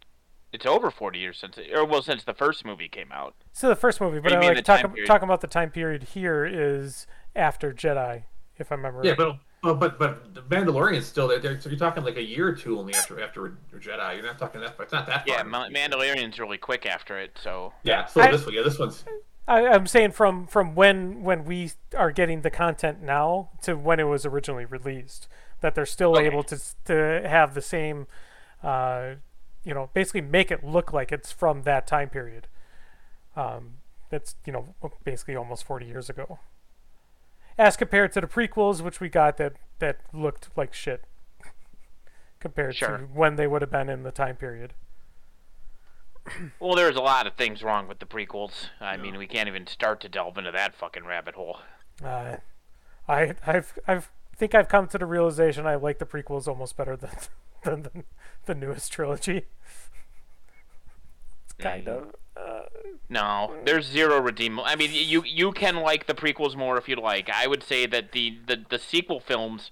[0.51, 3.35] it's over forty years since it, or well since the first movie came out.
[3.51, 5.69] So the first movie, but I mean like the talking time talking about the time
[5.69, 7.05] period here is
[7.35, 8.23] after Jedi,
[8.57, 9.01] if I remember.
[9.03, 9.17] Yeah, right.
[9.19, 11.37] but but but, but the Mandalorian is still there.
[11.37, 11.59] there.
[11.61, 14.15] So you're talking like a year or two only after after Jedi.
[14.15, 14.75] You're not talking that.
[14.79, 15.37] It's not that far.
[15.37, 18.79] Yeah, Ma- Mandalorian's really quick after it, so Yeah, so I- this one, yeah, this
[18.79, 19.05] one's
[19.47, 23.99] I, I'm saying from from when when we are getting the content now to when
[23.99, 25.27] it was originally released,
[25.61, 26.25] that they're still Okay.
[26.25, 28.07] able to to have the same,
[28.63, 29.15] uh,
[29.63, 32.47] you know, basically make it look like it's from that time period.
[33.35, 33.75] Um,
[34.09, 36.39] that's you know basically almost 40 years ago.
[37.57, 41.05] As compared to the prequels, which we got that that looked like shit,
[42.39, 42.97] compared Sure.
[42.97, 44.73] to when they would have been in the time period.
[46.59, 48.69] well, there's a lot of things wrong with the prequels.
[48.79, 51.59] I mean, we can't even start to delve into that fucking rabbit hole.
[52.03, 52.37] Uh,
[53.07, 56.95] I I've I've think I've come to the realization I like the prequels almost better
[56.95, 57.11] than
[57.63, 58.03] than the,
[58.45, 59.45] the newest trilogy.
[61.45, 62.63] It's kind of uh,
[63.09, 64.59] No, there's zero redeem.
[64.59, 67.29] I mean, you you can like the prequels more if you like.
[67.29, 69.71] I would say that the the, the sequel films,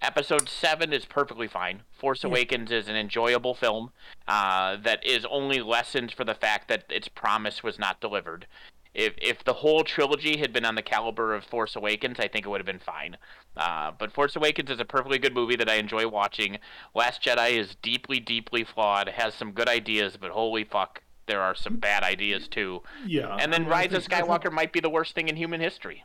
[0.00, 1.82] Episode Seven is perfectly fine.
[1.92, 3.90] Force Awakens is an enjoyable film
[4.26, 8.46] uh, that is only lessened for the fact that its promise was not delivered.
[8.94, 12.46] If if the whole trilogy had been on the caliber of Force Awakens, I think
[12.46, 13.16] it would have been fine.
[13.56, 16.58] Uh, but Force Awakens is a perfectly good movie that I enjoy watching.
[16.94, 19.08] Last Jedi is deeply, deeply flawed.
[19.08, 22.82] Has some good ideas, but holy fuck, there are some bad ideas too.
[23.06, 23.36] Yeah.
[23.40, 25.60] And then I mean, Rise of think- Skywalker might be the worst thing in human
[25.60, 26.04] history.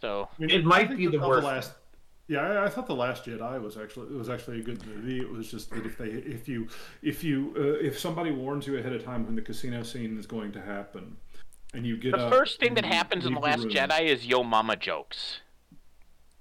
[0.00, 1.44] So I mean, It might be the that worst.
[1.46, 1.72] last,
[2.28, 5.20] yeah, I, I thought the Last Jedi was actually it was actually a good movie.
[5.20, 6.68] It was just that if they if you
[7.02, 10.26] if you uh, if somebody warns you ahead of time when the casino scene is
[10.26, 11.16] going to happen,
[11.76, 14.02] and you get the up first thing that you happens in the Last room- Jedi
[14.02, 15.40] is Yo Mama jokes.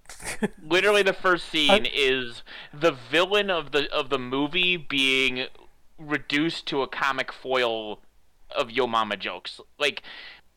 [0.63, 5.47] Literally, the first scene is the villain of the of the movie being
[5.97, 7.99] reduced to a comic foil
[8.55, 9.59] of Yo Mama jokes.
[9.79, 10.03] Like,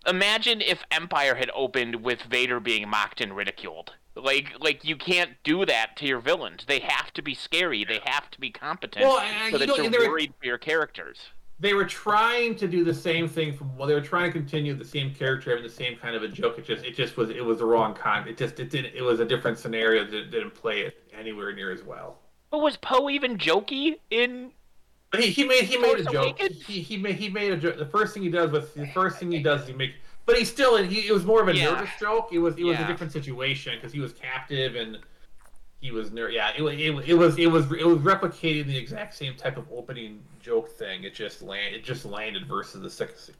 [0.06, 3.92] imagine if Empire had opened with Vader being mocked and ridiculed.
[4.14, 6.64] Like, like you can't do that to your villains.
[6.66, 7.84] They have to be scary.
[7.84, 10.58] They have to be competent, Well, and so you that know, you're worried for your
[10.58, 11.28] characters.
[11.60, 14.74] They were trying to do the same thing from well they were trying to continue
[14.74, 16.58] the same character having the same kind of a joke.
[16.58, 18.28] It just it just was it was the wrong kind.
[18.28, 21.72] It just it didn't it was a different scenario that didn't play it anywhere near
[21.72, 22.18] as well.
[22.50, 24.52] But was Poe even jokey in
[25.16, 26.38] he, he made he made a joke.
[26.38, 27.78] He, he made he made a joke.
[27.78, 29.94] The first thing he does was the first thing he does is he make
[30.26, 31.72] but he still he, it was more of a Yeah.
[31.72, 32.28] nervous joke.
[32.32, 32.84] It was it was Yeah.
[32.84, 34.98] a different situation because he was captive and
[35.80, 38.76] he was ner- yeah it, wa- it, it was it was it was replicating the
[38.76, 42.90] exact same type of opening joke thing it just land it just landed versus the
[42.90, 43.34] second scene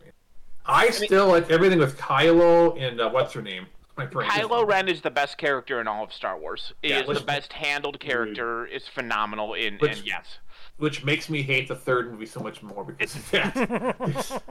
[0.66, 3.66] I still like everything with Kylo and uh, what's her name
[3.97, 6.72] my brain just- Kylo Ren is the best character in all of Star Wars.
[6.82, 8.64] He Yeah, is which- the best handled character.
[8.66, 10.39] Is phenomenal in Which- and yes.
[10.76, 13.57] which makes me hate the third movie so much more because of that.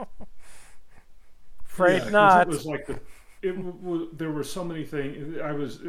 [1.64, 2.40] Afraid Yeah, 'cause not.
[2.42, 3.00] It was like the.
[3.40, 5.38] It was, there were so many things.
[5.38, 5.80] I was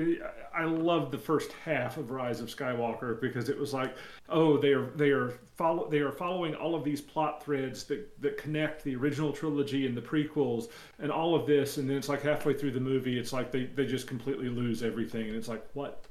[0.54, 3.96] I loved the first half of Rise of Skywalker because it was like,
[4.30, 8.22] oh, they are they are follow they are following all of these plot threads that
[8.22, 10.68] that connect the original trilogy and the prequels
[11.00, 13.64] and all of this, and then it's like halfway through the movie, it's like they
[13.66, 16.06] they just completely lose everything, and it's like what,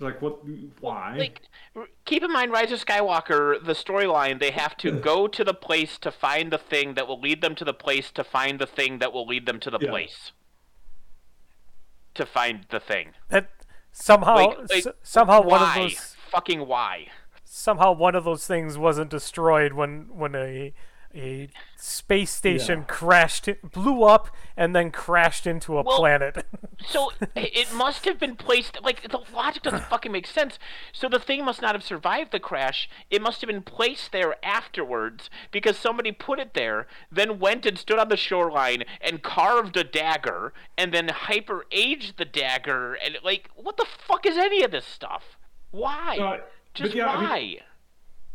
[0.00, 0.40] like what,
[0.80, 1.14] why?
[1.16, 5.54] Like, keep in mind, Rise of Skywalker, the storyline, they have to go to the
[5.54, 8.66] place to find the thing that will lead them to the place to find the
[8.66, 9.90] thing that will lead them to the Yeah.
[9.90, 10.32] place.
[12.14, 13.12] To find the thing.
[13.28, 13.50] that
[13.92, 15.82] somehow Like, like, s- somehow one of why?
[15.82, 17.08] those Fucking why?
[17.44, 20.72] somehow one of those things wasn't destroyed when when a
[21.14, 22.84] a space station Yeah.
[22.86, 26.46] crashed blew up and then crashed into a Well- planet
[26.86, 30.58] So it must have been placed like the logic doesn't fucking make sense.
[30.92, 32.88] So the thing must not have survived the crash.
[33.10, 37.76] It must have been placed there afterwards because somebody put it there, then went and
[37.78, 43.18] stood on the shoreline and carved a dagger and then hyper aged the dagger and
[43.24, 45.36] like what the fuck is any of this stuff?
[45.72, 46.16] Why?
[46.18, 46.40] Uh,
[46.74, 47.58] Just yeah, I mean- why?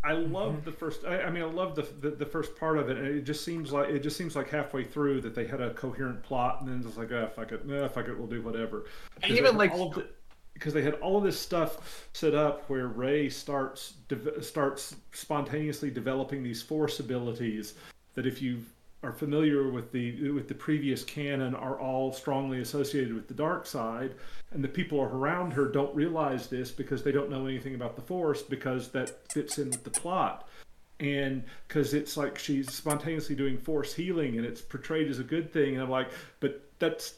[0.05, 1.03] I love the first.
[1.05, 3.43] I, I mean, I love the, the the first part of it, and it just
[3.43, 6.69] seems like it just seems like halfway through that they had a coherent plot, and
[6.69, 8.85] then it's like, ah, fuck it, nah, fuck it, we'll do whatever.
[9.15, 10.07] And 'Cause they even, like- all the-
[10.53, 15.89] because they had all of this stuff set up where Rey starts de- starts spontaneously
[15.91, 17.73] developing these force abilities
[18.13, 18.61] that if you
[19.05, 23.65] are familiar with the with the previous canon are all strongly associated with the dark
[23.65, 24.15] side.
[24.51, 28.01] And the people around her don't realize this because they don't know anything about the
[28.01, 30.47] force because that fits in with the plot.
[30.99, 35.51] And because it's like she's spontaneously doing force healing and it's portrayed as a good
[35.51, 35.75] thing.
[35.75, 37.15] And i'm like but that's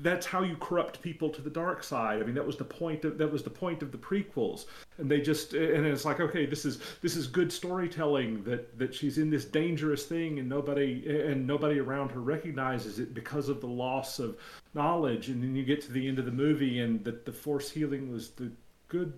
[0.00, 2.22] that's how you corrupt people to the dark side.
[2.22, 4.66] I mean that was the point of that was the point of the prequels.
[4.98, 8.94] And they just and it's like okay this is this is good storytelling that that
[8.94, 13.60] she's in this dangerous thing and nobody and nobody around her recognizes it because of
[13.60, 14.36] the loss of
[14.74, 15.28] knowledge.
[15.28, 18.12] And then you get to the end of the movie and that the force healing
[18.12, 18.50] was the
[18.88, 19.12] good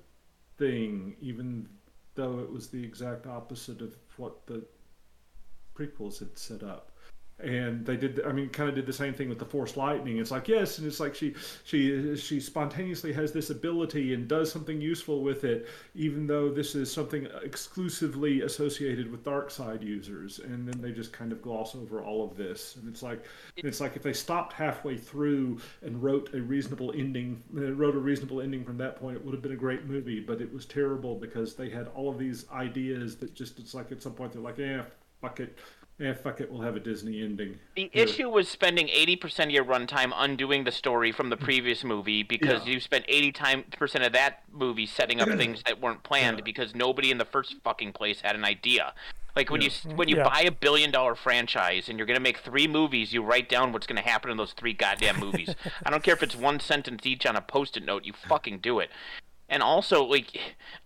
[0.59, 1.69] thing even
[2.15, 4.63] though it was the exact opposite of what the
[5.75, 6.90] prequels had set up
[7.43, 10.19] and they did i mean kind of did the same thing with the force lightning.
[10.19, 11.35] It's like yes and it's like she
[11.65, 16.75] she she spontaneously has this ability and does something useful with it even though this
[16.75, 20.39] is something exclusively associated with dark side users.
[20.39, 22.77] And then they just kind of gloss over all of this.
[22.77, 23.25] And it's like
[23.57, 27.99] it's like if they stopped halfway through and wrote a reasonable ending uh, wrote a
[27.99, 30.21] reasonable ending from that point it would have been a great movie.
[30.21, 33.93] But it was terrible because they had all of these ideas that just it's like
[33.93, 34.83] at some point they're like yeah
[35.21, 35.59] fuck it
[36.01, 37.59] yeah, fuck it, we'll have a Disney ending.
[37.77, 38.05] The Here.
[38.05, 42.67] issue was spending 80% of your runtime undoing the story from the previous movie because
[42.67, 42.73] Yeah.
[42.75, 46.45] you spent 80 time percent of that movie setting up things that weren't planned Yeah.
[46.45, 48.95] because nobody in the first fucking place had an idea.
[49.37, 49.69] Like when Yeah.
[49.85, 50.25] you when you Yeah.
[50.25, 53.87] buy a billion dollar franchise and you're gonna make three movies, you write down what's
[53.87, 55.55] gonna happen in those three goddamn movies.
[55.87, 58.05] I don't care if it's one sentence each on a post-it note.
[58.05, 58.91] You fucking do it.
[59.51, 60.39] And also, like,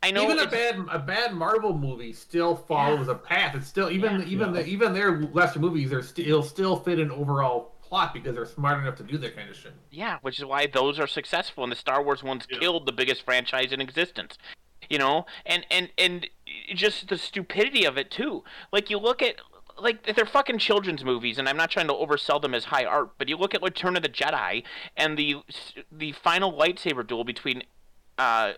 [0.02, 3.54] I know even a bad a bad Marvel movie still follows a path.
[3.54, 4.26] It's still even Yeah.
[4.26, 4.62] even Yeah.
[4.62, 8.80] the even their lesser movies are still still fit an overall plot because they're smart
[8.80, 9.74] enough to do that kind of shit.
[9.90, 12.58] Yeah, which is why those are successful, and the Star Wars ones Yeah.
[12.58, 14.38] killed the biggest franchise in existence.
[14.88, 16.26] You know, and and and
[16.74, 18.44] just the stupidity of it too.
[18.72, 19.36] Like you look at
[19.76, 23.18] like they're fucking children's movies, and I'm not trying to oversell them as high art,
[23.18, 24.62] but you look at Return of the Jedi
[24.96, 25.36] and the
[25.92, 27.62] the final lightsaber duel between
[28.18, 28.52] uh,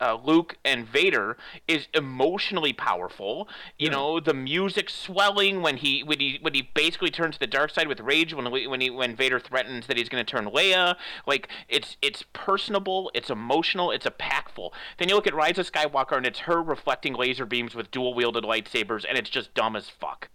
[0.00, 1.36] uh, Luke and Vader
[1.68, 3.48] is emotionally powerful.
[3.78, 3.92] You Yeah.
[3.92, 7.70] know, the music swelling when he when he when he basically turns to the dark
[7.70, 10.96] side with rage when when he when Vader threatens that he's going to turn Leia.
[11.26, 14.72] Like it's it's personable, it's emotional, it's impactful.
[14.98, 18.14] Then you look at Rise of Skywalker and it's her reflecting laser beams with dual
[18.14, 20.28] wielded lightsabers, and it's just dumb as fuck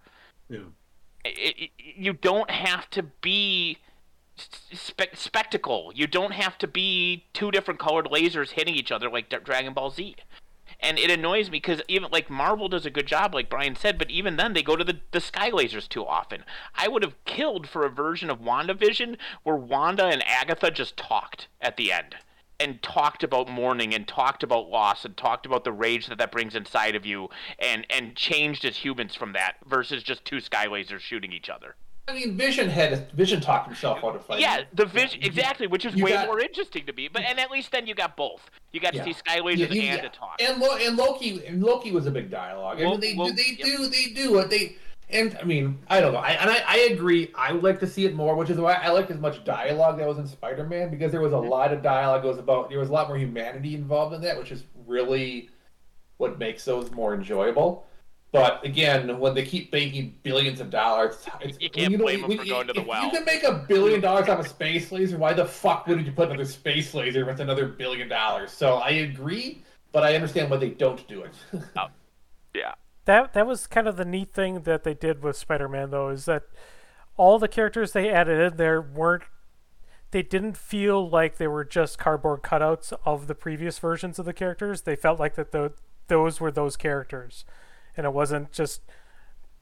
[0.50, 0.60] Yeah.
[1.26, 3.78] it, it, you don't have to be
[4.74, 5.92] spe- spectacle.
[5.96, 9.74] You don't have to be two different colored lasers hitting each other like D- Dragon
[9.74, 10.16] Ball Z.
[10.80, 13.98] And it annoys me because even like Marvel does a good job, like Brian said,
[13.98, 16.44] but even then they go to the, the sky lasers too often.
[16.74, 21.48] I would have killed for a version of WandaVision where Wanda and Agatha just talked
[21.60, 22.16] at the end
[22.60, 26.32] and talked about mourning and talked about loss and talked about the rage that that
[26.32, 30.68] brings inside of you and and changed as humans from that versus just two sky
[30.68, 31.76] lasers shooting each other.
[32.10, 34.44] I mean, Vision had Vision talked himself out of fighting.
[34.44, 37.08] Yeah, the vision exactly, which is you way got- more interesting to me.
[37.08, 38.50] But and at least then you got both.
[38.72, 39.04] You got Yeah.
[39.04, 40.10] to see sky lasers Yeah, and yeah.
[40.10, 40.42] talk.
[40.42, 42.82] And Lo- and Loki and Loki was a big dialogue.
[42.82, 43.66] I mean, they do they yep.
[43.66, 44.78] do they do what they.
[45.12, 46.20] And I mean, I don't know.
[46.20, 47.32] I, and I, I agree.
[47.34, 49.98] I would like to see it more, which is why I like as much dialogue
[49.98, 51.50] that was in Spider-Man because there was a mm-hmm.
[51.50, 52.24] lot of dialogue.
[52.24, 55.50] It was about there was a lot more humanity involved in that, which is really
[56.18, 57.88] what makes those more enjoyable.
[58.32, 62.30] But again, when they keep making billions of dollars, it's, You can't know, blame 'em
[62.30, 63.04] when- for going to the if well.
[63.06, 65.18] You can make a billion dollars off a space laser.
[65.18, 68.52] Why the fuck wouldn't you put another space laser with another billion dollars?
[68.52, 71.34] So I agree, but I understand why they don't do it.
[71.76, 71.88] Oh,
[72.54, 72.76] yeah.
[73.06, 76.26] that that was kind of the neat thing that they did with Spider-Man though is
[76.26, 76.44] that
[77.18, 79.24] all the characters they added in there weren't
[80.12, 84.34] they didn't feel like they were just cardboard cutouts of the previous versions of the
[84.34, 84.82] characters.
[84.82, 85.74] They felt like that the,
[86.08, 87.46] those were those characters,
[88.00, 88.82] and it wasn't just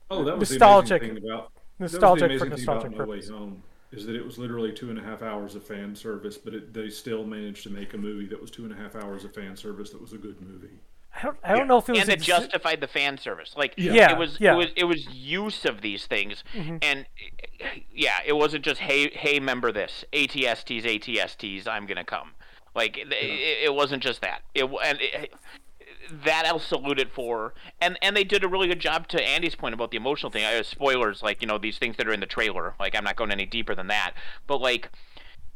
[0.09, 2.91] Oh, that was Nostalgic- the amazing thing about nostalgic that was for the amazing nostalgic
[2.91, 3.31] thing about No Way purposes.
[3.31, 6.53] Home is that it was literally two and a half hours of fan service, but
[6.53, 9.23] it, they still managed to make a movie that was two and a half hours
[9.25, 10.79] of fan service that was a good movie.
[11.15, 13.53] I don't I don't know if it was and it exi- justified the fan service.
[13.57, 14.53] Like Yeah, it was yeah.
[14.53, 16.77] it was it was use of these things, Mm-hmm.
[16.83, 17.05] and
[17.91, 22.31] yeah, it wasn't just hey hey remember this ATSTs ATSTs I'm gonna come.
[22.75, 24.41] Like it, it, it wasn't just that.
[24.53, 25.33] It and it,
[26.11, 29.55] that I'll salute it for, and and they did a really good job to Andy's
[29.55, 30.45] point about the emotional thing.
[30.45, 32.75] I uh, spoilers like you know these things that are in the trailer.
[32.79, 34.13] Like I'm not going any deeper than that,
[34.47, 34.91] but like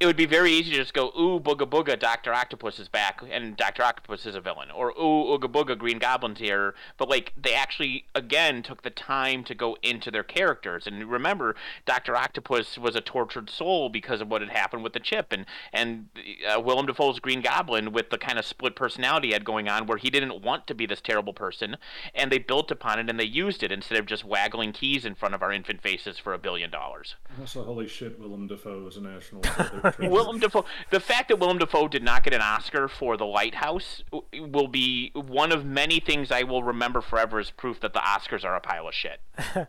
[0.02, 3.22] it would be very easy to just go, ooh, booga booga, Doctor Octopus is back,
[3.30, 6.73] and Doctor Octopus is a villain, or ooh, ooga booga, Green Goblin's here.
[6.98, 11.56] But like they actually again took the time to go into their characters, and remember,
[11.86, 15.45] Doctor Octopus was a tortured soul because of what had happened with the chip, and
[15.72, 16.07] and
[16.52, 19.86] uh, Willem Dafoe's Green Goblin with the kind of split personality he had going on,
[19.86, 21.78] where he didn't want to be this terrible person,
[22.15, 25.14] and they built upon it and they used it instead of just waggling keys in
[25.14, 27.18] front of our infant faces for a billion dollars.
[27.40, 29.90] Also, holy shit, Willem Dafoe is a national treasure.
[29.99, 30.65] Willem Dafoe.
[30.89, 34.03] The fact that Willem Dafoe did not get an Oscar for The Lighthouse
[34.34, 38.43] will be one of many things I will remember forever as proof that the Oscars
[38.43, 39.22] are a pile of shit.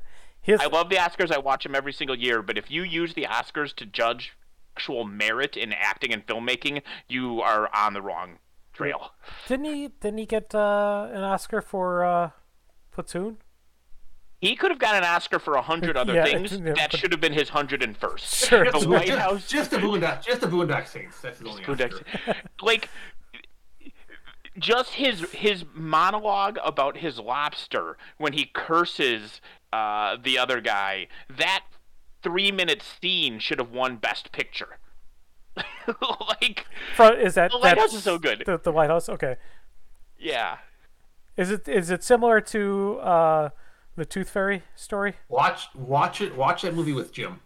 [0.49, 1.31] I love the Oscars.
[1.31, 2.43] I watch them every single year.
[2.43, 4.33] But if you use the Oscars to judge
[4.77, 8.39] actual merit in acting and filmmaking, you are on the wrong
[8.73, 9.13] trail.
[9.49, 12.31] didn't he didn't he get uh, an Oscar for uh,
[12.91, 13.39] Platoon?
[14.43, 16.51] He could have got an Oscar for a hundred other Yeah, things.
[16.65, 18.45] yeah, that but- should have been his hundred and first.
[18.49, 18.65] Sure.
[18.65, 19.49] The just, White just, House.
[19.49, 21.21] just the Boondock, just the Boondock Saints.
[21.21, 22.01] That's his only Oscar.
[22.61, 22.89] like
[24.59, 29.41] just his his monologue about his lobster when he curses
[29.73, 31.65] uh, the other guy that
[32.23, 34.79] three minute scene should have won best picture
[36.41, 36.67] like
[36.97, 38.43] Fro- is that The Lighthouse that's is so good.
[38.45, 39.37] The, the White House, okay.
[40.19, 40.59] yeah
[41.37, 43.49] Is it is it similar to uh,
[43.97, 45.15] the Tooth Fairy story?
[45.29, 46.37] Watch, watch it.
[46.37, 47.41] Watch that movie with Jim.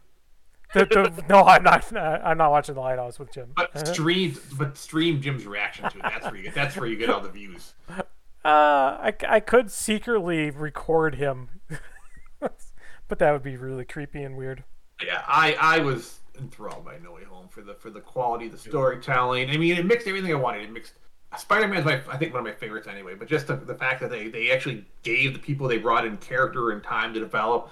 [0.75, 1.97] The, the, no, I'm not.
[1.97, 3.53] I'm not watching the Lighthouse with Jim.
[3.55, 6.03] But stream, but stream Jim's reaction to it.
[6.03, 6.55] That's where you get.
[6.55, 7.75] That's where you get all the views.
[7.89, 8.03] Uh,
[8.45, 11.49] I, I could secretly record him,
[12.41, 14.65] but that would be really creepy and weird.
[15.05, 18.59] Yeah, I I was enthralled by No Way Home for the for the quality, the
[18.59, 19.51] storytelling.
[19.51, 20.63] I mean, it mixed everything I wanted.
[20.63, 20.95] It mixed.
[21.37, 23.15] Spider Man's my I think one of my favorites anyway.
[23.15, 26.17] But just the, the fact that they they actually gave the people they brought in
[26.19, 27.71] character and time to develop.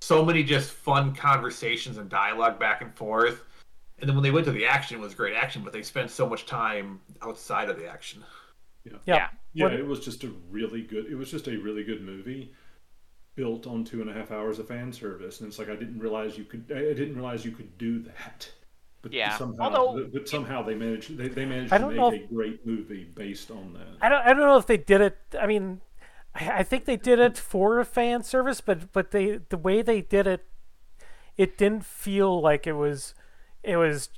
[0.00, 3.42] So many just fun conversations and dialogue back and forth.
[3.98, 5.62] And then when they went to the action, it was great action.
[5.64, 8.22] But they spent so much time outside of the action.
[8.84, 8.98] Yeah.
[9.06, 9.28] Yeah.
[9.54, 11.06] Yeah, What- it was just a really good.
[11.06, 12.52] It was just a really good movie,
[13.36, 15.98] built on two and a half hours of fan service, and it's like I didn't
[15.98, 16.70] realize you could.
[16.70, 18.50] I I didn't realize you could do that.
[19.02, 21.16] But Yeah, somehow, although- but somehow they managed.
[21.16, 23.96] They, they managed to make know a if- great movie based on that.
[24.00, 24.20] I don't.
[24.22, 25.16] I don't know if they did it.
[25.40, 25.80] I mean,
[26.34, 30.00] I, I think they did it for fan service, but but they the way they
[30.00, 30.44] did it,
[31.36, 33.14] it didn't feel like it was.
[33.62, 34.10] It was.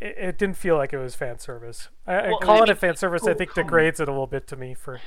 [0.00, 1.88] It, it didn't feel like it was fan service.
[2.06, 4.12] I, I Well, calling I it fan service, I oh, think come degrades it a
[4.12, 4.74] little bit to me.
[4.74, 5.00] For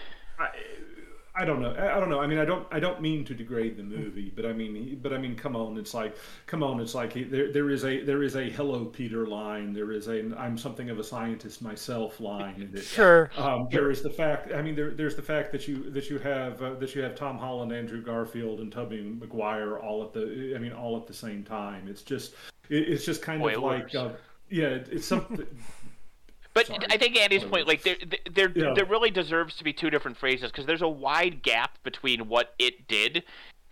[1.36, 1.72] I, I don't know.
[1.74, 2.20] I, I don't know.
[2.20, 2.68] I mean, I don't.
[2.72, 5.78] I don't mean to degrade the movie, but I mean, but I mean, come on.
[5.78, 6.80] It's like, come on.
[6.80, 7.52] It's like he- there.
[7.52, 8.04] There is a.
[8.04, 9.74] There is a "Hello, Peter" line.
[9.74, 12.70] There is a "I'm something of a scientist myself" line.
[12.74, 14.54] And sure, Um, there is the fact.
[14.54, 17.16] I mean, there, there's the fact that you that you have uh, that you have
[17.16, 20.54] Tom Holland, Andrew Garfield, and Tobey Maguire all at the.
[20.56, 21.88] I mean, all at the same time.
[21.88, 22.34] It's just.
[22.70, 23.94] It, it's just kind of like.
[23.96, 24.10] Uh,
[24.50, 25.48] yeah, it, it's something.
[26.54, 26.80] But Sorry.
[26.90, 27.96] I think Andy's point, like there,
[28.30, 28.74] there, Yeah.
[28.76, 32.54] there really deserves to be two different phrases because there's a wide gap between what
[32.60, 33.24] it did,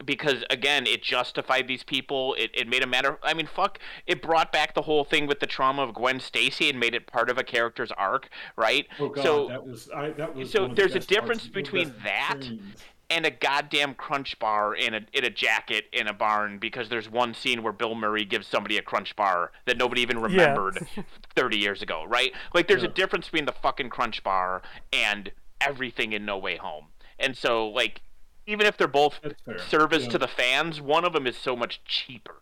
[0.05, 2.35] because again, it justified these people.
[2.35, 3.17] It, it made a matter.
[3.21, 6.69] I mean, fuck, it brought back the whole thing with the trauma of Gwen Stacy
[6.69, 8.87] and made it part of a character's arc, right?
[8.99, 9.89] Oh God, so that was.
[9.93, 10.51] I, that was.
[10.51, 12.75] so one the there's a difference one of the between that scenes.
[13.09, 17.09] And a goddamn crunch bar in a in a jacket in a barn because there's
[17.09, 20.85] one scene where Bill Murray gives somebody a crunch bar that nobody even remembered
[21.35, 22.31] 30 years ago, right?
[22.53, 24.61] Like there's a difference between the fucking crunch bar
[24.93, 26.85] and everything in No Way Home.
[27.19, 28.01] And so like
[28.45, 29.19] even if they're both
[29.67, 30.09] service Yeah.
[30.09, 32.35] to the fans, one of them is so much cheaper.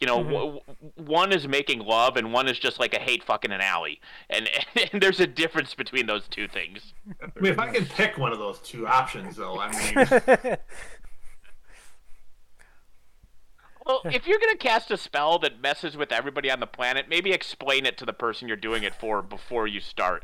[0.00, 0.32] You know, mm-hmm.
[0.32, 3.60] w- w- one is making love, and one is just like a hate fucking an
[3.60, 4.00] alley,
[4.30, 4.48] and,
[4.92, 6.94] and there's a difference between those two things.
[7.22, 10.56] I mean, if I can pick one of those two options, though, I mean,
[13.86, 17.32] Well, if you're gonna cast a spell that messes with everybody on the planet, maybe
[17.32, 20.22] explain it to the person you're doing it for before you start.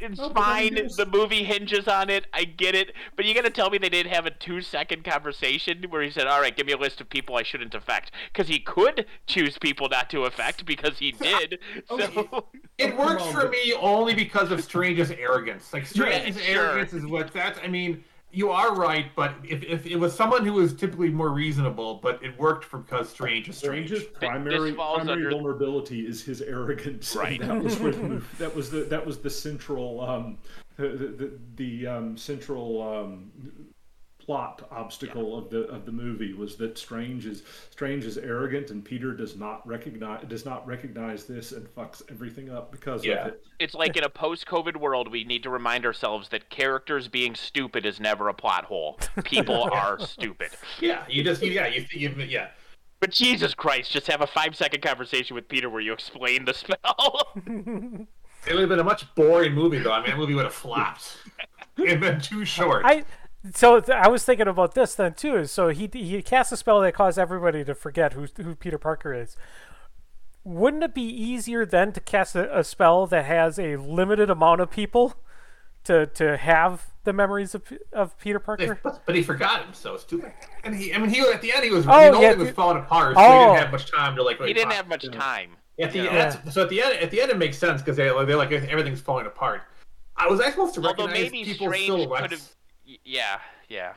[0.00, 0.74] It's No, but I fine.
[0.74, 2.26] mean, The movie hinges on it.
[2.32, 2.94] I get it.
[3.16, 6.40] But you gotta tell me they didn't have a two-second conversation where he said, "All
[6.40, 9.88] right, give me a list of people I shouldn't affect," because he could choose people
[9.88, 11.58] not to affect because he did.
[11.88, 12.46] So
[12.78, 15.72] it works for me only because of Strange's arrogance.
[15.72, 16.66] Like Strange's Yeah, sure.
[16.68, 17.58] arrogance is what that's.
[17.62, 21.28] I mean, you are right, but if, if it was someone who was typically more
[21.30, 23.88] reasonable, but it worked for because Strange is Strange.
[23.88, 27.14] Strange's primary primary under- vulnerability is his arrogance.
[27.22, 27.40] Right.
[27.40, 30.38] that was where the that was the that was the central um,
[30.76, 33.30] the the, the um, central um,
[34.26, 38.84] plot obstacle of the of the movie was that Strange is Strange is arrogant and
[38.84, 43.22] Peter does not recognize does not recognize this and fucks everything up because Yeah.
[43.22, 43.44] of it.
[43.58, 47.84] it's like in a post-COVID world, we need to remind ourselves that characters being stupid
[47.84, 48.98] is never a plot hole.
[49.24, 50.50] People are stupid.
[50.80, 52.48] Yeah, you just yeah you, you yeah.
[53.00, 57.32] But Jesus Christ, just have a five-second conversation with Peter where you explain the spell.
[58.44, 59.92] It would have been a much boring movie though.
[59.92, 61.16] I mean, that movie would have flopped.
[61.78, 62.84] It'd been too short.
[62.84, 63.04] I
[63.54, 65.36] so th- I was thinking about this then too.
[65.36, 68.78] is So he he cast a spell that caused everybody to forget who who Peter
[68.78, 69.36] Parker is.
[70.44, 74.60] Wouldn't it be easier then to cast a, a spell that has a limited amount
[74.60, 75.14] of people
[75.84, 77.62] to to have the memories of
[77.92, 78.78] of Peter Parker?
[78.82, 80.32] But, but he forgot him, so it's too late.
[80.64, 82.38] And he, I mean, he at the end he was, Oh, you know, yeah, he
[82.42, 83.46] was falling apart, so he Oh.
[83.46, 84.40] didn't have much time to like.
[84.40, 85.56] he didn't have much time.
[85.80, 86.30] At the Yeah.
[86.30, 88.52] that's, so at the end, at the end, it makes sense because they they're like
[88.52, 89.62] everything's falling apart.
[90.16, 92.54] I was I supposed to Although recognize maybe people's Strange silhouettes.
[92.98, 93.14] Could have.
[93.14, 93.38] Yeah,
[93.68, 93.92] yeah.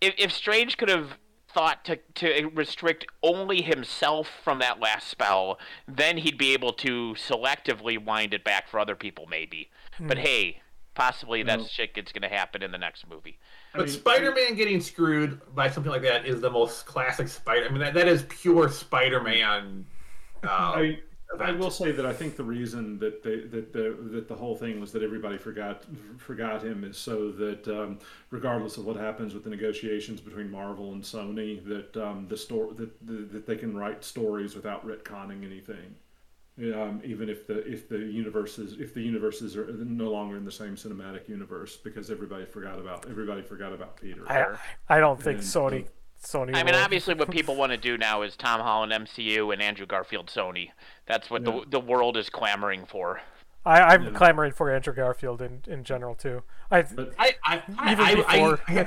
[0.00, 1.18] If if Strange could have
[1.48, 7.14] thought to to restrict only himself from that last spell, then he'd be able to
[7.16, 9.70] selectively wind it back for other people, maybe.
[10.00, 10.60] But hey,
[10.94, 13.38] possibly that shit gets gonna happen in the next movie.
[13.72, 17.66] But I mean, Spider-Man getting screwed by something like that is the most classic Spider.
[17.66, 19.86] I mean, that, that is pure Spider-Man.
[20.42, 20.98] Uh, I,
[21.40, 24.56] I will say that I think the reason that they, that the that the whole
[24.56, 25.84] thing was that everybody forgot
[26.18, 27.98] forgot him is so that um,
[28.30, 32.72] regardless of what happens with the negotiations between Marvel and Sony, that um, the store
[32.74, 35.96] that, that that they can write stories without retconning anything.
[36.56, 40.52] Um, even if the if the universes if the universes are no longer in the
[40.52, 44.22] same cinematic universe because everybody forgot about everybody forgot about Peter.
[44.30, 44.56] I
[44.88, 45.88] I don't think And, Sony uh,
[46.24, 46.54] Sony.
[46.54, 46.82] I mean, will.
[46.82, 50.70] obviously, what people want to do now is Tom Holland MCU and Andrew Garfield Sony.
[51.06, 51.60] That's what Yeah.
[51.60, 53.20] the the world is clamoring for.
[53.66, 54.10] I, I'm Yeah.
[54.10, 56.42] clamoring for Andrew Garfield in, in general too.
[56.70, 58.86] I But I, I, I, Even I, before- I, I,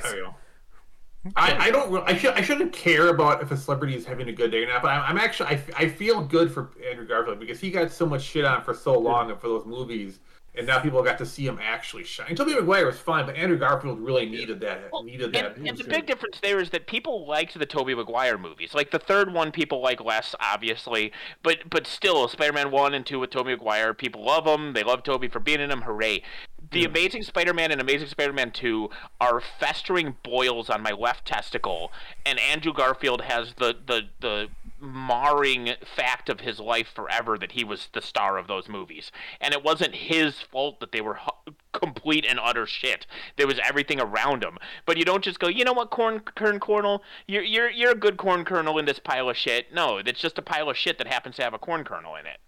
[1.36, 1.90] I, I don't.
[1.90, 2.34] re- I should.
[2.34, 4.82] I shouldn't care about if a celebrity is having a good day or not.
[4.82, 5.48] But I'm, I'm actually.
[5.50, 8.62] I, f- I feel good for Andrew Garfield because he got so much shit on
[8.62, 10.20] for so long and for those movies,
[10.58, 12.34] and now people got to see him actually shine.
[12.34, 14.90] Tobey Maguire was fine, but Andrew Garfield really needed that.
[15.04, 15.56] needed that.
[15.56, 18.74] And, and the big difference there is that people liked the Tobey Maguire movies.
[18.74, 21.12] Like the third one, people like less, obviously,
[21.42, 24.72] but but still, Spider-Man one and two with Tobey Maguire, people love them.
[24.72, 25.82] They love Tobey for being in them.
[25.82, 26.22] Hooray!
[26.70, 28.90] The Amazing Spider-Man and Amazing Spider-Man two
[29.20, 31.92] are festering boils on my left testicle,
[32.26, 34.48] and Andrew Garfield has the the the
[34.80, 39.10] marring fact of his life forever that he was the star of those movies.
[39.40, 43.06] And it wasn't his fault that they were hu- complete and utter shit.
[43.36, 44.58] There was everything around him.
[44.86, 47.96] But you don't just go, you know what, corn kern kernel, you're you're you're a
[47.96, 49.72] good corn kernel in this pile of shit.
[49.72, 52.26] No, it's just a pile of shit that happens to have a corn kernel in
[52.26, 52.38] it.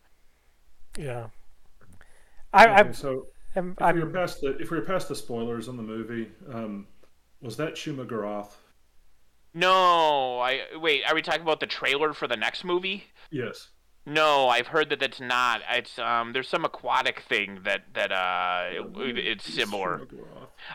[0.99, 1.27] yeah.
[2.53, 3.27] I, okay, I'm, so
[3.57, 5.83] I'm, if we were I'm past the if we were past the spoilers on the
[5.83, 6.87] movie, um,
[7.41, 8.53] was that Shuma Gorath?
[9.53, 11.03] No, I wait.
[11.09, 13.05] Are we talking about the trailer for the next movie?
[13.31, 13.69] Yes.
[14.07, 15.61] No, I've heard that that's not.
[15.71, 20.03] It's um, there's some aquatic thing that that uh, it, it's similar.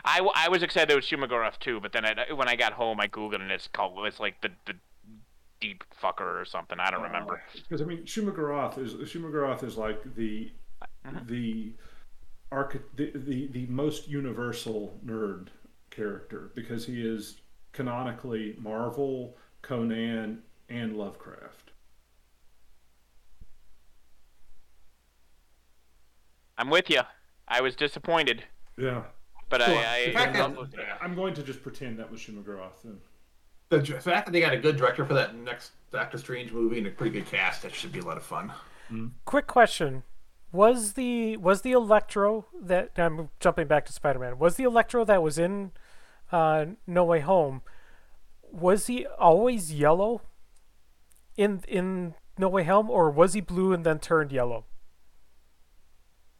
[0.04, 0.26] I.
[0.34, 3.08] I, was excited it was Shumagorath too, but then I, when I got home, I
[3.08, 4.74] googled and it's called it's like the the
[5.60, 6.78] deep fucker or something.
[6.78, 7.42] I don't remember.
[7.52, 10.52] Because I mean, Shuma is Shuma is like the
[11.26, 11.72] the
[12.52, 15.48] arch the, the the most universal nerd
[15.90, 17.40] character because he is
[17.80, 21.70] canonically Marvel, Conan, and Lovecraft.
[26.58, 27.02] I'm with you.
[27.46, 28.44] I was disappointed,
[28.78, 29.04] Yeah.
[29.50, 29.74] but Sure.
[29.76, 30.32] I, In I, I am
[30.72, 32.98] that- I'm going to just pretend that was Shuma Gorath then.
[33.68, 36.86] The fact that they got a good director for that next Doctor Strange movie and
[36.86, 38.52] a pretty good cast, that should be a lot of fun.
[38.90, 39.10] Mm.
[39.24, 40.04] quick question.
[40.52, 44.38] Was the was the Electro that I'm jumping back to Spider-Man?
[44.38, 45.72] Was the Electro that was in
[46.32, 47.62] uh, No Way Home?
[48.52, 50.22] Was he always yellow?
[51.36, 54.64] in in No Way Home, or was he blue and then turned yellow?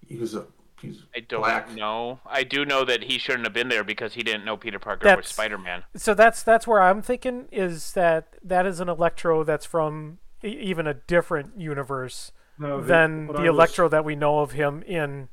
[0.06, 0.46] He was a
[0.80, 1.74] he's I don't black.
[1.74, 2.20] know.
[2.26, 5.04] I do know that he shouldn't have been there because he didn't know Peter Parker
[5.04, 5.84] That's- was Spider Man.
[5.96, 10.48] So that's that's where I'm thinking is that that is an Electro that's from e-
[10.48, 14.82] even a different universe No, than the I was- Electro that we know of him
[14.84, 15.28] in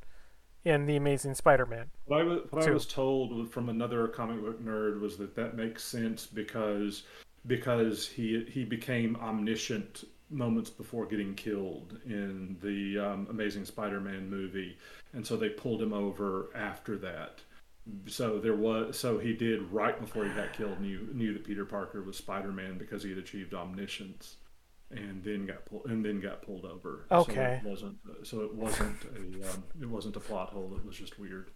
[0.64, 1.90] in the Amazing Spider-Man.
[2.06, 5.56] What I was, what I was told from another comic book nerd was that that
[5.56, 7.02] makes sense because
[7.46, 14.76] because he he became omniscient moments before getting killed in the um, Amazing Spider-Man movie,
[15.12, 17.40] and so they pulled him over after that.
[18.06, 21.66] So there was so he did right before he got killed knew knew that Peter
[21.66, 24.36] Parker was Spider-Man because he had achieved omniscience.
[24.90, 27.06] And then got pulled, and then got pulled over.
[27.10, 27.60] Okay.
[27.62, 27.96] So it wasn't.
[28.22, 29.50] So it wasn't a.
[29.50, 30.72] Um, it wasn't a plot hole.
[30.76, 31.50] It was just weird.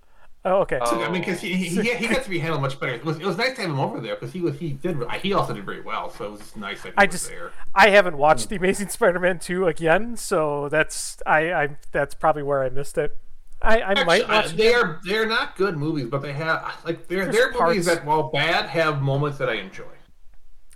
[0.44, 0.78] Oh, okay.
[0.86, 2.92] So, I mean, because he, he, he, he got to be handled much better.
[2.92, 4.96] It was, it was nice to have him over there because he was he did
[5.20, 6.10] he also did very well.
[6.10, 7.52] So it was just nice that he I was just there.
[7.74, 12.62] I haven't watched the Amazing Spider-Man 2 again, so that's I I that's probably where
[12.62, 13.16] I missed it.
[13.60, 14.56] I, I might watch uh, it.
[14.56, 17.86] they are they're not good movies, but they have like they're There's they're parts- movies
[17.86, 19.84] that while bad have moments that I enjoy.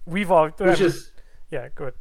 [0.05, 1.13] We've all Which is
[1.51, 1.95] yeah, good.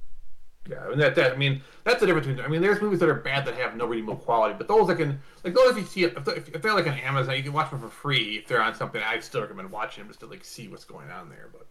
[0.69, 3.09] Yeah, and that, that I mean that's the difference between I mean there's movies that
[3.09, 5.85] are bad that have no redeemable quality, but those that can like those if you
[5.85, 8.38] see it if, they- if they're like on Amazon you can watch them for free
[8.38, 11.09] if they're on something I still recommend watching them just to like see what's going
[11.09, 11.49] on there.
[11.51, 11.67] But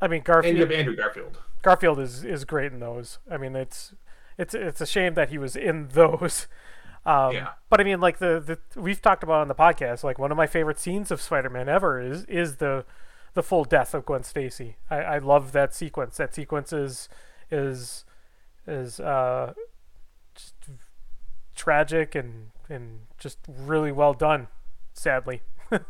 [0.00, 1.38] I mean and Garfield you have Andrew Garfield.
[1.62, 3.18] Garfield is is great in those.
[3.30, 3.94] I mean it's
[4.36, 6.46] it's it's a shame that he was in those.
[7.06, 7.50] Um, Yeah.
[7.70, 8.38] But I mean, like the,
[8.74, 11.66] the we've talked about on the podcast, like one of my favorite scenes of Spider-Man
[11.66, 12.84] ever is is the
[13.32, 14.76] the full death of Gwen Stacy.
[14.90, 16.18] I, I love that sequence.
[16.18, 17.08] That sequence is
[17.50, 18.04] is
[18.68, 19.54] is uh,
[20.34, 20.54] just
[21.54, 24.48] tragic and and just really well done.
[24.92, 25.42] Sadly.
[25.72, 25.80] I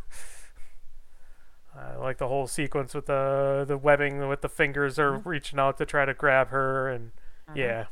[1.97, 5.87] like the whole sequence with the the webbing with the fingers are reaching out to
[5.87, 7.13] try to grab her and
[7.55, 7.87] yeah.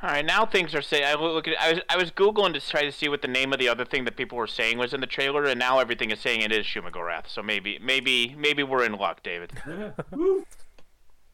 [0.00, 1.04] All right, now things are saying.
[1.04, 1.60] I look at.
[1.60, 3.84] I was I was googling to try to see what the name of the other
[3.84, 6.52] thing that people were saying was in the trailer, and now everything is saying it
[6.52, 7.26] is Shumagorath.
[7.26, 9.90] So maybe maybe maybe we're in luck, David, Yeah.
[10.12, 10.46] Woo.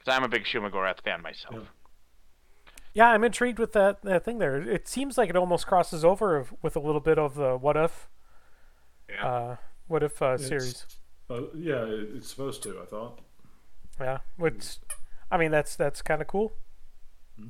[0.04, 1.54] Because I'm a big Shumagorath fan myself.
[1.54, 1.60] Yeah.
[2.96, 4.56] Yeah, I'm intrigued with that, that thing there.
[4.56, 8.08] It seems like it almost crosses over with a little bit of the what if,
[9.08, 9.26] Yeah.
[9.26, 9.56] uh,
[9.88, 10.86] what if uh, series.
[11.28, 12.80] Uh, yeah, it's supposed to.
[12.80, 13.18] I thought.
[13.98, 14.76] Yeah, which,
[15.30, 16.52] I mean, that's that's kind of cool.
[17.36, 17.48] Hmm.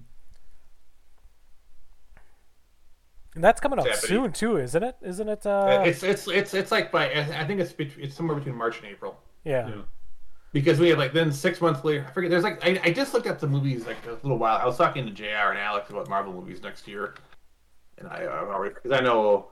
[3.35, 4.97] And that's coming up Yeah, but soon too, isn't it?
[5.03, 5.45] Isn't it?
[5.45, 8.79] Uh, it's it's it's it's like by I think it's bet- it's somewhere between March
[8.79, 9.21] and April.
[9.45, 9.69] yeah.
[9.69, 9.75] Yeah.
[10.55, 12.31] Because we had like then six months later, I forget.
[12.31, 14.57] There's like I, I just looked at the movies like a little while.
[14.57, 15.51] I was talking to Jr.
[15.51, 17.17] and Alex about Marvel movies next year,
[17.99, 19.49] and I uh, already because I know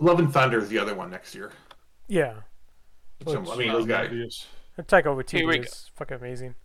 [0.00, 1.52] Love and Thunder is the other one next year.
[2.08, 2.34] Yeah.
[3.24, 4.06] So, I mean, those guys.
[4.06, 4.46] Obvious.
[4.76, 6.56] And Taika Here we Waititi is fucking amazing.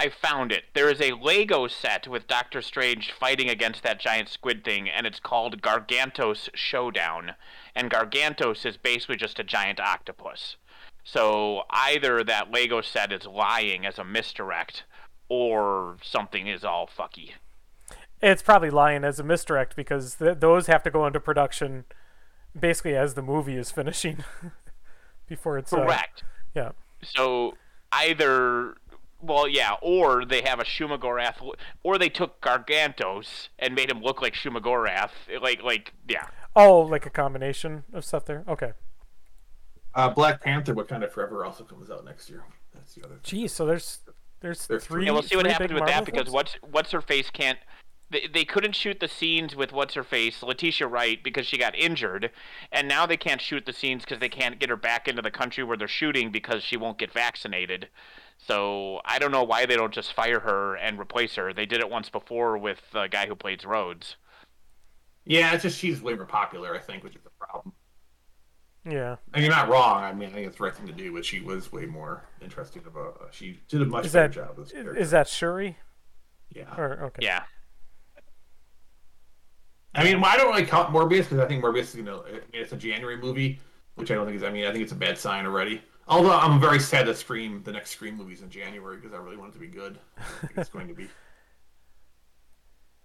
[0.00, 0.64] I found it.
[0.74, 5.06] There is a Lego set with Doctor Strange fighting against that giant squid thing, and
[5.06, 7.34] it's called Gargantos Showdown.
[7.76, 10.56] And Gargantos is basically just a giant octopus.
[11.10, 14.84] So either that Lego set is lying as a misdirect,
[15.30, 17.30] or something is all fucky.
[18.20, 21.84] It's probably lying as a misdirect because th- those have to go into production
[22.58, 24.24] basically as the movie is finishing
[25.28, 26.24] before it's uh, Correct.
[26.54, 26.72] yeah.
[27.02, 27.54] So
[27.92, 28.74] either,
[29.22, 31.36] well, yeah, or they have a Shumagorath,
[31.82, 35.10] or they took Gargantos and made him look like Shumagorath.
[35.40, 36.26] Like, like, yeah.
[36.54, 38.44] Oh, like a combination of stuff there.
[38.46, 38.72] Okay.
[39.98, 42.44] Uh, Black Panther, what kind of Forever, also comes out next year.
[42.72, 43.14] That's the other.
[43.14, 43.22] Thing.
[43.24, 43.98] Geez, so there's
[44.40, 45.00] there's There's three.
[45.00, 45.06] three.
[45.06, 46.34] Yeah, we'll see what happens big with that because films?
[46.34, 47.58] what's what's her face can't.
[48.08, 51.74] They, they couldn't shoot the scenes with what's her face, Letitia Wright, because she got
[51.74, 52.30] injured,
[52.70, 55.32] and now they can't shoot the scenes because they can't get her back into the
[55.32, 57.88] country where they're shooting because she won't get vaccinated.
[58.38, 61.52] So I don't know why they don't just fire her and replace her.
[61.52, 64.14] They did it once before with the guy who plays Rhodes.
[65.26, 67.74] Yeah, it's just she's way more popular, I think, which is the problem.
[68.84, 69.16] Yeah.
[69.34, 70.02] And you're not wrong.
[70.02, 72.24] I mean, I think it's the right thing to do, but she was way more
[72.40, 73.12] interesting of a.
[73.32, 74.58] She did a much Is better that job.
[74.60, 74.96] As a character.
[74.96, 75.76] is that Shuri?
[76.54, 76.74] yeah.
[76.76, 77.24] Or okay.
[77.24, 77.42] Yeah.
[79.94, 82.20] I mean, I don't really count Morbius because I think Morbius is gonna.
[82.20, 83.58] I mean, it's a January movie,
[83.96, 84.42] which I don't think is.
[84.42, 85.82] I mean, I think it's a bad sign already.
[86.06, 89.18] Although I'm very sad that Scream, the next Scream movie, is in January because I
[89.18, 89.98] really want it to be good.
[90.16, 91.08] I don't think it's going to be.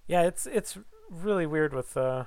[0.07, 0.77] Yeah, it's it's
[1.09, 2.25] really weird with uh.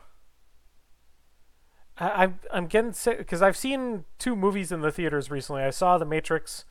[1.99, 5.63] I, I'm I'm getting sick because I've seen two movies in the theaters recently.
[5.63, 6.65] I saw The Matrix,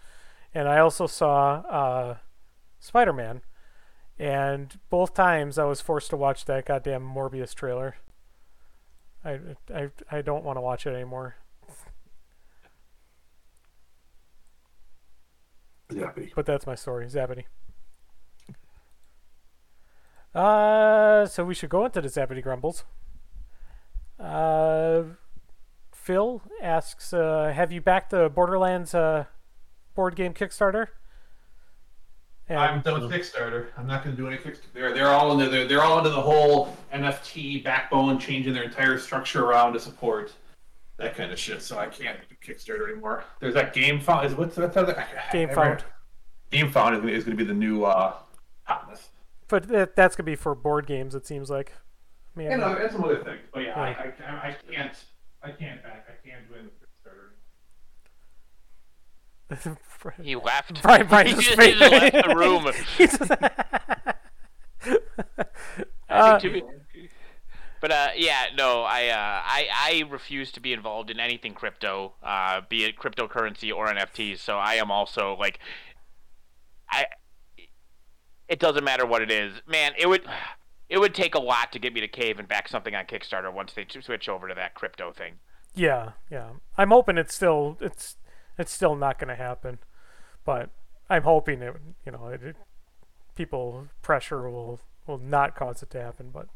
[0.54, 2.18] and I also saw uh,
[2.80, 3.42] Spider Man,
[4.20, 7.96] and both times I was forced to watch that goddamn Morbius trailer.
[9.24, 9.40] I
[9.74, 11.36] I I don't want to watch it anymore.
[15.92, 16.32] Zappity.
[16.36, 17.46] but that's my story, Zappity.
[20.34, 22.84] Uh, so we should go into the Zappity Grumbles.
[24.20, 25.04] Uh,
[25.92, 29.26] Phil asks, uh, "Have you backed the Borderlands uh,
[29.96, 30.88] board game Kickstarter?"
[32.48, 33.68] And I'm done with Kickstarter.
[33.76, 34.72] I'm not going to do any Kickstarter.
[34.74, 39.00] They're they're all into they're, they're all into the whole NFT backbone, changing their entire
[39.00, 40.32] structure around to support
[40.98, 41.62] that kind of shit.
[41.62, 43.24] So I can't do Kickstarter anymore.
[43.40, 44.26] There's that Gamefound.
[44.26, 44.94] Is what's that other
[45.34, 45.82] Gamefound.
[46.52, 48.14] Game Found is going to be the new uh,
[48.64, 49.10] hotness.
[49.48, 51.16] but that, that's gonna be for board games.
[51.16, 51.74] It seems like.
[52.36, 53.40] I mean, And uh, and some other things.
[53.54, 54.40] But yeah, I, Yeah.
[54.44, 55.06] I, I can't
[55.44, 56.70] I can't back I can't do any
[59.50, 59.78] Kickstarter.
[60.24, 60.82] He left.
[60.84, 62.68] Brian, Brian he just just, he left the room.
[62.98, 63.46] He's just- I
[66.10, 67.10] Uh, think to be-
[67.82, 72.14] but uh, yeah, no, I, uh, I I refuse to be involved in anything crypto,
[72.24, 74.40] uh, be it cryptocurrency or NFTs.
[74.40, 75.60] So I am also like,
[76.90, 77.06] I.
[78.48, 79.94] It doesn't matter what it is, man.
[79.98, 80.24] It would,
[80.90, 83.52] it would take a lot to get me to cave and back something on Kickstarter
[83.52, 85.36] once they switch over to that crypto thing.
[85.74, 86.50] Yeah, yeah.
[86.78, 88.18] I'm hoping it's still it's
[88.58, 89.80] it's still not going to happen,
[90.46, 90.70] but
[91.10, 91.76] I'm hoping it.
[92.06, 92.56] You know, it, it,
[93.36, 96.30] people pressure will will not cause it to happen.
[96.34, 96.48] But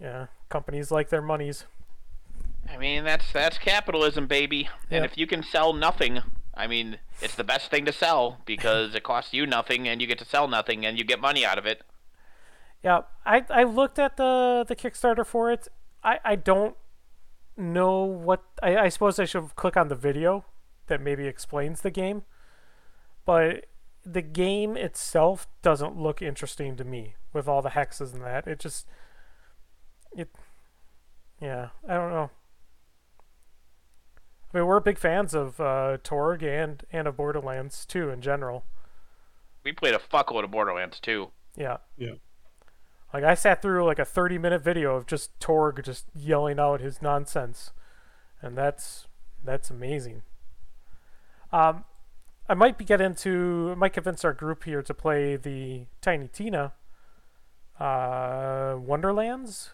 [0.00, 1.66] yeah, companies like their monies.
[2.68, 4.68] I mean, that's that's capitalism, baby.
[4.90, 6.20] And if you can sell nothing,
[6.54, 10.06] I mean, it's the best thing to sell because it costs you nothing and you
[10.06, 11.82] get to sell nothing and you get money out of it.
[12.82, 15.68] Yeah, I I looked at the the Kickstarter for it.
[16.02, 16.76] I I don't
[17.56, 20.44] know what I I suppose I should click on the video
[20.86, 22.22] that maybe explains the game,
[23.24, 23.66] but
[24.04, 28.46] the game itself doesn't look interesting to me with all the hexes and that.
[28.46, 28.86] It just
[30.16, 30.28] it
[31.40, 32.30] yeah, I don't know.
[34.52, 38.64] I mean, we're big fans of uh, Torgue and and of Borderlands too in general.
[39.64, 41.30] We played a fuckload of Borderlands too.
[41.56, 41.78] Yeah.
[41.96, 42.14] Yeah.
[43.12, 46.80] Like I sat through like a 30 minute video of just Torgue just yelling out
[46.80, 47.72] his nonsense.
[48.40, 49.06] And that's
[49.44, 50.22] that's amazing.
[51.52, 51.84] Um
[52.48, 56.28] I might be get into I might convince our group here to play the Tiny
[56.28, 56.72] Tina
[57.78, 59.70] uh Wonderlands.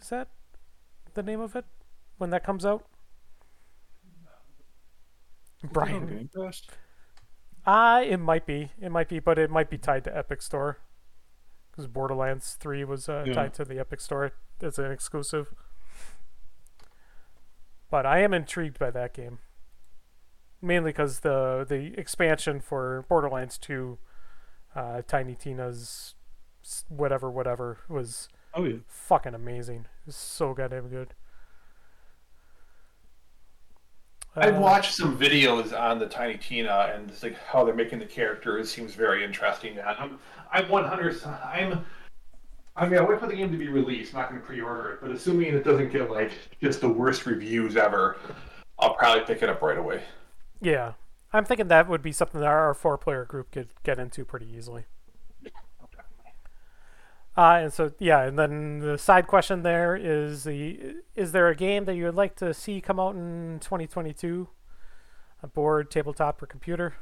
[0.00, 0.28] Is that
[1.14, 1.64] the name of it
[2.16, 2.86] when that comes out?
[5.72, 6.06] Brian.
[6.06, 6.62] Game Pass?
[7.66, 8.70] Uh, it might be.
[8.80, 10.78] It might be, but it might be tied to Epic Store.
[11.78, 13.34] Because Borderlands 3 was uh, Yeah.
[13.34, 15.54] tied to the Epic Store as an exclusive.
[17.88, 19.38] But I am intrigued by that game.
[20.60, 23.96] Mainly because the, the expansion for Borderlands 2,
[24.74, 26.16] uh, Tiny Tina's
[26.88, 28.78] whatever, whatever, was Oh yeah.
[28.88, 29.82] fucking amazing.
[30.00, 31.14] It was so goddamn good.
[34.40, 37.98] I've Uh, watched some videos on the Tiny Tina and it's like how they're making
[37.98, 39.78] the characters seems very interesting.
[39.78, 40.18] And I'm
[40.52, 41.22] I'm 100.
[41.24, 41.84] I'm
[42.76, 44.14] I mean, I wait for the game to be released.
[44.14, 46.30] I'm not going to pre-order it, but assuming it doesn't get like
[46.62, 48.16] just the worst reviews ever,
[48.78, 50.02] I'll probably pick it up right away.
[50.60, 50.92] Yeah.
[51.32, 54.46] I'm thinking that would be something that our four player group could get into pretty
[54.46, 54.86] easily.
[57.38, 61.54] Uh, and so yeah, and then the side question there is the is there a
[61.54, 64.48] game that you would like to see come out in 2022?
[65.40, 66.96] A board, tabletop, or computer?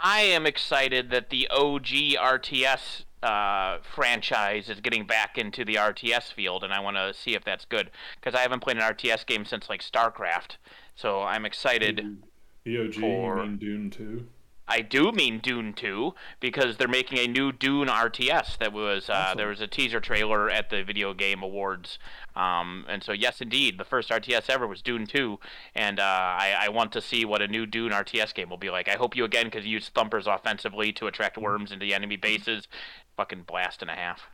[0.00, 6.32] I am excited that the OG RTS uh, franchise is getting back into the RTS
[6.32, 9.24] field, and I want to see if that's good because I haven't played an RTS
[9.24, 10.56] game since like StarCraft.
[10.96, 12.18] So I'm excited.
[12.66, 14.26] EOG, For- you mean Dune 2?
[14.68, 18.58] I do mean Dune 2 because they're making a new Dune RTS.
[18.58, 19.36] That was uh, Awesome.
[19.38, 21.98] there was a teaser trailer at the Video Game Awards,
[22.36, 25.38] um, and so yes, indeed, the first RTS ever was Dune 2,
[25.74, 28.70] and uh, I, I want to see what a new Dune RTS game will be
[28.70, 28.88] like.
[28.88, 32.68] I hope you again because use thumpers offensively to attract worms into the enemy bases.
[33.16, 34.28] Fucking blast and a half.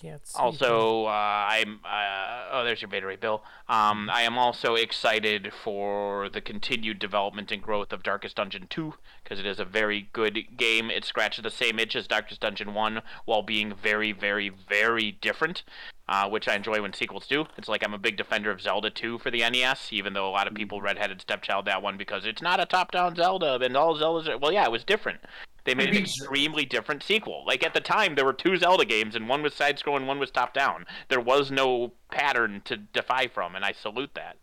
[0.00, 0.38] Can't see.
[0.38, 3.42] Also, uh, I'm uh, oh, there's your beta ray, Bill.
[3.68, 8.94] Um, I am also excited for the continued development and growth of Darkest Dungeon 2
[9.22, 10.90] because it is a very good game.
[10.90, 15.64] It scratches the same itch as Darkest Dungeon 1 while being very, very, very different,
[16.08, 17.44] uh, which I enjoy when sequels do.
[17.58, 20.32] It's like I'm a big defender of Zelda 2 for the NES, even though a
[20.32, 23.98] lot of people redheaded stepchild that one because it's not a top-down Zelda and all
[23.98, 25.20] Zeldas are well, yeah, it was different.
[25.64, 27.44] They made an extremely different sequel.
[27.46, 30.18] Like at the time, there were two Zelda games, and one was side scrolling, one
[30.18, 30.86] was top down.
[31.08, 34.36] There was no pattern to defy from, and I salute that.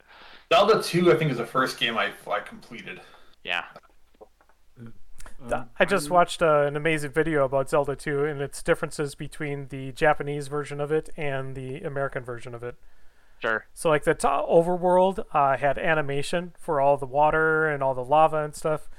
[0.53, 3.01] Zelda 2, I think, is the first game I, I completed.
[3.43, 3.65] Yeah.
[5.51, 9.67] Um, I just watched uh, an amazing video about Zelda 2 and its differences between
[9.67, 12.75] the Japanese version of it and the American version of it.
[13.39, 13.65] Sure.
[13.73, 18.03] So like the t- overworld uh, had animation for all the water and all the
[18.03, 18.89] lava and stuff.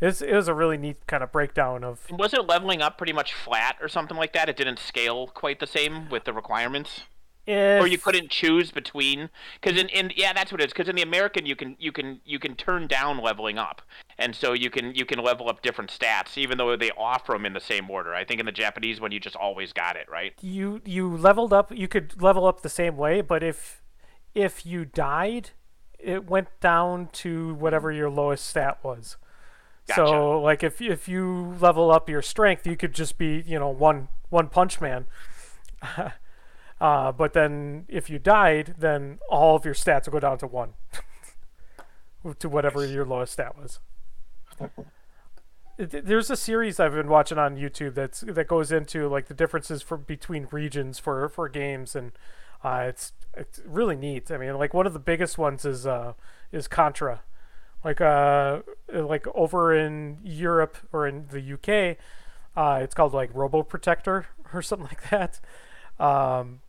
[0.00, 3.12] It was, it was a really neat kind of breakdown of Wasn't leveling up pretty
[3.12, 4.48] much flat or something like that?
[4.48, 7.02] It didn't scale quite the same with the requirements,
[7.46, 9.30] if, or you couldn't choose between.
[9.60, 10.10] Because in, mm-hmm.
[10.10, 10.72] in yeah, that's what it is.
[10.72, 13.82] Because in the American, you can you can you can turn down leveling up,
[14.18, 17.44] and so you can you can level up different stats, even though they offer them
[17.44, 18.14] in the same order.
[18.14, 20.32] I think in the Japanese one, you just always got it right.
[20.40, 23.82] you you leveled up you could level up the same way but if
[24.34, 25.50] if you died
[25.98, 29.16] it went down to whatever your lowest stat was
[29.88, 30.06] Gotcha.
[30.06, 33.68] so like if if you level up your strength you could just be you know
[33.70, 35.06] one one punch man.
[36.80, 40.46] Uh, but then if you died then all of your stats will go down to
[40.46, 40.74] one.
[42.38, 43.80] To whatever your lowest stat was.
[45.78, 49.80] There's a series I've been watching on YouTube that's that goes into like the differences
[49.80, 52.10] for between regions for for games, and
[52.64, 54.30] uh, it's it's really neat.
[54.32, 56.14] I mean, like one of the biggest ones is uh
[56.50, 57.22] is Contra,
[57.84, 58.60] like uh
[58.92, 61.96] like over in Europe or in the UK,
[62.56, 64.24] uh, it's called like Probotector
[64.54, 65.40] or something like that.
[66.02, 66.60] Um,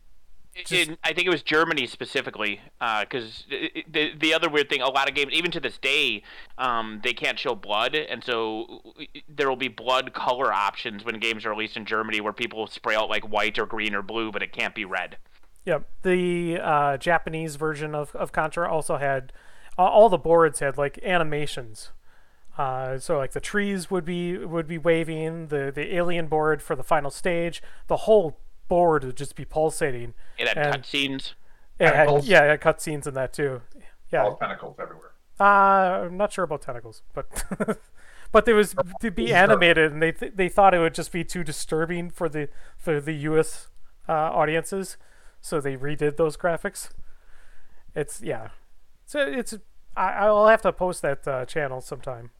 [0.54, 4.88] Just- in, I think it was Germany specifically, because the the other weird thing, a
[4.88, 6.22] lot of games, even to this day,
[6.58, 8.82] um, they can't show blood, and so
[9.28, 12.94] there will be blood color options when games are released in Germany, where people spray
[12.94, 15.16] out like white or green or blue, but it can't be red.
[15.66, 15.88] Yep.
[16.02, 19.49] The uh, Japanese version of, of Contra also had uh,
[19.88, 21.90] all the boards had like animations.
[22.58, 25.48] Uh, so like the trees would be would be waving.
[25.48, 28.38] The the alien board for the final stage, the whole
[28.68, 30.14] board would just be pulsating.
[30.38, 31.34] It had And- cutscenes.
[31.78, 33.62] It had, yeah, it had cutscenes in that too.
[34.12, 34.24] Yeah.
[34.24, 35.12] All tentacles everywhere.
[35.40, 37.44] Uh, I'm not sure about tentacles, but
[38.32, 41.24] but there was to be animated, and they th- they thought it would just be
[41.24, 43.68] too disturbing for the for the U.S.
[44.06, 44.98] Uh, audiences,
[45.40, 46.90] so they redid those graphics.
[47.94, 48.48] It's yeah,
[49.06, 49.54] so it's
[49.96, 52.30] I I'll have to post that uh, channel sometime.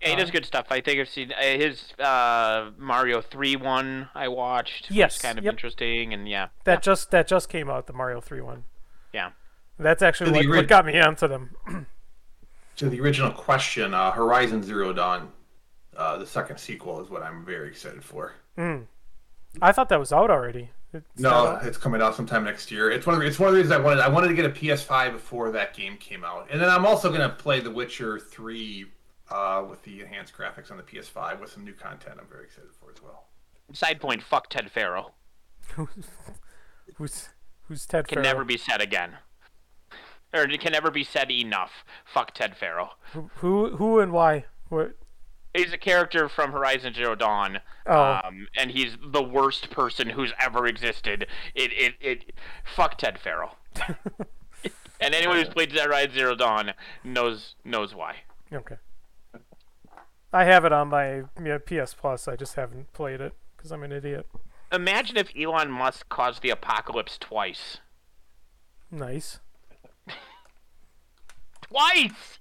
[0.00, 0.66] Yeah, he does good stuff.
[0.70, 4.08] I think I've seen uh, his uh, Mario Three one.
[4.14, 4.90] I watched.
[4.90, 5.54] Yes, was kind of yep.
[5.54, 8.64] interesting, and yeah, That just that just came out, the Mario Three one.
[9.12, 9.30] yeah.
[9.80, 11.86] That's actually To the what, what got me onto them.
[12.78, 15.30] To the original question, uh, Horizon Zero Dawn,
[15.96, 18.32] uh, the second sequel, is what I'm very excited for.
[18.58, 20.70] I thought that was out already.
[20.92, 21.64] It's No, out?
[21.66, 22.90] it's coming out sometime next year.
[22.90, 24.46] It's one of the, it's one of the reasons I wanted I wanted to get
[24.46, 28.18] a PS5 before that game came out, and then I'm also gonna play The Witcher
[28.18, 28.86] Three
[29.30, 32.16] uh, with the enhanced graphics on the PS5 with some new content.
[32.20, 33.24] I'm very excited for as well.
[33.72, 35.12] Side point: Fuck Ted Faro.
[36.96, 37.28] who's
[37.64, 38.22] who's Ted Can Faro?
[38.24, 39.18] never be said again.
[40.32, 41.84] Or it can never be said enough.
[42.04, 42.90] Fuck Ted Faro.
[43.36, 44.46] Who who and why?
[44.68, 44.92] What?
[45.54, 48.20] He's a character from Horizon Zero Dawn, Oh.
[48.24, 51.26] um, and he's the worst person who's ever existed.
[51.54, 52.32] It it it.
[52.76, 53.56] Fuck Ted Faro.
[55.00, 58.16] and anyone who's played Horizon Zero Dawn knows knows why.
[58.52, 58.76] Okay.
[60.32, 62.28] I have it on my yeah, PS Plus.
[62.28, 64.26] I just haven't played it because I'm an idiot.
[64.70, 67.78] Imagine if Elon Musk caused the apocalypse twice.
[68.90, 69.40] Nice.
[71.62, 72.38] Twice.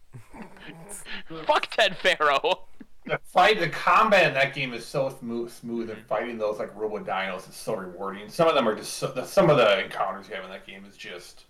[1.45, 2.65] Fuck Ted Faro.
[3.07, 6.75] The fight, the combat in that game is so smooth, smooth, and fighting those like
[6.75, 8.27] robo dinos is so rewarding.
[8.27, 10.83] Some of them are just so, some of the encounters you have in that game
[10.85, 11.45] is just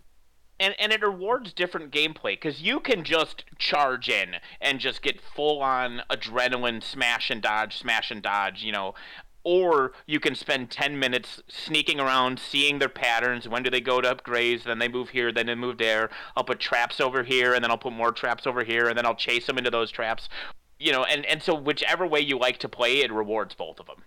[0.59, 5.21] and and it rewards different gameplay because you can just charge in and just get
[5.21, 8.93] full on adrenaline smash and dodge smash and dodge you know.
[9.43, 14.01] Or you can spend 10 minutes sneaking around seeing their patterns when do they go
[14.01, 16.09] to upgrades then they move here then they move there.
[16.35, 19.05] I'll put traps over here and then i'll put more traps over here and then
[19.05, 20.27] i'll chase them into those traps
[20.79, 23.85] you know and and so whichever way you like to play it rewards both of
[23.87, 24.03] them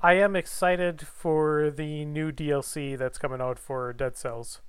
[0.00, 4.60] I am excited for the new DLC that's coming out for Dead Cells.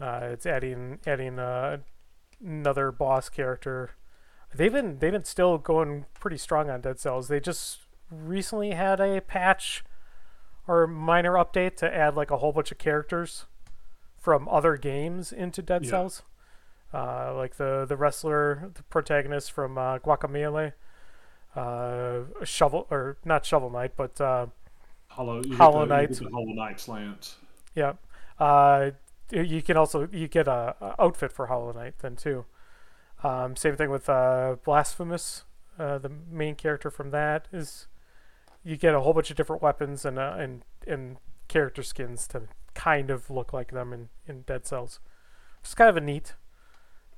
[0.00, 1.78] Uh, it's adding adding uh,
[2.42, 3.90] another boss character.
[4.54, 7.28] They've been they've been still going pretty strong on Dead Cells.
[7.28, 7.80] They just
[8.10, 9.84] recently had a patch
[10.66, 13.44] or minor update to add like a whole bunch of characters
[14.16, 15.90] from other games into Dead Yeah.
[15.90, 16.22] Cells.
[16.94, 20.72] Uh, like the the wrestler, the protagonist from uh, Guacamelee,
[21.56, 24.46] uh, Shovel or not Shovel Knight, but uh,
[25.08, 26.32] Hollow, Hollow get the, you Knight.
[26.32, 27.36] Hollow Knight slants.
[27.74, 27.94] yeah.
[28.38, 28.90] Uh,
[29.30, 32.44] you can also you get a, a outfit for Hollow Knight then too.
[33.24, 35.44] Um, same thing with uh, Blasphemous.
[35.78, 37.88] Uh, the main character from that is
[38.62, 41.16] you get a whole bunch of different weapons and uh, and and
[41.48, 42.42] character skins to
[42.74, 45.00] kind of look like them in, in Dead Cells.
[45.60, 46.34] It's kind of a neat.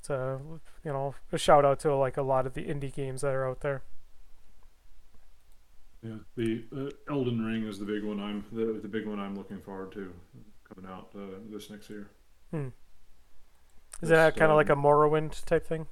[0.06, 0.38] It's a
[0.84, 3.48] you know a shout out to like a lot of the indie games that are
[3.48, 3.82] out there.
[6.00, 8.20] Yeah, the uh, Elden Ring is the big one.
[8.20, 10.12] I'm the the big one I'm looking forward to
[10.72, 12.08] coming out uh, this next year.
[14.00, 15.88] Is that kind of like a um, Morrowind type thing?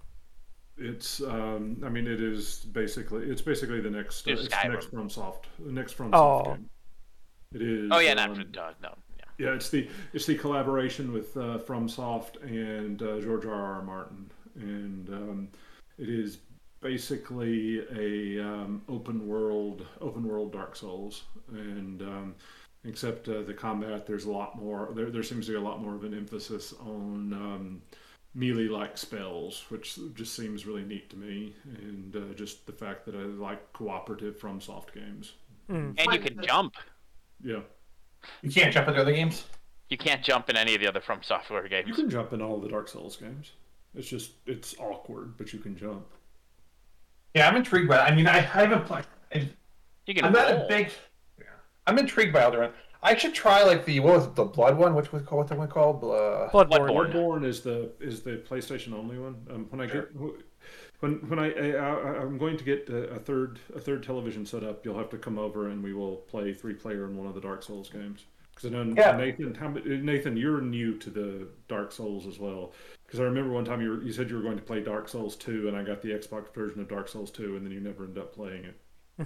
[0.78, 4.68] It's um, I mean it is basically it's basically the next uh, It's it's the
[4.68, 4.72] Skyrim.
[4.74, 6.42] next FromSoft the next FromSoft Oh.
[6.44, 6.70] game.
[7.52, 7.90] It is.
[7.90, 8.94] Oh yeah, not um, for no, no.
[9.38, 9.48] Yeah.
[9.48, 13.52] Yeah, it's the it's the collaboration with uh, FromSoft and uh, George R.
[13.54, 13.82] R.
[13.82, 15.48] Martin, and um,
[15.98, 16.38] it is
[16.80, 22.34] basically a um, open world open world Dark Souls, and um,
[22.84, 24.90] except uh, the combat, there's a lot more.
[24.94, 27.82] There there seems to be a lot more of an emphasis on um,
[28.34, 33.06] melee like spells, which just seems really neat to me, and uh, just the fact
[33.06, 35.32] that I like cooperative FromSoft games.
[35.70, 35.94] Mm.
[35.98, 36.74] And you can jump.
[37.42, 37.60] Yeah,
[38.42, 39.44] You can't jump into other games.
[39.90, 41.86] You can't jump in any of the other From Software games.
[41.86, 41.96] you games.
[42.04, 43.52] can jump in all of the Dark Souls games.
[43.94, 46.06] It's just it's awkward, but you can jump.
[47.34, 47.96] Yeah, I'm intrigued by.
[48.06, 48.10] It.
[48.12, 49.04] I mean, I, I haven't played.
[49.34, 49.48] I-
[50.06, 50.90] You can I'm not a big.
[51.38, 51.44] Yeah.
[51.86, 52.70] I'm intrigued by Elden Ring.
[53.02, 54.94] I should try like the what was it, the blood one?
[54.94, 56.02] Which was called what's that one called?
[56.02, 56.68] Uh, Bloodborne.
[56.88, 57.12] Bloodborne.
[57.12, 59.36] Bloodborne is the is the PlayStation only one.
[59.50, 60.08] Um, when I get
[61.04, 64.46] when when I, I I- I'm going to get a, a third a third television
[64.46, 67.26] set up, you'll have to come over and we will play three player in one
[67.26, 68.24] of the Dark Souls games.
[68.54, 69.16] Because I know Yeah.
[69.16, 72.72] Nathan, how, Nathan, you're new to the Dark Souls as well.
[73.04, 75.08] Because I remember one time you were, you said you were going to play Dark
[75.08, 77.80] Souls 2, and I got the Xbox version of Dark Souls 2, and then you
[77.80, 78.80] never ended up playing it.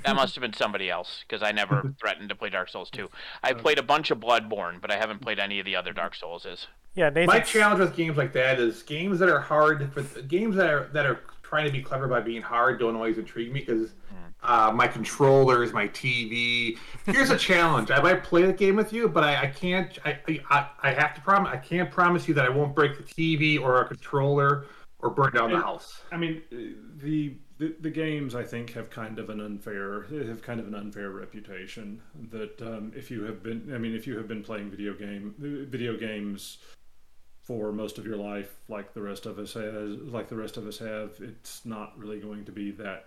[0.05, 3.07] That must have been somebody else because I never threatened to play Dark Souls 2.
[3.43, 6.15] I played a bunch of Bloodborne, but I haven't played any of the other Dark
[6.15, 6.47] Souls.
[6.95, 7.27] Yeah, Nathan.
[7.27, 10.89] my challenge with games like that is games that are hard, but games that are
[10.95, 13.95] that are trying to be clever by being hard don't always intrigue me because
[14.43, 16.79] uh, my controllers, my TV.
[17.07, 19.99] Here's a challenge: I might play the game with you, but I, I can't.
[20.05, 20.19] I,
[20.51, 21.51] I I have to promise.
[21.53, 24.67] I can't promise you that I won't break the TV or a controller
[25.01, 26.03] or burn down the house.
[26.13, 30.61] I mean, the, the the games I think have kind of an unfair have kind
[30.61, 32.01] of an unfair reputation.
[32.31, 35.35] That um, if you have been, I mean, if you have been playing video game
[35.39, 36.59] video games
[37.49, 40.67] for most of your life, like the rest of us has, like the rest of
[40.67, 43.07] us have, it's not really going to be that.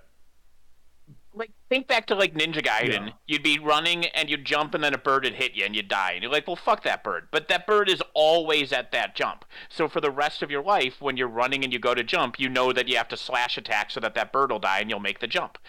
[1.35, 3.07] Like, think back to like Ninja Gaiden.
[3.07, 3.13] Yeah.
[3.27, 5.87] You'd be running and you'd jump, and then a bird would hit you and you'd
[5.87, 6.13] die.
[6.13, 7.27] And you're like, well, fuck that bird.
[7.29, 9.45] But that bird is always at that jump.
[9.69, 12.39] So for the rest of your life, when you're running and you go to jump,
[12.39, 14.89] you know that you have to slash attack so that that bird will die and
[14.89, 15.59] you'll make the jump.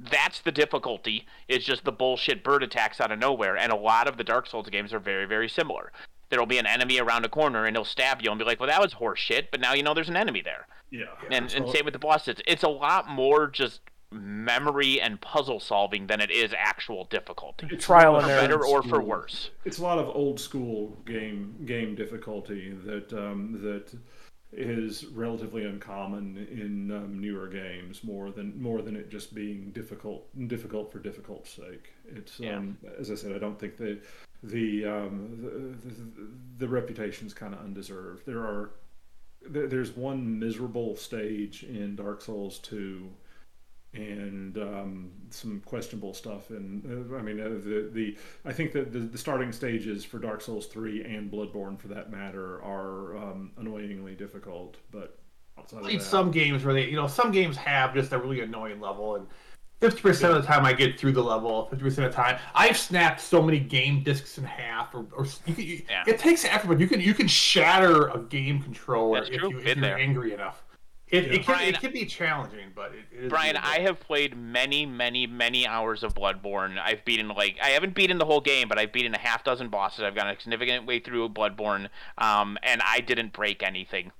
[0.00, 1.26] That's the difficulty.
[1.46, 3.56] It's just the bullshit bird attacks out of nowhere.
[3.56, 5.92] And a lot of the Dark Souls games are very, very similar.
[6.28, 8.68] There'll be an enemy around a corner and he'll stab you and be like, well,
[8.68, 9.50] that was horse shit.
[9.50, 10.66] But now you know there's an enemy there.
[10.90, 12.36] Yeah, And, and same with the bosses.
[12.46, 13.80] It's a lot more just
[14.12, 17.66] memory and puzzle solving than it is actual difficulty.
[17.70, 18.58] it's Trial a lot and of error.
[18.58, 19.50] Better or for worse.
[19.64, 23.92] It's a lot of old school game game difficulty that um, that
[24.52, 30.26] is relatively uncommon in um, newer games more than more than it just being difficult
[30.48, 31.92] difficult for difficult sake.
[32.08, 32.58] It's Yeah.
[32.58, 33.98] um, as I said, I don't think the
[34.42, 35.38] the um,
[35.84, 36.28] the, the,
[36.58, 38.24] the reputation's kind of undeserved.
[38.24, 38.70] There are
[39.48, 43.10] there, there's one miserable stage in Dark Souls two
[43.96, 46.50] and um, some questionable stuff.
[46.50, 50.18] And uh, I mean, uh, the the I think that the, the starting stages for
[50.18, 54.76] Dark Souls three and Bloodborne, for that matter, are um, annoyingly difficult.
[54.90, 55.18] But
[55.58, 58.18] outside of played that, some games where they, you know, some games have just a
[58.18, 59.26] really annoying level, and
[59.80, 61.66] fifty percent of the time I get through the level.
[61.66, 65.26] Fifty percent of the time, I've snapped so many game discs in half, or, or
[65.46, 66.04] you can, you, Yeah.
[66.06, 69.64] it takes effort, but you can you can shatter a game controller if, you, if
[69.66, 69.98] you're there.
[69.98, 70.62] angry enough.
[71.08, 71.30] It, Yeah.
[71.34, 73.64] it, can, Brian- it can be challenging, but it, it is Brian, doable.
[73.64, 76.78] I have played many, many, many hours of Bloodborne.
[76.80, 79.68] I've beaten like I haven't beaten the whole game, but I've beaten a half dozen
[79.68, 80.00] bosses.
[80.02, 81.88] I've gone a significant way through Bloodborne,
[82.18, 84.10] um, and I didn't break anything.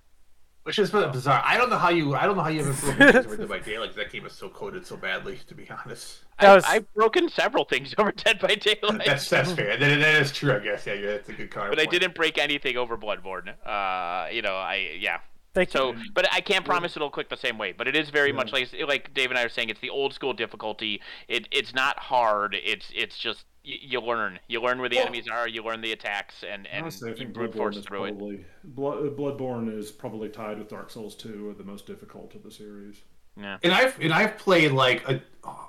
[0.62, 1.42] which is really bizarre.
[1.44, 3.58] I don't know how you I don't know how you have improved over Dead by
[3.58, 3.88] Daylight.
[3.90, 6.24] 'cause That game is so coded so badly, to be honest.
[6.38, 9.02] I, was- I've broken several things over Dead by Daylight.
[9.04, 9.76] That's that's fair.
[9.76, 10.86] That, that is true, I guess.
[10.86, 11.70] Yeah, yeah, that's a good card.
[11.70, 13.48] but I didn't break anything over Bloodborne.
[13.66, 15.18] Uh, you know, I yeah.
[15.56, 15.98] Thank So, you.
[16.14, 17.72] but I can't promise it'll click the same way.
[17.72, 19.70] But it is very much like like Dave and I are saying.
[19.70, 21.00] It's the old school difficulty.
[21.28, 22.54] It it's not hard.
[22.54, 24.38] It's it's just you, you learn.
[24.48, 25.48] You learn where the Well- enemies are.
[25.48, 28.18] You learn the attacks, and and honestly, I think brute Bloodborne force is through it.
[28.18, 32.50] probably Blood, Bloodborne is probably tied with Dark Souls two, the most difficult of the
[32.50, 33.00] series.
[33.38, 33.58] Yeah.
[33.62, 35.20] And I've and I've played like a,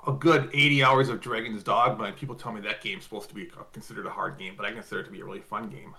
[0.06, 3.34] a good eighty hours of Dragon's Dogma, and people tell me that game's supposed to
[3.34, 5.94] be considered a hard game, but I consider it to be a really fun game.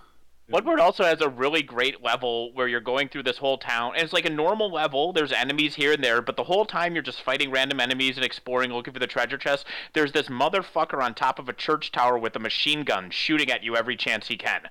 [0.50, 4.02] Bloodborne also has a really great level where you're going through this whole town, and
[4.02, 5.12] it's like a normal level.
[5.12, 8.24] There's enemies here and there, but the whole time you're just fighting random enemies and
[8.24, 9.64] exploring, looking for the treasure chest.
[9.92, 13.62] There's this motherfucker on top of a church tower with a machine gun shooting at
[13.62, 14.62] you every chance he can.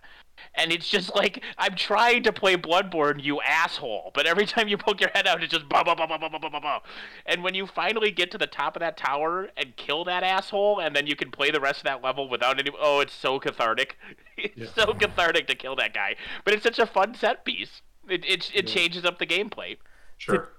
[0.59, 4.11] And it's just like I'm trying to play Bloodborne, you asshole.
[4.13, 6.29] But every time you poke your head out, it's just bah bah bah bah bah
[6.29, 6.79] bah bah bah.
[7.25, 10.79] And when you finally get to the top of that tower and kill that asshole,
[10.79, 12.71] and then you can play the rest of that level without any.
[12.79, 13.97] Oh, it's so cathartic.
[14.41, 14.85] It's Yeah.
[14.85, 16.15] so cathartic to kill that guy.
[16.45, 17.81] But it's such a fun set piece.
[18.07, 18.73] It it, it Yeah.
[18.75, 19.77] changes up the gameplay.
[20.17, 20.49] Sure.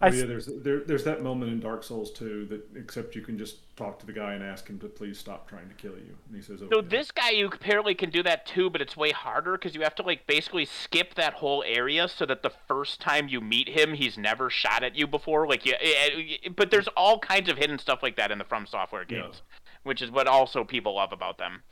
[0.00, 3.22] I Oh, yeah, there's there, there's that moment in Dark Souls 2 that except you
[3.22, 5.94] can just talk to the guy and ask him to please stop trying to kill
[5.96, 8.80] you, and he says, "Okay." So this guy, you apparently can do that too, but
[8.80, 12.42] it's way harder because you have to like basically skip that whole area so that
[12.42, 15.48] the first time you meet him, he's never shot at you before.
[15.48, 18.44] Like, you, eh, eh, but there's all kinds of hidden stuff like that in the
[18.44, 19.22] From Software Yeah.
[19.22, 19.42] games,
[19.82, 21.62] which is what also people love about them.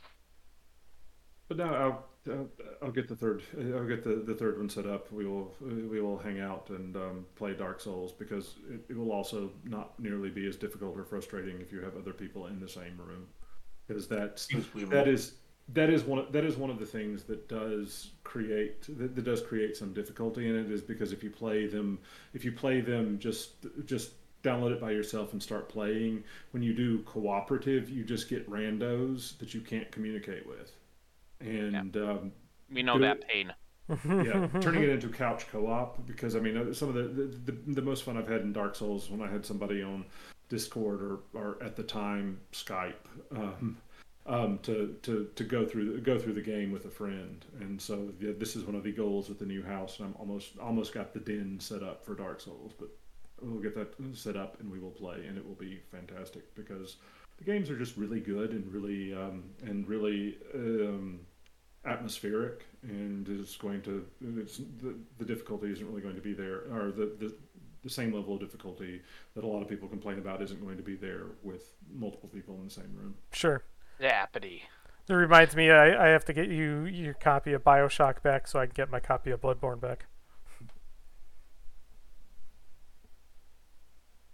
[1.47, 2.49] But no, I'll,
[2.81, 3.43] I'll, get the third.
[3.75, 5.11] I'll get the, the third one set up.
[5.11, 9.11] We will we will hang out and um, play Dark Souls because it, it will
[9.11, 12.69] also not nearly be as difficult or frustrating if you have other people in the
[12.69, 13.27] same room.
[13.87, 15.33] Because that's that is
[15.73, 19.23] that is one of, that is one of the things that does create that, that
[19.23, 21.99] does create some difficulty in it is because if you play them
[22.33, 24.11] if you play them just just
[24.43, 29.37] download it by yourself and start playing when you do cooperative you just get randos
[29.39, 30.76] that you can't communicate with
[31.39, 32.31] and um,
[32.71, 33.27] We know that it.
[33.27, 33.53] pain.
[34.05, 37.73] yeah, turning it into couch co-op because I mean uh, some of the, the the
[37.75, 40.05] the most fun I've had in Dark Souls when I had somebody on
[40.49, 42.95] Discord or, or at the time Skype
[43.31, 43.77] um,
[44.25, 48.09] um, to, to to go through go through the game with a friend, and so
[48.19, 50.93] yeah, this is one of the goals with the new house, and I'm almost almost
[50.93, 52.89] got the den set up for Dark Souls, but
[53.41, 56.97] we'll get that set up and we will play, and it will be fantastic because
[57.37, 60.37] the games are just really good and really um, and really.
[60.53, 61.21] Um,
[61.85, 64.05] atmospheric and is going to
[64.39, 67.33] it's the, the difficulty isn't really going to be there or the, the
[67.83, 69.01] the same level of difficulty
[69.35, 72.55] that a lot of people complain about isn't going to be there with multiple people
[72.55, 73.63] in the same room Sure.
[74.01, 74.61] Zappity.
[75.05, 78.59] That reminds me, I, I have to get you your copy of Bioshock back so
[78.59, 80.07] I can get my copy of Bloodborne back.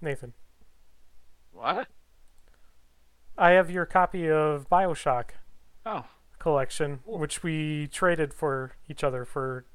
[0.02, 0.34] Nathan,
[1.52, 1.88] What?
[3.38, 5.32] I have your copy of Bioshock
[5.86, 6.06] Oh,
[6.40, 9.66] collection, which we traded for each other for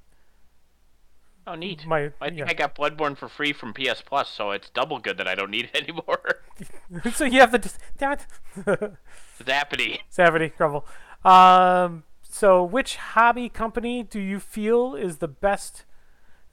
[1.47, 1.87] oh, neat.
[1.87, 2.13] my.
[2.21, 2.45] I think yeah.
[2.49, 5.51] I got Bloodborne for free from PS Plus, so it's double good that I don't
[5.51, 6.43] need it anymore.
[7.15, 7.73] so you have the.
[7.99, 8.27] Damn it!
[9.45, 9.99] Zappity.
[10.11, 10.87] Savity, Grumble.
[11.25, 15.85] Um, so, which hobby company do you feel is the best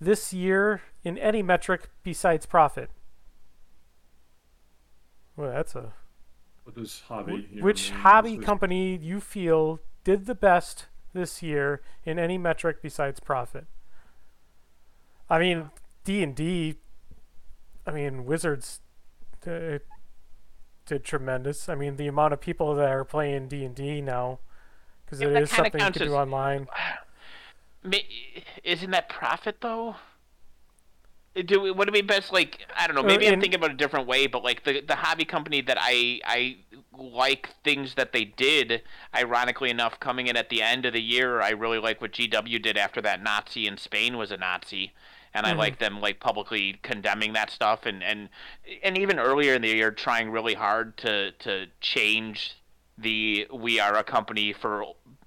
[0.01, 2.89] this year in any metric besides profit?
[5.37, 5.93] Well, that's a.
[6.65, 7.99] what does hobby Which mean?
[8.01, 13.65] hobby company you feel did the best this year in any metric besides profit?
[15.29, 15.69] I mean,
[16.03, 16.75] D and D.
[17.87, 18.81] I mean, Wizards
[19.41, 19.81] did,
[20.85, 21.69] did tremendous.
[21.69, 24.39] I mean, the amount of people that are playing D and D now,
[25.05, 26.67] because Yeah, it that is kinda something you can do as- online.
[28.63, 29.95] Isn't that profit though?
[31.45, 33.01] Do we, would it be best like I don't know?
[33.01, 35.61] Uh, Maybe I'm in- thinking about a different way, but like the the hobby company
[35.61, 36.57] that I I
[36.97, 38.81] like things that they did.
[39.13, 42.61] Ironically enough, coming in at the end of the year, I really like what GW
[42.61, 44.93] did after that Nazi in Spain was a Nazi,
[45.33, 45.57] and I Mhm.
[45.57, 48.29] like them like publicly condemning that stuff, and and
[48.81, 52.53] and even earlier in the year trying really hard to to change
[52.97, 54.85] the we are a company for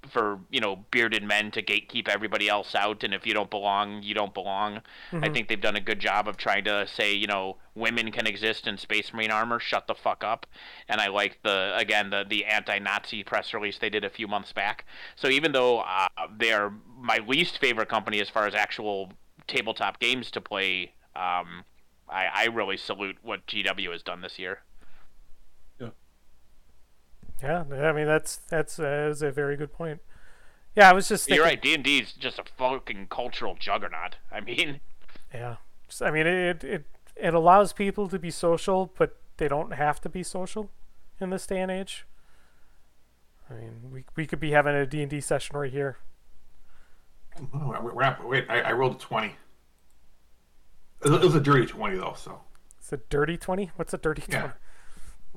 [0.09, 4.03] for you know bearded men to gatekeep everybody else out and if you don't belong
[4.03, 4.83] you don't belong.
[5.23, 5.35] I Mhm.
[5.35, 8.67] think they've done a good job of trying to say you know women can exist
[8.67, 10.47] in space marine armor shut the fuck up.
[10.89, 14.53] And i like the again the the anti-nazi press release they did a few months
[14.53, 14.85] back.
[15.17, 19.13] So even though uh, they are my least favorite company as far as actual
[19.47, 21.65] tabletop games to play um,
[22.09, 24.63] I, I really salute what gw has done this year
[27.43, 30.01] Yeah, I mean that's that's uh, that is a very good point.
[30.77, 31.37] Yeah, I was just thinking.
[31.37, 34.81] you're right d&d is just a fucking cultural juggernaut i mean
[35.35, 35.57] Yeah,
[35.89, 36.87] Just- I mean it it
[37.17, 40.71] it allows people to be social, but they don't have to be social
[41.21, 42.07] in this day and age.
[43.51, 45.97] I mean, we we could be having a D and D session right here.
[47.55, 49.35] Oh, we're we're not, wait, I, I rolled a 20.
[51.05, 52.41] It was, it was a dirty 20, though, so.
[52.79, 53.71] It's a dirty twenty.
[53.77, 54.53] What's a dirty Yeah.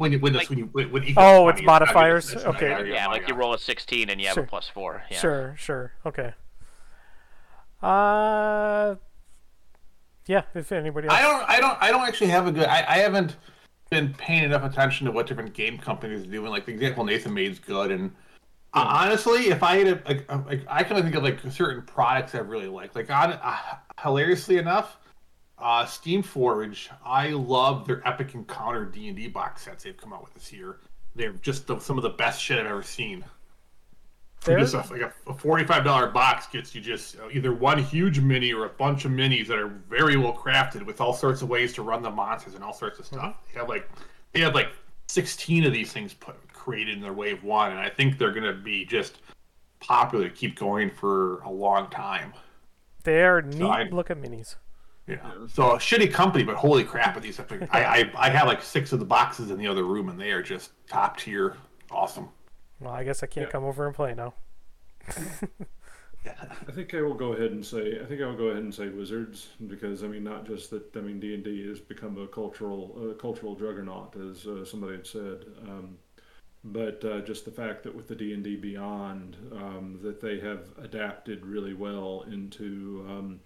[0.01, 0.17] Twenty?
[0.17, 2.33] When, you- when, this, Like- when you when, when equals Oh, it's not- modifiers?
[2.33, 2.69] it's Okay.
[2.69, 4.43] yeah, Yeah, like you roll a 16 and you have Sure.
[4.43, 5.03] a plus four.
[5.11, 5.19] Yeah.
[5.19, 6.33] Sure, sure, okay.
[7.81, 8.95] Uh,
[10.27, 10.43] yeah.
[10.53, 11.49] If anybody else, I don't.
[11.49, 11.77] I don't.
[11.81, 12.65] I don't actually have a good.
[12.65, 13.37] I, I haven't
[13.89, 16.51] been paying enough attention to what different game companies are doing.
[16.51, 17.91] Like the example Nathan made is good.
[17.91, 18.11] And
[18.73, 21.81] uh, honestly, if I had a, like, uh, like, I can think of like certain
[21.81, 22.95] products I really like.
[22.95, 23.57] Like on uh,
[24.03, 24.97] hilariously enough,
[25.61, 26.89] uh, Steam Forge.
[27.05, 30.51] I love their Epic Encounter D and D box sets they've come out with this
[30.51, 30.79] year.
[31.15, 33.23] They're just the, some of the best shit I've ever seen.
[34.43, 38.51] Just a, like a, a forty-five dollar box gets you just either one huge mini
[38.51, 41.73] or a bunch of minis that are very well crafted with all sorts of ways
[41.73, 43.35] to run the monsters and all sorts of stuff.
[43.53, 43.87] They have like
[44.31, 44.69] they have like
[45.07, 48.53] sixteen of these things put created in their wave one, and I think they're gonna
[48.53, 49.19] be just
[49.79, 52.33] popular to keep going for a long time.
[53.03, 54.55] They are neat I- looking minis.
[55.11, 55.47] Yeah.
[55.47, 57.17] So a shitty company, but holy crap!
[57.17, 57.39] Are these?
[57.39, 60.31] I, I I have like six of the boxes in the other room, and they
[60.31, 61.57] are just top tier,
[61.89, 62.29] awesome.
[62.79, 63.51] Well, I guess I can't Yeah.
[63.51, 64.33] come over and play now.
[66.23, 66.33] Yeah.
[66.67, 68.71] I think I will go ahead and say I think I will go ahead and
[68.71, 72.15] say Wizards because I mean not just that I mean D and D has become
[72.21, 75.97] a cultural uh, cultural juggernaut as uh, somebody had said, um,
[76.63, 80.39] but uh, just the fact that with the D and D Beyond um, that they
[80.41, 83.39] have adapted really well into um,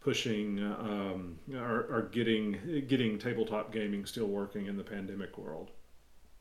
[0.00, 5.70] pushing um, or, or getting getting tabletop gaming still working in the pandemic world.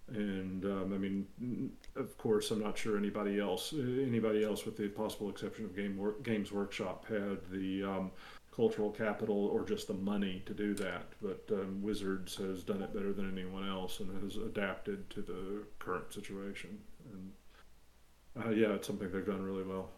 [0.08, 4.76] And um, I mean, of course, I'm not sure anybody else, uh, anybody else, with
[4.76, 8.12] the possible exception of Game Wor- Games Workshop, had the um,
[8.56, 11.14] cultural capital or just the money to do that.
[11.22, 15.64] But um, Wizards has done it better than anyone else and has adapted to the
[15.78, 16.80] current situation.
[17.14, 19.90] And uh, yeah, it's something they've done really well.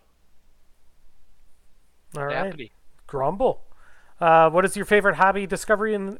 [2.17, 2.71] All right, Happy.
[3.11, 3.61] Grumble.
[4.21, 6.17] Uh, what is your favorite hobby discovery in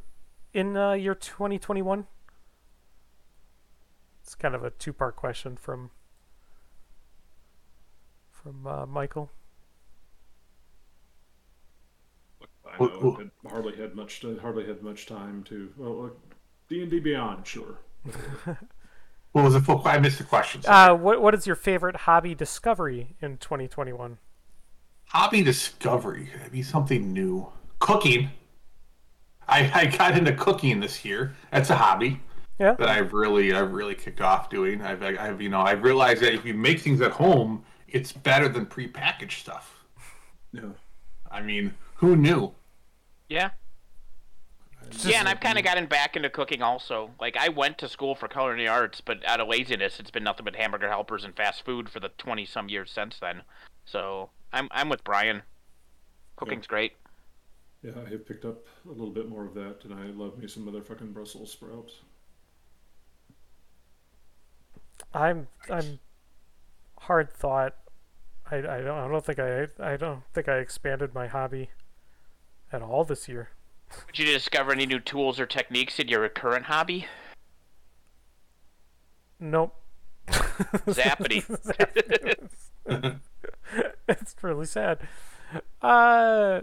[0.52, 2.06] in uh, year 2021?
[4.22, 5.88] It's kind of a two part question from
[8.30, 9.30] from uh, Michael.
[12.66, 15.72] I know I've had- hardly had much, to, hardly had much time to.
[15.78, 16.10] Well,
[16.68, 17.78] D and D Beyond, sure.
[19.32, 19.80] What was the full?
[19.86, 20.60] I missed the question.
[20.60, 20.90] sorry.
[20.90, 24.18] Uh, what what is your favorite hobby discovery in 2021?
[25.12, 26.30] Hobby discovery.
[26.34, 27.46] That'd be something new.
[27.80, 28.30] Cooking.
[29.46, 31.34] I, I got into cooking this year.
[31.50, 32.18] That's a hobby
[32.58, 32.72] Yeah.
[32.78, 34.80] that I've really I've really kicked off doing.
[34.80, 38.48] I've I've you know I've realized that if you make things at home, it's better
[38.48, 39.84] than prepackaged stuff.
[40.50, 40.70] Yeah.
[41.30, 42.52] I mean, who knew?
[43.28, 43.50] Yeah.
[45.04, 47.10] Yeah, and I've kind of gotten back into cooking also.
[47.20, 50.44] Like I went to school for culinary arts, but out of laziness, it's been nothing
[50.44, 53.42] but hamburger helpers and fast food for the twenty some years since then.
[53.84, 55.42] So I'm I'm with Brian.
[56.36, 56.92] Cooking's great.
[57.82, 60.46] Yeah, I have picked up a little bit more of that, and I love me
[60.46, 61.94] some motherfucking Brussels sprouts.
[65.12, 65.98] I'm I'm
[66.98, 67.76] hard thought.
[68.50, 71.70] I, I don't I don't think I I don't think I expanded my hobby
[72.72, 73.50] at all this year.
[74.12, 77.06] Did you discover any new tools or techniques in your current hobby?
[79.38, 79.74] Nope.
[80.28, 81.42] Zappity.
[84.08, 84.98] it's really sad.
[85.80, 86.60] Uh,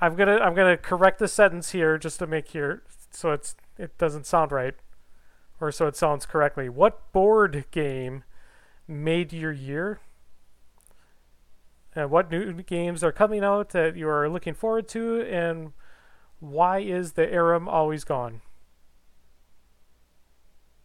[0.00, 3.96] I'm gonna I'm gonna correct the sentence here just to make here so it's it
[3.98, 4.74] doesn't sound right,
[5.60, 6.68] or so it sounds correctly.
[6.68, 8.24] What board game
[8.86, 10.00] made your year?
[11.94, 15.72] And what new games are coming out that you are looking forward to, and
[16.38, 18.40] why is the Aram always gone?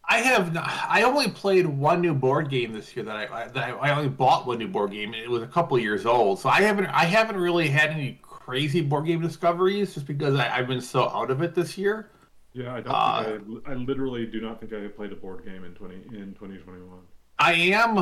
[0.06, 0.54] I have.
[0.54, 3.72] Not, I only played one new board game this year that I, I that I,
[3.72, 5.14] I only bought one new board game.
[5.14, 8.82] It was a couple years old, so I haven't I haven't really had any crazy
[8.82, 12.10] board game discoveries just because I, I've been so out of it this year.
[12.54, 15.16] Yeah, I don't Uh, think I, I literally do not think I have played a
[15.16, 17.00] board game in twenty in twenty twenty one.
[17.40, 17.98] I am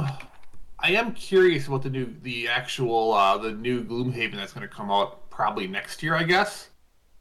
[0.80, 4.74] I am curious about the new the actual uh, the new Gloomhaven that's going to
[4.74, 6.70] come out probably next year, I guess.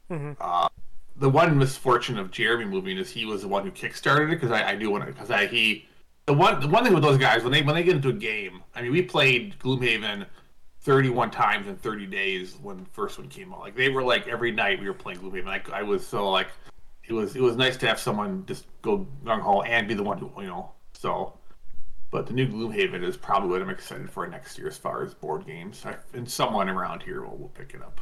[0.09, 0.35] Mhm.
[0.39, 0.67] Uh,
[1.21, 4.51] the one misfortune of Jeremy moving is he was the one who kickstarted it because
[4.51, 5.87] I, I do want to because I he
[6.25, 8.13] the one the one thing with those guys when they when they get into a
[8.13, 10.25] game I mean we played Gloomhaven
[10.81, 14.27] 31 times in 30 days when the first one came out like they were like
[14.27, 16.47] every night we were playing Gloomhaven I, I was so like
[17.07, 20.03] it was it was nice to have someone just go gung ho and be the
[20.03, 21.37] one who you know so
[22.09, 25.13] but the new Gloomhaven is probably what I'm excited for next year as far as
[25.13, 25.85] board games.
[25.85, 28.01] I, and someone around here will, will pick it up.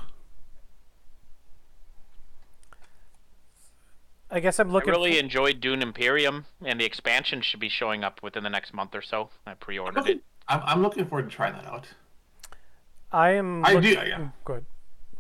[4.32, 4.92] I guess I'm looking.
[4.92, 5.04] I looking.
[5.12, 8.74] really for- enjoyed Dune Imperium, and the expansion should be showing up within the next
[8.74, 9.30] month or so.
[9.46, 10.22] I pre-ordered it.
[10.48, 11.88] I'm, I'm looking forward to trying that out.
[13.12, 13.66] I am.
[13.66, 14.20] I look- do, yeah.
[14.20, 14.66] Mm, Go ahead.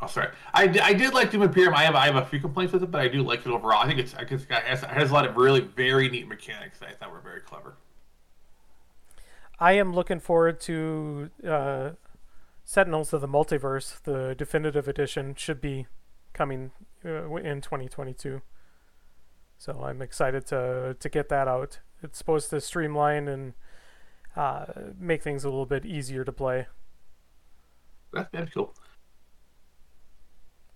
[0.01, 0.29] Oh, sorry.
[0.53, 1.73] I, I did like Dune Imperium.
[1.73, 3.81] I have I have a few complaints with it, but I do like it overall.
[3.83, 6.27] I think it's I guess it has, it has a lot of really very neat
[6.27, 7.75] mechanics that I thought were very clever.
[9.59, 11.89] I am looking forward to uh,
[12.63, 14.01] Sentinels of the Multiverse.
[14.03, 15.87] The definitive edition should be
[16.31, 16.71] coming
[17.03, 18.41] uh, in 2022.
[19.59, 21.79] So I'm excited to to get that out.
[22.01, 23.53] It's supposed to streamline and
[24.35, 24.65] uh,
[24.97, 26.67] make things a little bit easier to play.
[28.13, 28.73] That's, that's cool.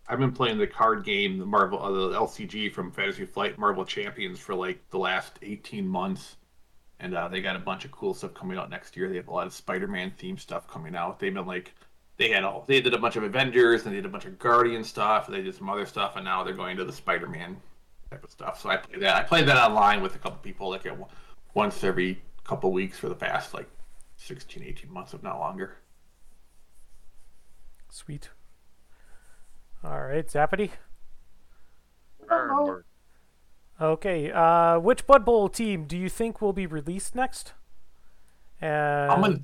[0.09, 3.85] I've been playing the card game, the Marvel, uh, the LCG from Fantasy Flight Marvel
[3.85, 6.35] Champions for like the last 18 months,
[6.99, 9.07] and uh, they got a bunch of cool stuff coming out next year.
[9.07, 11.21] They have a lot of Spider-Man themed stuff coming out.
[11.21, 11.73] They've been like,
[12.17, 14.37] they had all they did a bunch of Avengers and they did a bunch of
[14.37, 15.27] Guardian stuff.
[15.27, 17.55] They did some other stuff, and now they're going to the Spider-Man
[18.13, 18.61] type of stuff.
[18.61, 19.15] So I play that.
[19.15, 20.97] I played that online with a couple people, like at,
[21.53, 23.69] once every couple weeks for the past like
[24.17, 25.77] 16, 18 months, if not longer.
[27.89, 28.29] Sweet.
[29.83, 30.71] All right, Zappity.
[32.27, 32.83] Burn,
[33.81, 37.53] Okay, uh, which Blood Bowl team do you think will be released next?
[38.61, 39.41] And I'm gonna,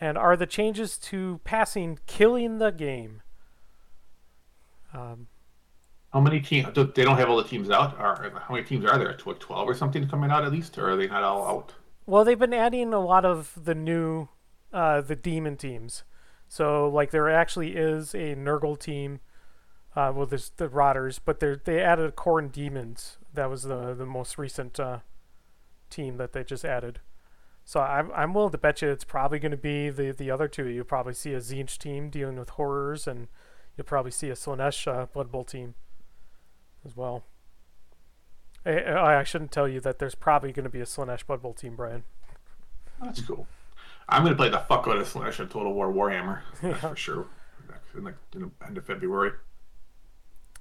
[0.00, 3.22] and are the changes to passing killing the game?
[4.94, 5.26] Um,
[6.14, 6.68] how many teams?
[6.74, 7.96] They don't have all the teams out.
[7.98, 9.16] Or how many teams are there?
[9.24, 11.74] What, twelve or something coming out at least, or are they not all out?
[12.06, 14.28] well, they've been adding a lot of the new,
[14.72, 16.04] uh, the demon teams.
[16.48, 19.20] So like there actually is a Nurgle team.
[19.96, 23.18] Uh, well, there's the Rotters, but they they added Khorne Demons.
[23.32, 24.98] That was the the most recent uh,
[25.90, 27.00] team that they just added.
[27.64, 30.46] So I'm I'm willing to bet you it's probably going to be the the other
[30.46, 30.68] two.
[30.68, 33.26] You'll probably see a Tzeentch team dealing with horrors, and
[33.76, 35.74] you'll probably see a Slaanesh uh, Blood Bowl team
[36.84, 37.24] as well.
[38.66, 41.52] I, I shouldn't tell you that there's probably going to be a Slaanesh Blood Bowl
[41.52, 42.04] team, Brian.
[43.02, 43.46] That's cool.
[44.08, 46.40] I'm gonna play the fuck out of Slaanesh Total War Warhammer.
[46.62, 47.26] That's for sure.
[47.96, 49.32] In the, in the end of February.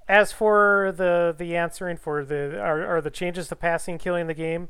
[0.07, 4.33] As for the the answering for the are, are the changes to passing killing the
[4.33, 4.69] game,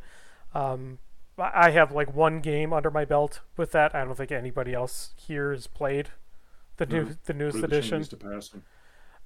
[0.53, 0.99] um,
[1.38, 3.93] I have like one game under my belt with that.
[3.95, 6.09] I don't think anybody else here has played
[6.77, 7.15] the new No.
[7.25, 8.63] the newest What are the edition.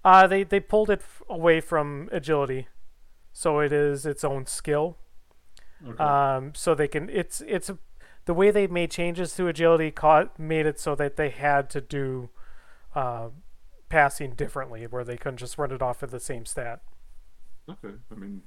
[0.08, 0.26] Changes to passing?
[0.26, 2.68] Uh, they they pulled it f- away from agility,
[3.34, 4.98] so it is its own skill.
[5.88, 6.04] Okay.
[6.04, 7.78] Um, so they can it's it's a,
[8.26, 11.82] the way they made changes to agility caught, made it so that they had to
[11.82, 12.30] do
[12.96, 13.30] uh,
[13.90, 16.82] passing differently, where they couldn't just run it off at the same stat.
[17.70, 17.96] okay.
[18.12, 18.42] I mean,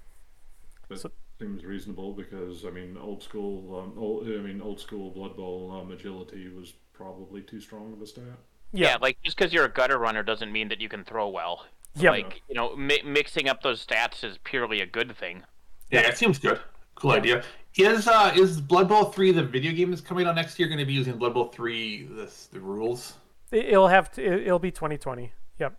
[0.88, 3.78] that So- seems reasonable because I mean, old school.
[3.78, 8.02] Um, old, I mean, old school Blood Bowl um, agility was probably too strong of
[8.02, 8.38] a stat.
[8.72, 11.66] Yeah, like just because you're a gutter runner doesn't mean that you can throw well.
[11.96, 12.10] Yeah.
[12.10, 15.42] Like you know, mi- mixing up those stats is purely a good thing.
[15.90, 16.60] Yeah, it seems good.
[16.94, 17.42] Cool idea.
[17.76, 20.78] Is uh is Blood Bowl three the video game that's coming out next year going
[20.78, 23.14] to be using Blood Bowl three this the rules?
[23.50, 24.22] It- It'll have to.
[24.24, 25.32] it- It'll be 2020.
[25.58, 25.74] Yep.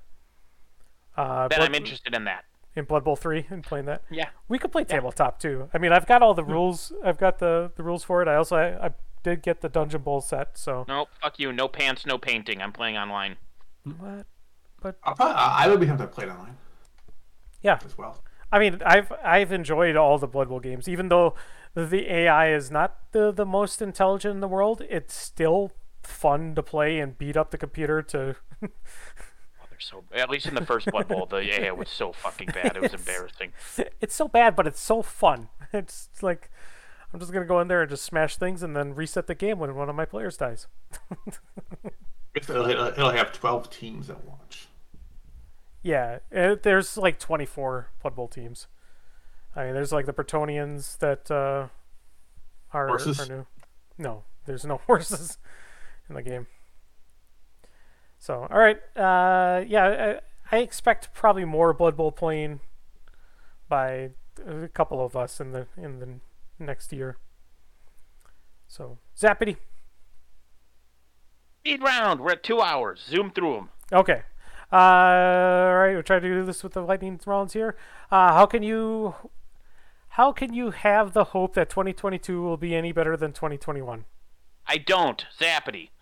[1.18, 2.46] Uh, Then Blood- I'm interested in that.
[2.76, 4.04] in Blood Bowl three and playing that.
[4.10, 4.30] Yeah.
[4.48, 5.70] We could play tabletop too.
[5.74, 6.92] I mean, I've got all the rules.
[7.04, 8.28] I've got the, the rules for it.
[8.30, 8.90] I also I, I
[9.23, 10.57] did get the Dungeon Bowl set.
[10.57, 11.52] So No, fuck you.
[11.52, 12.61] No pants, no painting.
[12.61, 13.38] I'm playing online.
[13.84, 14.26] what?
[14.81, 16.57] But I'll probably, I would be tempted to play it online
[17.61, 17.77] Yeah.
[17.85, 18.23] as well.
[18.52, 21.35] I mean, I've I've enjoyed all the Blood Bowl games, even though
[21.73, 24.81] the AI is not the the most intelligent in the world.
[24.89, 25.72] It's still
[26.03, 28.35] fun to play and beat up the computer to.
[28.64, 28.68] Oh,
[29.69, 30.03] they're so.
[30.14, 32.76] At least in the first Blood Bowl, the AI was so fucking bad.
[32.76, 33.52] It was embarrassing.
[34.02, 35.49] it's so bad, but it's so fun.
[35.73, 36.49] It's like
[37.14, 39.60] I'm just gonna go in there and just smash things and then reset the game
[39.60, 40.68] when one of my players dies.
[42.36, 44.68] It'll, have twelve teams at launch.
[45.84, 48.68] Yeah, it, there's like 24 Blood Bowl teams.
[49.56, 51.68] I mean, there's like the Bretonnians that uh,
[52.72, 53.20] are, Horses?
[53.20, 53.48] are new.
[53.98, 55.38] No, there's no horses
[56.08, 56.48] in the game.
[58.18, 60.20] So, all right, uh, yeah,
[60.52, 62.60] I, I expect probably more Blood Bowl playing
[63.68, 64.12] by
[64.46, 66.20] a couple of us in the in the
[66.66, 67.18] next year.
[68.68, 69.58] So, Zappity.
[71.60, 72.22] Speed round.
[72.22, 73.04] We're at two hours.
[73.08, 73.70] Zoom through them.
[73.92, 74.24] Okay.
[74.72, 77.76] Uh, all right, we'll try to do this with the lightning rounds here.
[78.10, 79.16] Uh, how can you,
[80.10, 84.06] how can you have the hope that 2022 will be any better than 2021?
[84.66, 85.26] I don't.
[85.40, 85.90] Zappity.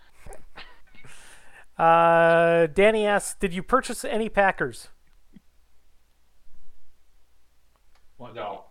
[1.78, 4.90] Uh, Danny asks, did you purchase any Packers?
[8.18, 8.66] Well, no.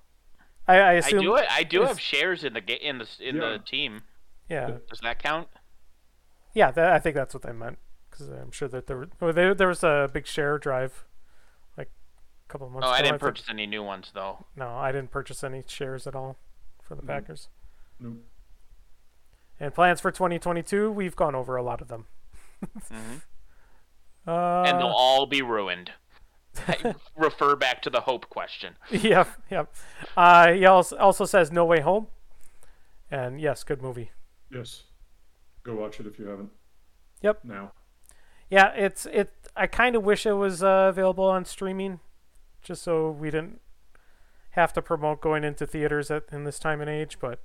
[0.68, 1.22] I, I I assume.
[1.22, 1.34] do.
[1.36, 3.48] I do have shares in the in the in Yeah.
[3.52, 4.02] the team.
[4.48, 5.48] Yeah, Does that count?
[6.54, 6.70] yeah.
[6.70, 7.78] That, I think that's what they meant
[8.10, 11.04] because I'm sure that there, were, well, there there was a big share drive,
[11.76, 11.90] like
[12.46, 12.86] a couple of months.
[12.88, 13.20] Oh, I didn't think.
[13.20, 14.46] purchase any new ones though.
[14.56, 16.36] No, I didn't purchase any shares at all
[16.82, 17.06] for the Mhm.
[17.08, 17.48] Packers.
[18.00, 18.18] Nope.
[19.60, 22.06] And plans for 2022, we've gone over a lot of them.
[22.64, 23.16] mm-hmm.
[24.26, 25.92] Uh, and they'll all be ruined.
[26.66, 28.74] I refer back to the hope question.
[28.90, 29.72] yep, yep.
[30.16, 32.08] Uh, he also, also says No Way Home,
[33.10, 34.10] and yes, good movie.
[34.50, 34.84] Yes.
[35.62, 36.50] Go watch it if you haven't.
[37.22, 37.44] Yep.
[37.44, 37.72] Now.
[38.50, 39.32] Yeah, it's it.
[39.54, 42.00] I kind of wish it was uh, available on streaming,
[42.62, 43.60] just so we didn't
[44.50, 47.18] have to promote going into theaters at in this time and age.
[47.20, 47.40] But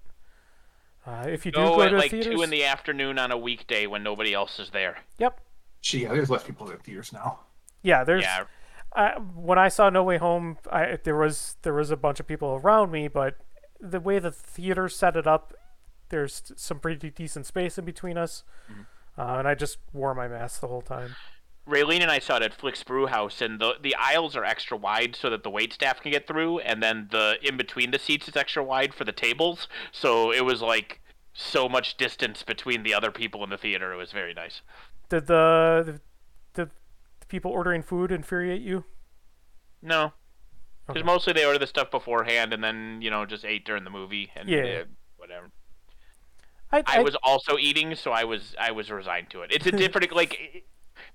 [1.06, 3.32] uh, if you do Go go at to like theaters, two in the afternoon on
[3.32, 5.00] a weekday when nobody else is there.
[5.18, 5.42] yep,
[5.82, 7.40] Gee, yeah, there's less people in theaters now.
[7.82, 8.24] yeah, there's.
[8.24, 8.46] Yeah,
[8.96, 12.28] I, when I saw No Way Home, I, there was there was a bunch of
[12.28, 13.38] people around me, but
[13.80, 15.54] the way the theater set it up,
[16.10, 18.44] there's some pretty decent space in between us,
[19.18, 21.16] uh, and I just wore my mask the whole time.
[21.68, 25.16] Raylene and I saw it at Flix Brewhouse, and the the aisles are extra wide
[25.16, 28.28] so that the wait staff can get through, and then the in between the seats
[28.28, 29.68] is extra wide for the tables.
[29.92, 31.00] So it was like
[31.34, 33.94] so much distance between the other people in the theater.
[33.94, 34.62] It was very nice.
[35.10, 36.02] Did the, the did the
[37.34, 38.86] people ordering food infuriate you?
[39.82, 40.14] No,
[40.88, 41.08] because Okay.
[41.08, 44.32] mostly they order the stuff beforehand and then you know just ate during the movie
[44.36, 44.84] and Yeah.
[45.18, 45.50] whatever.
[46.72, 49.52] I, I was also eating, so I was I was resigned to it.
[49.52, 50.64] It's a different like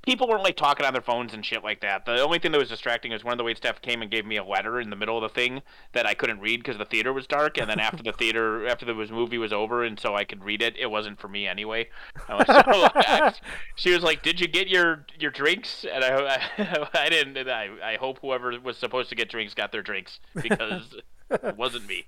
[0.03, 2.07] people weren't like talking on their phones and shit like that.
[2.07, 4.25] The only thing that was distracting is one of the wait staff came and gave
[4.25, 5.61] me a letter in the middle of the thing
[5.93, 7.59] that I couldn't read because the theater was dark.
[7.59, 10.63] And then after the theater after the movie was over and so I could read
[10.63, 11.89] it, it wasn't for me anyway.
[12.29, 13.35] I was, so, I-
[13.77, 17.37] she was like, "Did you get your your drinks?" And I I, I didn't.
[17.37, 20.95] And I I hope whoever was supposed to get drinks got their drinks because
[21.31, 22.07] it wasn't me.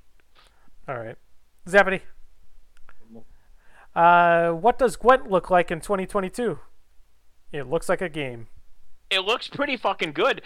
[0.88, 1.16] All right,
[1.68, 2.02] Zebedee.
[3.94, 6.58] Uh, what does Gwent look like in 2022?
[7.52, 8.48] It looks like a game.
[9.10, 10.40] it looks pretty fucking good.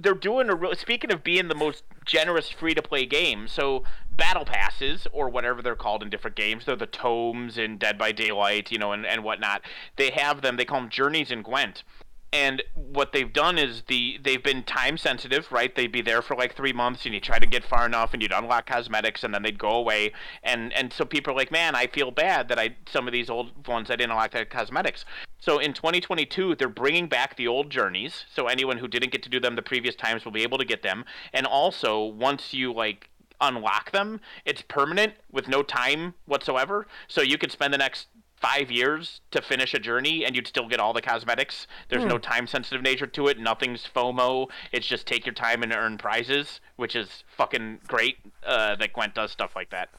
[0.00, 0.74] They're doing a real.
[0.74, 5.62] Speaking of being the most generous free to play game, so battle passes or whatever
[5.62, 9.06] they're called in different games, they're the tomes in Dead by Daylight, you know, and
[9.06, 9.62] and whatnot.
[9.96, 10.56] They have them.
[10.56, 11.84] They call them journeys in Gwent.
[12.32, 15.74] And what they've done is the they've been time sensitive, right?
[15.74, 18.22] They'd be there for like three months, and you try to get far enough, and
[18.22, 20.12] you'd unlock cosmetics, and then they'd go away.
[20.44, 23.28] And and so people are like, man, I feel bad that I some of these
[23.28, 25.04] old ones I didn't unlock that cosmetics.
[25.40, 29.28] So in 2022, they're bringing back the old journeys, so anyone who didn't get to
[29.28, 31.04] do them the previous times will be able to get them.
[31.32, 33.08] And also, once you like
[33.40, 36.86] unlock them, it's permanent with no time whatsoever.
[37.08, 38.08] So you could spend the next
[38.40, 41.66] five years to finish a journey and you'd still get all the cosmetics.
[41.88, 43.38] There's no time sensitive nature to it.
[43.38, 44.48] Nothing's FOMO.
[44.72, 48.16] It's just take your time and earn prizes, which is fucking great.
[48.44, 49.90] Uh, that Gwent does stuff like that.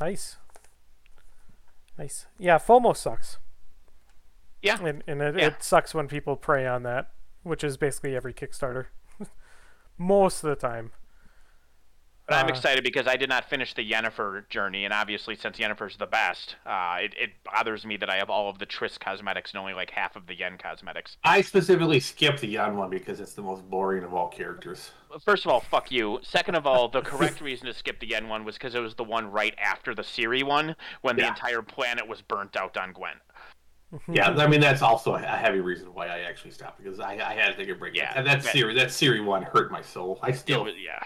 [0.00, 0.36] Nice.
[1.98, 2.26] Nice.
[2.38, 3.38] Yeah, FOMO sucks.
[4.62, 4.78] Yeah.
[4.82, 5.46] And, and it, Yeah.
[5.48, 7.10] it sucks when people prey on that,
[7.42, 8.86] which is basically every Kickstarter.
[9.98, 10.92] Most of the time.
[12.26, 15.58] But I'm Uh, excited because I did not finish the Yennefer journey, and obviously, since
[15.58, 18.98] Yennefer's the best, uh, it, it bothers me that I have all of the Triss
[18.98, 21.16] cosmetics and only like half of the Yen cosmetics.
[21.22, 24.90] I specifically skipped the Yen one because it's the most boring of all characters.
[25.24, 26.18] First of all, fuck you.
[26.22, 28.96] Second of all, the correct reason to skip the Yen one was because it was
[28.96, 32.92] the one right after the Ciri one, when the entire planet was burnt out on
[32.92, 33.18] Gwent.
[34.08, 37.34] Yeah, I mean that's also a heavy reason why I actually stopped because I, I
[37.34, 37.94] had to take a break.
[37.94, 40.18] Yeah, and that that- Ciri that Ciri one hurt my soul.
[40.22, 40.98] I still was, yeah.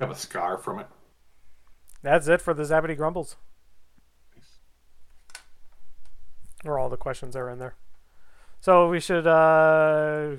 [0.00, 0.86] Have a scar from it.
[2.02, 3.36] That's it for the Zabity Grumbles.
[6.64, 7.74] Or all the questions are in there.
[8.60, 10.36] So we should uh,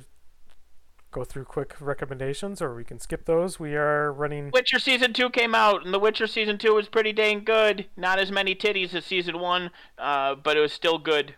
[1.12, 3.60] go through quick recommendations, or we can skip those.
[3.60, 4.52] We are running.
[4.54, 7.88] Witcher season two came out, and The Witcher season two was pretty dang good.
[7.98, 11.36] Not as many titties as season one, uh, but it was still good.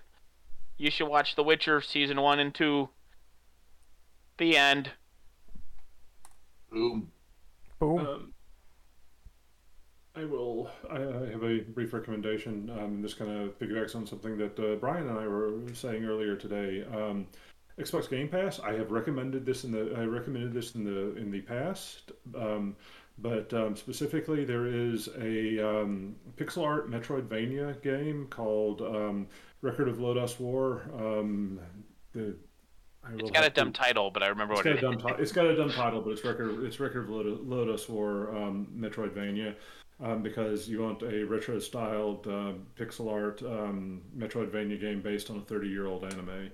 [0.78, 2.90] You should watch The Witcher season one and two.
[4.38, 4.92] The end.
[6.70, 7.13] Boom.
[7.84, 8.00] Boom.
[8.00, 8.34] Um,
[10.16, 10.70] I will.
[10.90, 12.70] I, I have a brief recommendation.
[12.70, 16.36] Um, this kind of piggybacks on something that uh, Brian and I were saying earlier
[16.36, 16.86] today.
[16.86, 17.28] Um,
[17.80, 18.60] Xbox Game Pass.
[18.60, 19.96] I have recommended this in the.
[19.98, 22.12] I recommended this in the in the past.
[22.38, 22.76] Um,
[23.18, 29.28] but um, specifically, there is a um, pixel art Metroidvania game called um,
[29.62, 30.84] Record of Lodoss War.
[30.98, 31.60] Um,
[32.14, 32.36] the
[33.18, 34.94] It's got a to- dumb title, but I remember it's what got, a it dumb
[34.96, 35.04] is.
[35.04, 38.36] ti- it's got a dumb title, but it's record it's record of Lodoss, Lodoss War
[38.36, 39.56] um, Metroidvania
[40.02, 45.38] um, because you want a retro styled uh, pixel art um, Metroidvania game based on
[45.38, 46.50] a 30 year old anime.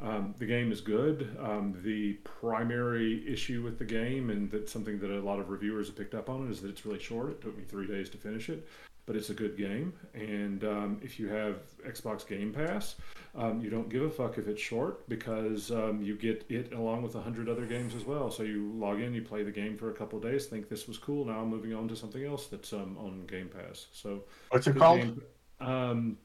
[0.00, 1.36] Um, the game is good.
[1.40, 5.86] Um, the primary issue with the game, and that's something that a lot of reviewers
[5.86, 7.30] have picked up on, is that it's really short.
[7.30, 8.66] It took me three days to finish it,
[9.06, 9.92] but it's a good game.
[10.14, 11.56] And um, if you have
[11.86, 12.96] Xbox Game Pass,
[13.34, 17.02] um, you don't give a fuck if it's short because um, you get it along
[17.02, 18.30] with a hundred other games as well.
[18.30, 20.88] So you log in, you play the game for a couple of days, think this
[20.88, 21.24] was cool.
[21.26, 23.86] Now I'm moving on to something else that's um, on Game Pass.
[23.92, 25.00] So What's it called?
[25.00, 25.22] game.
[25.60, 26.18] Um,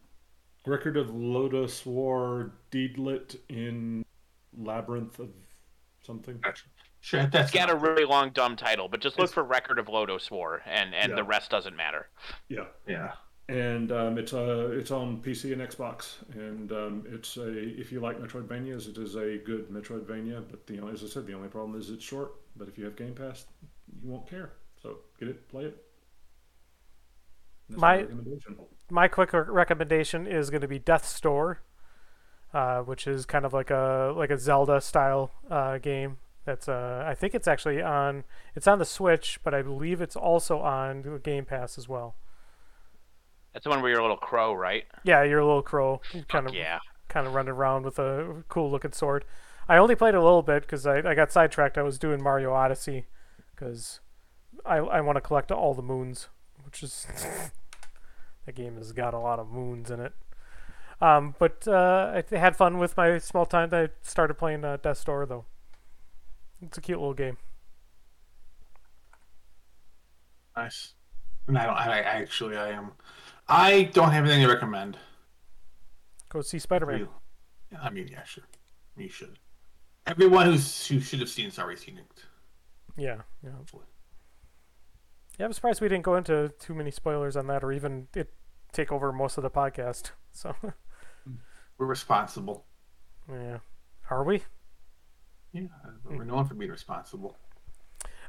[0.66, 4.06] Record of Lodoss War Deedlit in
[4.58, 5.30] Labyrinth of
[6.06, 6.40] something.
[7.02, 9.80] Sure, that's It's got a really long dumb title, but just look It's- for Record
[9.80, 11.16] of Lodoss War, and and Yeah.
[11.16, 12.10] the rest doesn't matter.
[12.50, 12.66] Yeah.
[12.88, 13.14] yeah.
[13.48, 17.48] and um, it's uh, it's on PC and Xbox, and um, it's a
[17.80, 20.44] if you like Metroidvanias, it is a good Metroidvania.
[20.50, 22.34] But the only, as I said, the only problem is it's short.
[22.56, 23.46] But if you have Game Pass,
[24.04, 24.52] you won't care.
[24.82, 25.84] So get it, play it.
[27.70, 28.58] That's My- recommendation.
[28.92, 31.62] My quick recommendation is going to be Death's Door,
[32.54, 36.18] uh, which is kind of like a like a Zelda style uh, game.
[36.46, 38.24] That's uh, I think it's actually on
[38.56, 42.16] it's on the Switch, but I believe it's also on Game Pass as well.
[43.54, 44.86] That's the one where you're a little crow, right?
[45.04, 46.02] Yeah, you're a little crow.
[46.14, 46.80] You kind Fuck of yeah.
[47.08, 49.26] kind of running around with a cool looking sword.
[49.68, 51.78] I only played a little bit because I, I got sidetracked.
[51.78, 53.08] I was doing Mario Odyssey
[53.54, 54.00] because
[54.66, 56.30] I I want to collect all the moons,
[56.64, 57.06] which is
[58.46, 60.14] that game has got a lot of moons in it.
[61.02, 63.70] Um, but uh, I had fun with my small time.
[63.72, 65.46] I started playing uh, Death's Door though.
[66.62, 67.38] It's a cute little game.
[70.56, 70.94] Nice.
[71.48, 71.76] And I don't.
[71.76, 72.92] I, I actually I am.
[73.48, 74.98] I don't have anything to recommend.
[76.30, 77.08] Go see Spider Man.
[77.82, 78.44] I mean, yeah, sure.
[78.98, 79.40] You should.
[80.06, 82.24] Everyone who's who should have seen it's already seen it.
[82.98, 83.52] Yeah, yeah.
[83.52, 83.86] Hopefully.
[85.40, 88.34] Yeah, I'm surprised we didn't go into too many spoilers on that, or even it
[88.74, 90.12] take over most of the podcast.
[90.32, 90.54] So,
[91.78, 92.66] We're responsible.
[93.32, 93.60] yeah,
[94.10, 94.44] are we?
[95.52, 95.62] Yeah,
[96.06, 97.36] we're known for being responsible.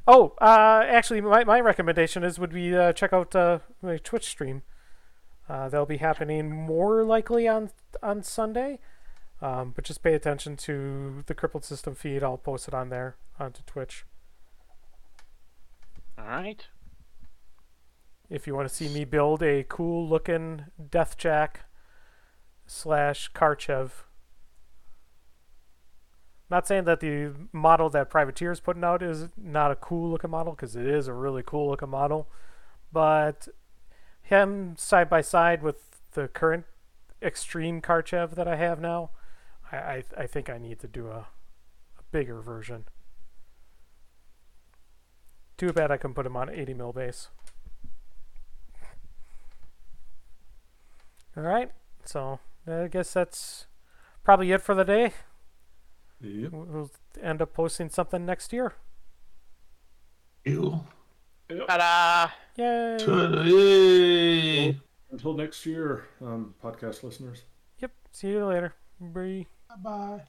[0.07, 4.27] Oh, uh, actually, my, my recommendation is would be uh, check out uh, my Twitch
[4.27, 4.63] stream.
[5.49, 7.71] Uh, they'll be happening more likely on
[8.03, 8.79] on Sunday,
[9.43, 12.23] um, but just pay attention to the Crippled System feed.
[12.23, 14.05] I'll post it on there onto Twitch
[16.19, 16.67] All right.
[18.29, 21.57] if you want to see me build a cool looking Deathjack
[22.67, 23.91] slash Karchev.
[26.51, 30.31] Not saying that the model that Privateer is putting out is not a cool looking
[30.31, 32.29] model because it is a really cool looking model,
[32.93, 33.47] but
[34.21, 36.65] him side by side with the current
[37.23, 39.11] extreme Karchev that I have now,
[39.71, 41.29] I I, I think I need to do a,
[41.99, 42.87] a bigger version.
[45.57, 47.29] Too bad I can put him on 80 mil base.
[51.37, 51.71] All right,
[52.05, 53.67] so I guess that's
[54.25, 55.13] probably it for the day.
[56.21, 56.53] Yep.
[56.53, 56.91] We'll
[57.21, 58.75] end up posting something next year.
[60.45, 60.81] Ew.
[61.67, 62.31] Ta-da!
[62.57, 62.99] Yay!
[63.47, 64.81] Yay.
[65.11, 67.43] Until next year, um, podcast listeners.
[67.79, 67.93] Yep.
[68.13, 68.75] See you later.
[69.01, 69.47] Bye.
[69.69, 70.23] Bye bye.